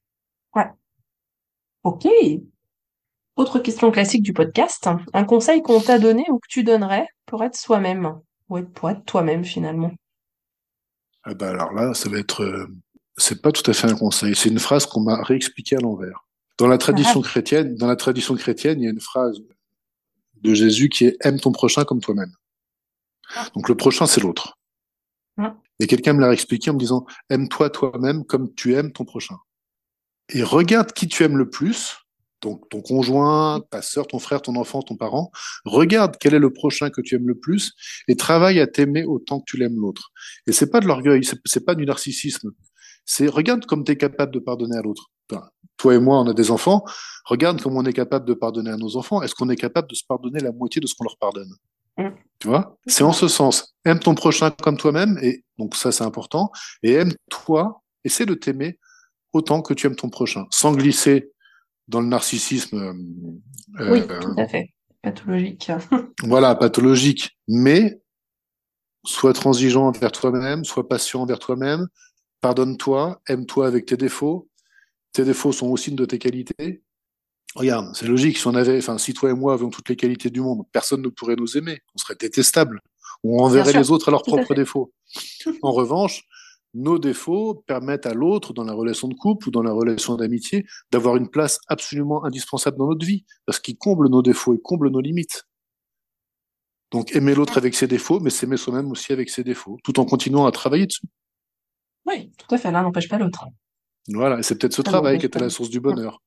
Ouais. 0.55 0.71
Ok. 1.83 2.07
Autre 3.37 3.59
question 3.59 3.91
classique 3.91 4.23
du 4.23 4.33
podcast. 4.33 4.89
Un 5.13 5.25
conseil 5.25 5.63
qu'on 5.63 5.81
t'a 5.81 5.99
donné 5.99 6.25
ou 6.31 6.39
que 6.39 6.49
tu 6.49 6.63
donnerais 6.63 7.09
pour 7.27 7.43
être 7.43 7.57
soi-même? 7.57 8.21
Ouais, 8.49 8.63
pour 8.63 8.91
être 8.91 9.05
toi-même 9.05 9.45
finalement? 9.45 9.93
Ah 11.23 11.35
bah 11.35 11.51
alors 11.51 11.73
là, 11.73 11.95
ça 11.95 12.09
va 12.09 12.19
être, 12.19 12.43
euh, 12.43 12.67
c'est 13.17 13.43
pas 13.43 13.53
tout 13.53 13.69
à 13.71 13.75
fait 13.75 13.91
un 13.91 13.97
conseil. 13.97 14.35
C'est 14.35 14.49
une 14.49 14.59
phrase 14.59 14.87
qu'on 14.87 15.01
m'a 15.01 15.23
réexpliquée 15.23 15.77
à 15.77 15.81
l'envers. 15.81 16.27
Dans 16.59 16.67
la 16.67 16.79
tradition 16.79 17.21
ah. 17.23 17.27
chrétienne, 17.27 17.75
dans 17.77 17.87
la 17.87 17.97
tradition 17.97 18.35
chrétienne, 18.37 18.81
il 18.81 18.85
y 18.85 18.89
a 18.89 18.91
une 18.91 19.01
phrase 19.01 19.41
de 20.43 20.55
Jésus 20.55 20.89
qui 20.89 21.07
est 21.07 21.17
aime 21.21 21.41
ton 21.41 21.53
prochain 21.53 21.85
comme 21.85 22.01
toi-même. 22.01 22.33
Ah. 23.35 23.47
Donc 23.55 23.69
le 23.69 23.77
prochain, 23.77 24.07
c'est 24.07 24.21
l'autre. 24.21 24.59
Ah. 25.39 25.57
Et 25.79 25.87
quelqu'un 25.87 26.13
me 26.13 26.21
l'a 26.21 26.33
expliqué 26.33 26.71
en 26.71 26.75
me 26.75 26.79
disant 26.79 27.07
aime-toi 27.31 27.71
toi-même 27.71 28.25
comme 28.25 28.55
tu 28.55 28.75
aimes 28.75 28.93
ton 28.93 29.05
prochain. 29.05 29.37
Et 30.29 30.43
regarde 30.43 30.93
qui 30.93 31.09
tu 31.09 31.25
aimes 31.25 31.39
le 31.39 31.49
plus, 31.49 31.97
donc 32.41 32.69
ton 32.69 32.81
conjoint, 32.81 33.61
ta 33.71 33.83
sœur, 33.83 34.07
ton 34.07 34.19
frère, 34.19 34.43
ton 34.43 34.57
enfant, 34.57 34.83
ton 34.83 34.97
parent. 34.97 35.31
Regarde 35.65 36.17
quel 36.19 36.35
est 36.35 36.39
le 36.39 36.53
prochain 36.53 36.91
que 36.91 37.01
tu 37.01 37.15
aimes 37.17 37.29
le 37.29 37.39
plus 37.39 37.73
et 38.09 38.17
travaille 38.17 38.61
à 38.61 38.67
t'aimer 38.67 39.05
autant 39.05 39.41
que 39.41 39.45
tu 39.47 39.57
l'aimes 39.57 39.77
l'autre. 39.77 40.13
Et 40.47 40.53
c'est 40.53 40.71
pas 40.71 40.81
de 40.81 40.87
l'orgueil, 40.87 41.23
c'est 41.45 41.65
pas 41.65 41.75
du 41.75 41.85
narcissisme. 41.85 42.51
C'est 43.13 43.27
regarde 43.27 43.67
comme 43.67 43.83
tu 43.83 43.91
es 43.91 43.97
capable 43.97 44.33
de 44.33 44.39
pardonner 44.39 44.77
à 44.77 44.83
l'autre 44.83 45.11
toi 45.77 45.95
et 45.95 45.99
moi, 45.99 46.21
on 46.21 46.29
a 46.29 46.35
des 46.35 46.51
enfants. 46.51 46.85
Regarde 47.25 47.61
comment 47.61 47.79
on 47.79 47.85
est 47.85 47.93
capable 47.93 48.25
de 48.25 48.35
pardonner 48.35 48.71
à 48.71 48.77
nos 48.77 48.97
enfants. 48.97 49.23
Est-ce 49.23 49.35
qu'on 49.35 49.49
est 49.49 49.57
capable 49.57 49.89
de 49.89 49.95
se 49.97 50.05
pardonner 50.07 50.39
la 50.41 50.53
moitié 50.53 50.81
de 50.81 50.87
ce 50.87 50.95
qu'on 50.95 51.05
leur 51.05 51.17
pardonne? 51.19 51.51
Tu 52.39 52.47
vois? 52.49 52.79
C'est 52.87 53.03
en 53.03 53.13
ce 53.13 53.29
sens. 53.29 53.75
Aime 53.85 53.99
ton 53.99 54.15
prochain 54.15 54.51
comme 54.51 54.77
toi-même, 54.77 55.19
et 55.23 55.45
donc 55.59 55.75
ça 55.75 55.91
c'est 55.91 56.05
important. 56.05 56.53
Et 56.83 56.93
aime-toi, 56.93 57.83
essaie 58.05 58.27
de 58.27 58.35
t'aimer 58.35 58.79
autant 59.33 59.61
que 59.61 59.75
tu 59.75 59.87
aimes 59.87 59.97
ton 59.97 60.09
prochain, 60.09 60.47
sans 60.51 60.73
glisser 60.73 61.33
dans 61.89 62.01
le 62.01 62.07
narcissisme. 62.07 62.95
Euh, 63.81 63.93
oui, 63.93 64.03
tout 64.07 64.35
à 64.39 64.47
fait. 64.47 64.73
Pathologique. 65.03 65.71
voilà, 66.23 66.55
pathologique. 66.55 67.39
Mais 67.49 68.01
sois 69.05 69.33
transigeant 69.33 69.87
envers 69.89 70.13
toi-même, 70.13 70.65
sois 70.65 70.89
patient 70.89 71.23
envers 71.23 71.39
toi-même, 71.39 71.87
pardonne-toi, 72.41 73.21
aime-toi 73.29 73.67
avec 73.67 73.87
tes 73.87 73.97
défauts, 73.97 74.49
tes 75.13 75.25
défauts 75.25 75.53
sont 75.53 75.69
aussi 75.69 75.93
de 75.93 76.05
tes 76.05 76.19
qualités. 76.19 76.83
Regarde, 77.55 77.95
c'est 77.95 78.07
logique. 78.07 78.39
Si 78.39 78.47
on 78.47 78.55
avait, 78.55 78.79
enfin, 78.79 78.97
si 78.99 79.13
toi 79.13 79.31
et 79.31 79.35
moi 79.35 79.55
avions 79.55 79.71
toutes 79.71 79.89
les 79.89 79.97
qualités 79.97 80.31
du 80.31 80.41
monde, 80.41 80.63
personne 80.73 81.03
ne 81.03 81.09
pourrait 81.09 81.37
nous 81.37 81.57
aimer. 81.57 81.81
On 81.95 81.99
serait 81.99 82.15
détestable. 82.15 82.81
On 83.25 83.43
enverrait 83.43 83.73
les 83.73 83.91
autres 83.91 84.09
à 84.09 84.11
leurs 84.13 84.23
propres 84.23 84.55
défauts. 84.55 84.93
En 85.63 85.73
revanche, 85.73 86.25
nos 86.75 86.99
défauts 87.01 87.65
permettent 87.67 88.07
à 88.07 88.15
l'autre, 88.15 88.53
dans 88.53 88.63
la 88.63 88.73
relation 88.73 89.09
de 89.09 89.15
couple 89.15 89.49
ou 89.49 89.51
dans 89.51 89.63
la 89.63 89.73
relation 89.73 90.15
d'amitié, 90.17 90.65
d'avoir 90.93 91.17
une 91.17 91.29
place 91.29 91.59
absolument 91.67 92.25
indispensable 92.25 92.79
dans 92.79 92.89
notre 92.89 93.05
vie, 93.05 93.25
parce 93.45 93.59
qu'il 93.59 93.77
comble 93.77 94.09
nos 94.09 94.23
défauts 94.23 94.55
et 94.55 94.61
comble 94.61 94.89
nos 94.89 95.01
limites. 95.01 95.45
Donc 96.93 97.15
aimer 97.15 97.35
l'autre 97.35 97.59
avec 97.59 97.75
ses 97.75 97.89
défauts, 97.89 98.21
mais 98.21 98.31
s'aimer 98.31 98.57
soi-même 98.57 98.91
aussi 98.91 99.13
avec 99.13 99.31
ses 99.31 99.43
défauts, 99.43 99.79
tout 99.83 99.99
en 99.99 100.05
continuant 100.05 100.47
à 100.47 100.53
travailler 100.53 100.87
dessus. 100.87 101.07
Oui, 102.11 102.33
tout 102.37 102.55
à 102.55 102.59
fait, 102.59 102.71
l'un 102.71 102.83
n'empêche 102.83 103.09
pas 103.09 103.19
l'autre. 103.19 103.47
Voilà, 104.09 104.39
et 104.39 104.43
c'est 104.43 104.59
peut-être 104.59 104.73
ce 104.73 104.83
travail 104.83 105.19
qui 105.19 105.27
était 105.27 105.39
la 105.39 105.51
source 105.51 105.71
du 105.71 105.81
bonheur. 105.81 106.21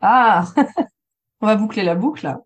Ah, 0.00 0.46
on 1.40 1.46
va 1.46 1.56
boucler 1.56 1.84
la 1.84 1.94
boucle. 1.94 2.36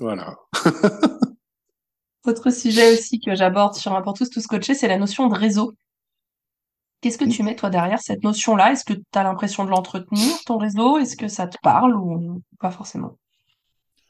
Voilà. 0.00 0.36
Autre 2.24 2.50
sujet 2.50 2.94
aussi 2.94 3.20
que 3.20 3.34
j'aborde 3.34 3.74
sur 3.74 3.92
un 3.92 4.00
pour 4.00 4.14
tous, 4.14 4.30
tous 4.30 4.46
coachés, 4.46 4.74
c'est 4.74 4.88
la 4.88 4.96
notion 4.96 5.28
de 5.28 5.36
réseau. 5.36 5.74
Qu'est-ce 7.02 7.18
que 7.18 7.26
tu 7.26 7.42
mets 7.42 7.54
toi 7.54 7.68
derrière 7.68 8.00
cette 8.00 8.24
notion-là? 8.24 8.72
Est-ce 8.72 8.84
que 8.86 8.94
tu 8.94 9.02
as 9.14 9.22
l'impression 9.22 9.66
de 9.66 9.70
l'entretenir, 9.70 10.32
ton 10.46 10.56
réseau? 10.56 10.96
Est-ce 10.96 11.18
que 11.18 11.28
ça 11.28 11.46
te 11.46 11.58
parle 11.62 11.94
ou 11.94 12.40
pas 12.58 12.70
forcément? 12.70 13.18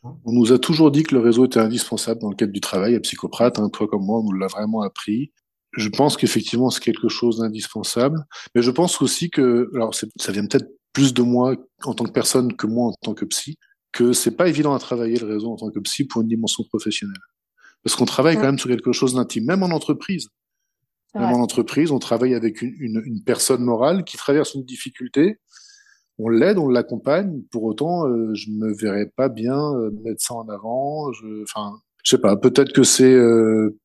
On 0.04 0.32
nous 0.32 0.52
a 0.52 0.58
toujours 0.60 0.92
dit 0.92 1.02
que 1.02 1.14
le 1.14 1.20
réseau 1.20 1.46
était 1.46 1.58
indispensable 1.58 2.20
dans 2.20 2.30
le 2.30 2.36
cadre 2.36 2.52
du 2.52 2.60
travail 2.60 2.94
à 2.94 3.00
Psychoprate. 3.00 3.58
Hein, 3.58 3.68
toi 3.70 3.88
comme 3.88 4.04
moi, 4.04 4.20
on 4.20 4.22
nous 4.22 4.32
l'a 4.38 4.46
vraiment 4.46 4.82
appris 4.82 5.32
je 5.76 5.88
pense 5.88 6.16
qu'effectivement 6.16 6.70
c'est 6.70 6.82
quelque 6.82 7.08
chose 7.08 7.38
d'indispensable, 7.38 8.24
mais 8.54 8.62
je 8.62 8.70
pense 8.70 9.00
aussi 9.02 9.30
que, 9.30 9.70
alors 9.74 9.94
ça 9.94 10.32
vient 10.32 10.46
peut-être 10.46 10.68
plus 10.92 11.14
de 11.14 11.22
moi 11.22 11.54
en 11.84 11.94
tant 11.94 12.04
que 12.04 12.12
personne 12.12 12.54
que 12.54 12.66
moi 12.66 12.88
en 12.88 12.92
tant 12.92 13.14
que 13.14 13.24
psy, 13.24 13.58
que 13.92 14.12
c'est 14.12 14.36
pas 14.36 14.48
évident 14.48 14.74
à 14.74 14.78
travailler 14.78 15.18
le 15.18 15.26
réseau 15.26 15.52
en 15.52 15.56
tant 15.56 15.70
que 15.70 15.80
psy 15.80 16.04
pour 16.04 16.22
une 16.22 16.28
dimension 16.28 16.64
professionnelle, 16.64 17.20
parce 17.82 17.96
qu'on 17.96 18.04
travaille 18.04 18.36
quand 18.36 18.42
même 18.42 18.58
sur 18.58 18.68
quelque 18.70 18.92
chose 18.92 19.14
d'intime, 19.14 19.44
même 19.44 19.62
en 19.62 19.70
entreprise. 19.70 20.28
Même 21.14 21.32
en 21.32 21.40
entreprise, 21.40 21.92
on 21.92 22.00
travaille 22.00 22.34
avec 22.34 22.60
une, 22.60 22.74
une, 22.80 23.02
une, 23.04 23.22
personne 23.22 23.62
morale 23.62 24.02
qui 24.02 24.16
traverse 24.16 24.54
une 24.54 24.64
difficulté. 24.64 25.38
On 26.18 26.28
l'aide, 26.28 26.58
on 26.58 26.68
l'accompagne. 26.68 27.42
Pour 27.52 27.62
autant, 27.62 28.08
euh, 28.08 28.34
je 28.34 28.50
me 28.50 28.74
verrais 28.74 29.12
pas 29.14 29.28
bien 29.28 29.56
euh, 29.74 29.92
mettre 30.02 30.20
ça 30.20 30.34
en 30.34 30.48
avant. 30.48 31.12
Je, 31.12 31.42
enfin, 31.44 31.78
je 32.02 32.10
sais 32.10 32.20
pas. 32.20 32.36
Peut-être 32.36 32.72
que 32.72 32.82
c'est 32.82 33.12
euh, 33.12 33.78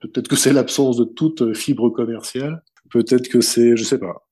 Peut-être 0.00 0.28
que 0.28 0.36
c'est 0.36 0.52
l'absence 0.52 0.96
de 0.96 1.04
toute 1.04 1.54
fibre 1.54 1.90
commerciale. 1.90 2.62
Peut-être 2.90 3.28
que 3.28 3.40
c'est, 3.40 3.76
je 3.76 3.84
sais 3.84 3.98
pas. 3.98 4.26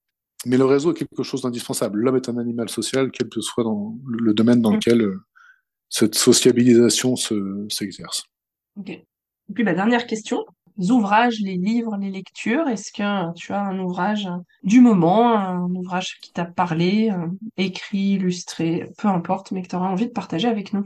Mais 0.46 0.56
le 0.56 0.64
réseau 0.64 0.92
est 0.92 0.94
quelque 0.94 1.22
chose 1.22 1.42
d'indispensable. 1.42 2.00
L'homme 2.00 2.16
est 2.16 2.28
un 2.28 2.38
animal 2.38 2.68
social, 2.68 3.10
quel 3.10 3.28
que 3.28 3.40
soit 3.40 3.64
dans 3.64 3.96
le 4.06 4.32
domaine 4.34 4.62
dans 4.62 4.70
mm. 4.70 4.74
lequel 4.74 5.02
euh, 5.02 5.20
cette 5.88 6.14
sociabilisation 6.14 7.16
s'exerce. 7.16 8.24
ok. 8.78 8.90
Et 8.90 9.54
puis, 9.54 9.64
la 9.64 9.74
dernière 9.74 10.06
question. 10.06 10.44
Les 10.76 10.92
ouvrages, 10.92 11.40
les 11.40 11.56
livres, 11.56 11.96
les 12.00 12.10
lectures. 12.10 12.68
Est-ce 12.68 12.92
que 12.92 13.34
tu 13.34 13.52
as 13.52 13.60
un 13.62 13.80
ouvrage 13.80 14.28
du 14.62 14.80
moment, 14.80 15.36
un 15.36 15.74
ouvrage 15.74 16.18
qui 16.22 16.32
t'a 16.32 16.44
parlé, 16.44 17.10
euh, 17.10 17.26
écrit, 17.56 18.12
illustré, 18.12 18.88
peu 18.98 19.08
importe, 19.08 19.50
mais 19.50 19.62
que 19.62 19.68
tu 19.68 19.76
auras 19.76 19.88
envie 19.88 20.06
de 20.06 20.12
partager 20.12 20.46
avec 20.46 20.72
nous? 20.72 20.84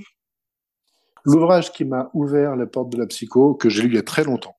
L'ouvrage 1.25 1.73
qui 1.73 1.85
m'a 1.85 2.11
ouvert 2.15 2.57
la 2.57 2.67
porte 2.67 2.91
de 2.91 2.99
la 2.99 3.07
psycho, 3.07 3.55
que 3.55 3.69
j'ai 3.69 3.83
lu 3.83 3.89
il 3.89 3.95
y 3.95 3.99
a 3.99 4.03
très 4.03 4.25
longtemps, 4.25 4.57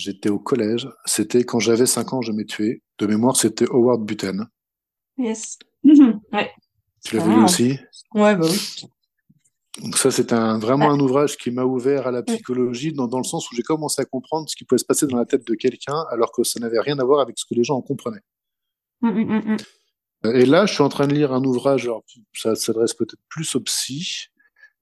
J'étais 0.00 0.30
au 0.30 0.38
collège. 0.38 0.88
C'était 1.04 1.44
quand 1.44 1.58
j'avais 1.58 1.84
5 1.84 2.14
ans, 2.14 2.22
je 2.22 2.32
m'ai 2.32 2.46
tué. 2.46 2.82
De 2.98 3.06
mémoire, 3.06 3.36
c'était 3.36 3.66
Howard 3.70 4.02
Buten. 4.02 4.48
Yes. 5.18 5.58
ouais. 5.84 6.50
Tu 7.04 7.16
l'as 7.16 7.24
vu 7.24 7.44
aussi? 7.44 7.78
Ouais, 8.14 8.34
bah 8.34 8.46
oui. 8.50 8.86
Donc 9.82 9.98
ça, 9.98 10.10
c'est 10.10 10.32
un, 10.32 10.58
vraiment 10.58 10.90
un 10.90 10.98
ouvrage 11.00 11.36
qui 11.36 11.50
m'a 11.50 11.64
ouvert 11.64 12.06
à 12.06 12.10
la 12.12 12.22
psychologie 12.22 12.94
dans, 12.94 13.08
dans 13.08 13.18
le 13.18 13.24
sens 13.24 13.50
où 13.50 13.54
j'ai 13.54 13.62
commencé 13.62 14.00
à 14.00 14.06
comprendre 14.06 14.48
ce 14.48 14.56
qui 14.56 14.64
pouvait 14.64 14.78
se 14.78 14.86
passer 14.86 15.06
dans 15.06 15.18
la 15.18 15.26
tête 15.26 15.46
de 15.46 15.54
quelqu'un 15.54 16.02
alors 16.10 16.32
que 16.32 16.44
ça 16.44 16.58
n'avait 16.60 16.80
rien 16.80 16.98
à 16.98 17.04
voir 17.04 17.20
avec 17.20 17.38
ce 17.38 17.44
que 17.44 17.54
les 17.54 17.62
gens 17.62 17.76
en 17.76 17.82
comprenaient. 17.82 18.24
Hum, 19.02 19.16
hum, 19.18 19.56
hum, 20.24 20.34
Et 20.34 20.46
là, 20.46 20.64
je 20.64 20.72
suis 20.72 20.82
en 20.82 20.88
train 20.88 21.08
de 21.08 21.14
lire 21.14 21.34
un 21.34 21.44
ouvrage, 21.44 21.84
alors 21.84 22.04
ça 22.34 22.54
s'adresse 22.54 22.94
peut-être 22.94 23.20
plus 23.28 23.54
aux 23.54 23.60
psy, 23.60 24.28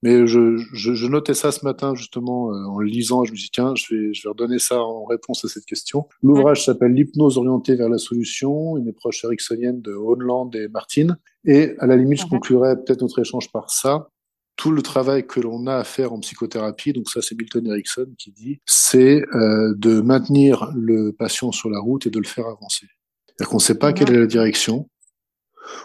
mais 0.03 0.27
je, 0.27 0.57
je, 0.73 0.95
je, 0.95 1.07
notais 1.07 1.35
ça 1.35 1.51
ce 1.51 1.65
matin 1.65 1.95
justement 1.95 2.53
euh, 2.53 2.65
en 2.65 2.79
le 2.79 2.87
lisant. 2.87 3.25
Je 3.25 3.33
me 3.33 3.37
dis 3.37 3.51
tiens, 3.53 3.75
je 3.75 3.95
vais, 3.95 4.15
je 4.15 4.23
vais 4.23 4.29
redonner 4.29 4.59
ça 4.59 4.81
en 4.81 5.05
réponse 5.05 5.45
à 5.45 5.49
cette 5.49 5.65
question. 5.65 6.07
L'ouvrage 6.23 6.65
s'appelle 6.65 6.93
L'hypnose 6.93 7.37
orientée 7.37 7.75
vers 7.75 7.89
la 7.89 7.99
solution, 7.99 8.77
une 8.77 8.89
approche 8.89 9.25
ericksonienne 9.25 9.81
de 9.81 9.93
Holland 9.93 10.55
et 10.55 10.69
Martin. 10.69 11.17
Et 11.45 11.75
à 11.79 11.87
la 11.87 11.97
limite, 11.97 12.21
je 12.21 12.25
mhm. 12.25 12.31
conclurai 12.31 12.77
peut-être 12.77 13.03
notre 13.03 13.21
échange 13.21 13.51
par 13.51 13.71
ça. 13.71 14.09
Tout 14.57 14.71
le 14.71 14.83
travail 14.83 15.27
que 15.27 15.41
l'on 15.41 15.67
a 15.67 15.77
à 15.77 15.85
faire 15.85 16.13
en 16.13 16.19
psychothérapie, 16.19 16.93
donc 16.93 17.09
ça 17.09 17.23
c'est 17.23 17.37
Milton 17.37 17.65
Erickson 17.67 18.09
qui 18.19 18.33
dit, 18.33 18.61
c'est 18.67 19.23
euh, 19.35 19.73
de 19.77 20.01
maintenir 20.01 20.73
le 20.75 21.13
patient 21.13 21.53
sur 21.53 21.71
la 21.71 21.79
route 21.79 22.07
et 22.07 22.11
de 22.11 22.19
le 22.19 22.27
faire 22.27 22.47
avancer. 22.47 22.87
C'est-à-dire 23.27 23.51
qu'on 23.51 23.59
ne 23.59 23.63
sait 23.63 23.79
pas 23.79 23.93
quelle 23.93 24.11
est 24.11 24.19
la 24.19 24.27
direction, 24.27 24.89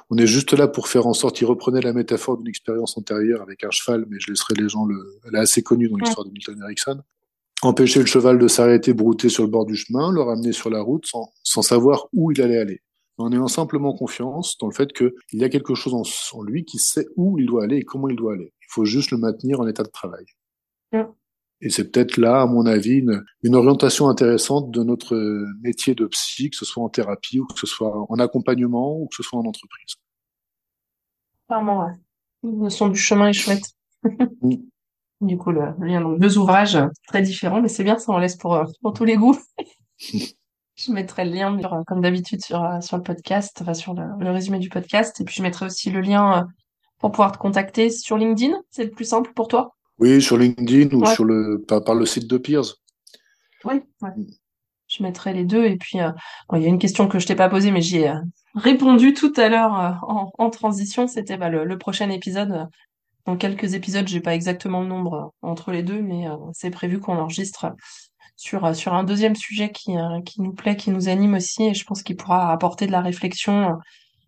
on 0.09 0.17
est 0.17 0.27
juste 0.27 0.53
là 0.53 0.67
pour 0.67 0.87
faire 0.87 1.07
en 1.07 1.13
sorte, 1.13 1.41
il 1.41 1.45
reprenait 1.45 1.81
la 1.81 1.93
métaphore 1.93 2.37
d'une 2.37 2.47
expérience 2.47 2.97
antérieure 2.97 3.41
avec 3.41 3.63
un 3.63 3.71
cheval, 3.71 4.05
mais 4.09 4.17
je 4.19 4.31
laisserai 4.31 4.53
les 4.55 4.69
gens 4.69 4.85
le, 4.85 5.19
elle 5.25 5.35
est 5.35 5.39
assez 5.39 5.63
connue 5.63 5.89
dans 5.89 5.97
l'histoire 5.97 6.25
de 6.25 6.31
Milton 6.31 6.59
Erickson. 6.63 7.01
Empêcher 7.61 8.01
le 8.01 8.05
cheval 8.05 8.39
de 8.39 8.47
s'arrêter 8.47 8.93
brouter 8.93 9.29
sur 9.29 9.43
le 9.43 9.49
bord 9.49 9.65
du 9.65 9.75
chemin, 9.75 10.11
le 10.11 10.21
ramener 10.21 10.51
sur 10.51 10.69
la 10.69 10.81
route 10.81 11.05
sans, 11.05 11.31
sans 11.43 11.61
savoir 11.61 12.07
où 12.11 12.31
il 12.31 12.41
allait 12.41 12.57
aller. 12.57 12.81
En 13.17 13.31
ayant 13.31 13.47
simplement 13.47 13.93
confiance 13.93 14.57
dans 14.57 14.67
le 14.67 14.73
fait 14.73 14.91
qu'il 14.91 15.13
y 15.33 15.43
a 15.43 15.49
quelque 15.49 15.75
chose 15.75 15.93
en, 15.93 16.43
lui 16.43 16.65
qui 16.65 16.79
sait 16.79 17.07
où 17.15 17.39
il 17.39 17.45
doit 17.45 17.63
aller 17.63 17.77
et 17.77 17.83
comment 17.83 18.09
il 18.09 18.15
doit 18.15 18.33
aller. 18.33 18.51
Il 18.61 18.67
faut 18.69 18.85
juste 18.85 19.11
le 19.11 19.17
maintenir 19.17 19.59
en 19.59 19.67
état 19.67 19.83
de 19.83 19.89
travail. 19.89 20.25
Et 21.65 21.69
c'est 21.69 21.89
peut-être 21.89 22.17
là, 22.17 22.41
à 22.41 22.45
mon 22.45 22.65
avis, 22.65 22.97
une, 22.99 23.23
une, 23.41 23.55
orientation 23.55 24.09
intéressante 24.09 24.69
de 24.69 24.83
notre 24.83 25.15
métier 25.61 25.95
de 25.95 26.05
psy, 26.07 26.49
que 26.49 26.57
ce 26.57 26.65
soit 26.65 26.83
en 26.83 26.89
thérapie 26.89 27.39
ou 27.39 27.45
que 27.45 27.57
ce 27.57 27.65
soit 27.65 28.05
en 28.11 28.19
accompagnement 28.19 28.97
ou 28.97 29.07
que 29.07 29.15
ce 29.15 29.23
soit 29.23 29.39
en 29.39 29.45
entreprise. 29.45 29.95
Clairement, 31.47 31.85
ouais. 31.85 31.93
Le 32.43 32.69
son 32.69 32.89
du 32.89 32.99
chemin 32.99 33.29
est 33.29 33.33
chouette. 33.33 33.65
Mm. 34.41 34.55
Du 35.21 35.37
coup, 35.37 35.51
le, 35.51 35.73
lien, 35.79 36.01
donc 36.01 36.19
deux 36.19 36.37
ouvrages 36.37 36.77
très 37.07 37.21
différents, 37.21 37.61
mais 37.61 37.69
c'est 37.69 37.85
bien, 37.85 37.97
ça 37.97 38.11
en 38.11 38.17
laisse 38.17 38.35
pour, 38.35 38.61
pour 38.81 38.91
tous 38.91 39.05
les 39.05 39.15
goûts. 39.15 39.37
je 39.99 40.91
mettrai 40.91 41.23
le 41.23 41.31
lien, 41.31 41.57
comme 41.87 42.01
d'habitude, 42.01 42.43
sur, 42.43 42.61
sur 42.81 42.97
le 42.97 43.03
podcast, 43.03 43.57
enfin, 43.61 43.73
sur 43.73 43.93
le, 43.93 44.03
le, 44.19 44.31
résumé 44.31 44.59
du 44.59 44.67
podcast. 44.67 45.21
Et 45.21 45.23
puis, 45.23 45.35
je 45.35 45.41
mettrai 45.41 45.67
aussi 45.67 45.91
le 45.91 46.01
lien 46.01 46.39
euh, 46.39 46.43
pour 46.99 47.11
pouvoir 47.11 47.31
te 47.31 47.37
contacter 47.37 47.89
sur 47.89 48.17
LinkedIn. 48.17 48.59
C'est 48.69 48.83
le 48.83 48.91
plus 48.91 49.05
simple 49.05 49.31
pour 49.33 49.47
toi? 49.47 49.73
Oui, 49.99 50.21
sur 50.21 50.37
LinkedIn 50.37 50.95
ou 50.95 51.05
sur 51.05 51.23
le 51.23 51.63
par, 51.67 51.83
par, 51.83 51.95
le 51.95 52.05
site 52.05 52.27
de 52.27 52.37
Peers. 52.37 52.75
Oui, 53.63 53.75
ouais. 54.01 54.09
je 54.87 55.03
mettrai 55.03 55.33
les 55.33 55.45
deux. 55.45 55.65
Et 55.65 55.77
puis, 55.77 55.99
euh, 55.99 56.11
il 56.53 56.61
y 56.61 56.65
a 56.65 56.69
une 56.69 56.79
question 56.79 57.07
que 57.07 57.19
je 57.19 57.27
t'ai 57.27 57.35
pas 57.35 57.49
posée, 57.49 57.71
mais 57.71 57.81
j'y 57.81 57.99
ai 57.99 58.09
euh, 58.09 58.19
répondu 58.55 59.13
tout 59.13 59.33
à 59.37 59.49
l'heure 59.49 59.79
euh, 59.79 59.91
en, 60.07 60.31
en, 60.37 60.49
transition. 60.49 61.07
C'était 61.07 61.37
bah, 61.37 61.49
le, 61.49 61.63
le, 61.63 61.77
prochain 61.77 62.09
épisode. 62.09 62.67
Dans 63.25 63.37
quelques 63.37 63.73
épisodes, 63.73 64.07
j'ai 64.07 64.19
pas 64.19 64.35
exactement 64.35 64.81
le 64.81 64.87
nombre 64.87 65.33
entre 65.41 65.71
les 65.71 65.81
deux, 65.81 66.01
mais 66.01 66.25
c'est 66.51 66.71
prévu 66.71 66.99
qu'on 66.99 67.17
enregistre 67.17 67.67
sur 68.35 68.75
sur 68.75 68.93
un 68.93 69.05
deuxième 69.05 69.37
sujet 69.37 69.71
qui 69.71 69.93
qui 70.25 70.41
nous 70.41 70.51
plaît, 70.51 70.75
qui 70.75 70.91
nous 70.91 71.07
anime 71.07 71.35
aussi, 71.35 71.63
et 71.63 71.73
je 71.73 71.85
pense 71.85 72.03
qu'il 72.03 72.17
pourra 72.17 72.51
apporter 72.51 72.85
de 72.85 72.91
la 72.91 72.99
réflexion 72.99 73.77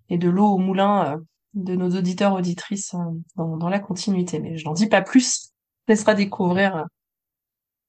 et 0.07 0.17
de 0.17 0.29
l'eau 0.29 0.47
au 0.47 0.57
moulin 0.59 1.19
de 1.55 1.75
nos 1.75 1.89
auditeurs 1.89 2.35
auditrices 2.35 2.95
dans, 3.35 3.57
dans 3.57 3.67
la 3.67 3.79
continuité. 3.79 4.39
Mais 4.39 4.57
je 4.57 4.63
n'en 4.63 4.73
dis 4.73 4.87
pas 4.87 5.01
plus 5.01 5.44
laissera 5.87 6.13
découvrir 6.13 6.77
euh, 6.77 6.83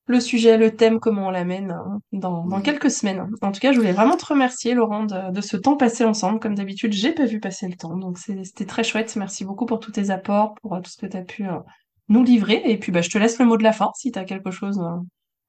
le 0.09 0.21
sujet, 0.21 0.57
le 0.57 0.75
thème, 0.75 1.01
comment 1.01 1.27
on 1.27 1.31
l'amène 1.31 1.73
hein, 1.73 2.01
dans, 2.13 2.47
dans, 2.47 2.61
quelques 2.61 2.91
semaines. 2.91 3.29
En 3.43 3.51
tout 3.51 3.61
cas, 3.61 3.73
je 3.73 3.79
voulais 3.79 3.93
vraiment 3.93 4.17
te 4.17 4.25
remercier, 4.25 4.75
Laurent, 4.75 5.05
de, 5.05 5.33
de 5.33 5.41
ce 5.41 5.57
temps 5.57 5.77
passé 5.77 6.05
ensemble. 6.05 6.39
Comme 6.39 6.55
d'habitude, 6.55 6.93
j'ai 6.93 7.13
pas 7.13 7.25
vu 7.25 7.41
passer 7.41 7.67
le 7.67 7.75
temps, 7.75 7.97
donc 7.97 8.19
c'était 8.19 8.67
très 8.67 8.85
chouette. 8.85 9.17
Merci 9.17 9.45
beaucoup 9.45 9.67
pour 9.67 9.81
tous 9.81 9.93
tes 9.93 10.11
apports, 10.11 10.55
pour 10.63 10.75
euh, 10.75 10.81
tout 10.81 10.91
ce 10.91 10.97
que 10.97 11.07
tu 11.07 11.17
as 11.17 11.23
pu 11.23 11.47
euh, 11.47 11.59
nous 12.09 12.23
livrer. 12.23 12.63
Et 12.67 12.79
puis, 12.79 12.93
bah, 12.93 13.03
je 13.03 13.11
te 13.11 13.19
laisse 13.19 13.39
le 13.39 13.47
mot 13.47 13.57
de 13.57 13.65
la 13.65 13.73
fin 13.73 13.91
si 13.97 14.13
tu 14.13 14.19
as 14.19 14.25
quelque 14.25 14.53
chose 14.53 14.81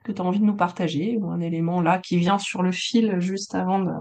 que 0.04 0.12
tu 0.12 0.22
as 0.22 0.26
envie 0.26 0.40
de 0.40 0.46
nous 0.46 0.56
partager 0.56 1.18
ou 1.18 1.30
un 1.30 1.40
élément 1.40 1.82
là 1.82 2.00
qui 2.00 2.18
vient 2.18 2.40
sur 2.40 2.64
le 2.64 2.72
fil 2.72 3.20
juste 3.20 3.54
avant 3.54 3.80
de 3.80 3.92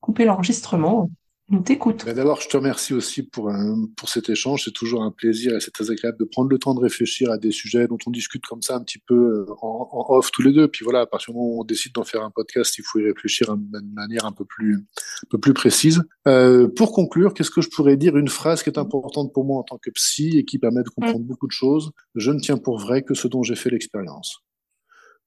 couper 0.00 0.24
l'enregistrement. 0.24 1.08
On 1.52 1.62
t'écoute. 1.62 2.04
Bah, 2.06 2.14
d'abord, 2.14 2.40
je 2.40 2.48
te 2.48 2.56
remercie 2.56 2.94
aussi 2.94 3.24
pour, 3.24 3.50
pour 3.96 4.08
cet 4.08 4.28
échange. 4.28 4.62
C'est 4.64 4.70
toujours 4.70 5.02
un 5.02 5.10
plaisir 5.10 5.56
et 5.56 5.60
c'est 5.60 5.72
très 5.72 5.90
agréable 5.90 6.16
de 6.18 6.24
prendre 6.24 6.48
le 6.48 6.58
temps 6.58 6.74
de 6.74 6.80
réfléchir 6.80 7.28
à 7.32 7.38
des 7.38 7.50
sujets 7.50 7.88
dont 7.88 7.98
on 8.06 8.10
discute 8.10 8.46
comme 8.46 8.62
ça 8.62 8.76
un 8.76 8.84
petit 8.84 9.00
peu 9.00 9.14
euh, 9.14 9.46
en, 9.60 9.88
en 9.90 10.14
off 10.14 10.30
tous 10.30 10.42
les 10.42 10.52
deux. 10.52 10.68
Puis 10.68 10.84
voilà, 10.84 11.00
à 11.00 11.06
partir 11.06 11.32
du 11.32 11.38
moment 11.38 11.56
où 11.56 11.60
on 11.62 11.64
décide 11.64 11.92
d'en 11.92 12.04
faire 12.04 12.22
un 12.22 12.30
podcast, 12.30 12.78
il 12.78 12.84
faut 12.84 13.00
y 13.00 13.04
réfléchir 13.04 13.56
de 13.56 13.80
manière 13.92 14.26
un 14.26 14.32
peu 14.32 14.44
plus, 14.44 14.76
un 14.76 15.28
peu 15.28 15.38
plus 15.38 15.52
précise. 15.52 16.02
Euh, 16.28 16.68
pour 16.68 16.92
conclure, 16.92 17.34
qu'est-ce 17.34 17.50
que 17.50 17.62
je 17.62 17.68
pourrais 17.68 17.96
dire? 17.96 18.16
Une 18.16 18.28
phrase 18.28 18.62
qui 18.62 18.70
est 18.70 18.78
importante 18.78 19.32
pour 19.32 19.44
moi 19.44 19.58
en 19.58 19.64
tant 19.64 19.78
que 19.78 19.90
psy 19.90 20.38
et 20.38 20.44
qui 20.44 20.60
permet 20.60 20.84
de 20.84 20.90
comprendre 20.90 21.24
beaucoup 21.24 21.48
de 21.48 21.52
choses. 21.52 21.90
Je 22.14 22.30
ne 22.30 22.38
tiens 22.38 22.58
pour 22.58 22.78
vrai 22.78 23.02
que 23.02 23.14
ce 23.14 23.26
dont 23.26 23.42
j'ai 23.42 23.56
fait 23.56 23.70
l'expérience. 23.70 24.44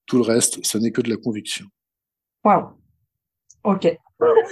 Tout 0.06 0.18
le 0.18 0.24
reste, 0.24 0.66
ce 0.66 0.78
n'est 0.78 0.92
que 0.92 1.02
de 1.02 1.10
la 1.10 1.18
conviction. 1.18 1.66
Wow. 2.46 2.70
Ok. 3.66 3.98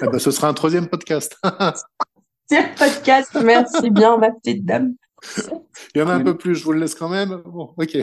Eh 0.02 0.08
ben, 0.08 0.20
ce 0.20 0.32
sera 0.32 0.48
un 0.48 0.54
troisième 0.54 0.88
podcast. 0.88 1.38
troisième 1.44 2.76
podcast, 2.78 3.38
merci 3.44 3.90
bien, 3.90 4.18
ma 4.18 4.32
petite 4.32 4.66
dame. 4.66 4.94
Il 5.96 6.00
y 6.00 6.02
en 6.02 6.08
a 6.08 6.14
un 6.14 6.24
peu 6.24 6.36
plus, 6.38 6.56
je 6.56 6.64
vous 6.64 6.72
le 6.72 6.80
laisse 6.80 6.96
quand 6.96 7.10
même. 7.10 7.42
Bon, 7.46 7.74
ok. 7.78 7.98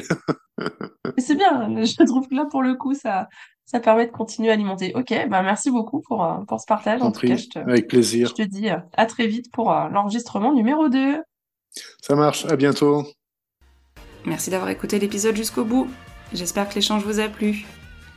c'est 1.18 1.34
bien, 1.34 1.84
je 1.84 2.04
trouve 2.04 2.28
que 2.28 2.34
là, 2.34 2.46
pour 2.50 2.62
le 2.62 2.74
coup, 2.74 2.94
ça, 2.94 3.28
ça 3.68 3.80
permet 3.80 4.06
de 4.06 4.12
continuer 4.12 4.50
à 4.50 4.54
alimenter. 4.54 4.92
Ok, 4.94 5.12
bah 5.28 5.42
merci 5.42 5.70
beaucoup 5.70 6.00
pour, 6.00 6.24
euh, 6.24 6.38
pour 6.48 6.58
ce 6.58 6.66
partage. 6.66 7.02
En, 7.02 7.12
tout 7.12 7.26
cas, 7.26 7.36
je 7.36 7.48
te, 7.48 7.58
Avec 7.58 7.88
plaisir. 7.88 8.28
Je 8.28 8.34
te 8.34 8.48
dis 8.48 8.70
euh, 8.70 8.78
à 8.94 9.04
très 9.04 9.26
vite 9.26 9.52
pour 9.52 9.72
euh, 9.72 9.88
l'enregistrement 9.88 10.54
numéro 10.54 10.88
2. 10.88 11.18
Ça 12.00 12.14
marche, 12.14 12.46
à 12.46 12.56
bientôt. 12.56 13.06
Merci 14.24 14.50
d'avoir 14.50 14.70
écouté 14.70 14.98
l'épisode 14.98 15.36
jusqu'au 15.36 15.64
bout. 15.64 15.86
J'espère 16.32 16.68
que 16.68 16.76
l'échange 16.76 17.04
vous 17.04 17.20
a 17.20 17.28
plu. 17.28 17.66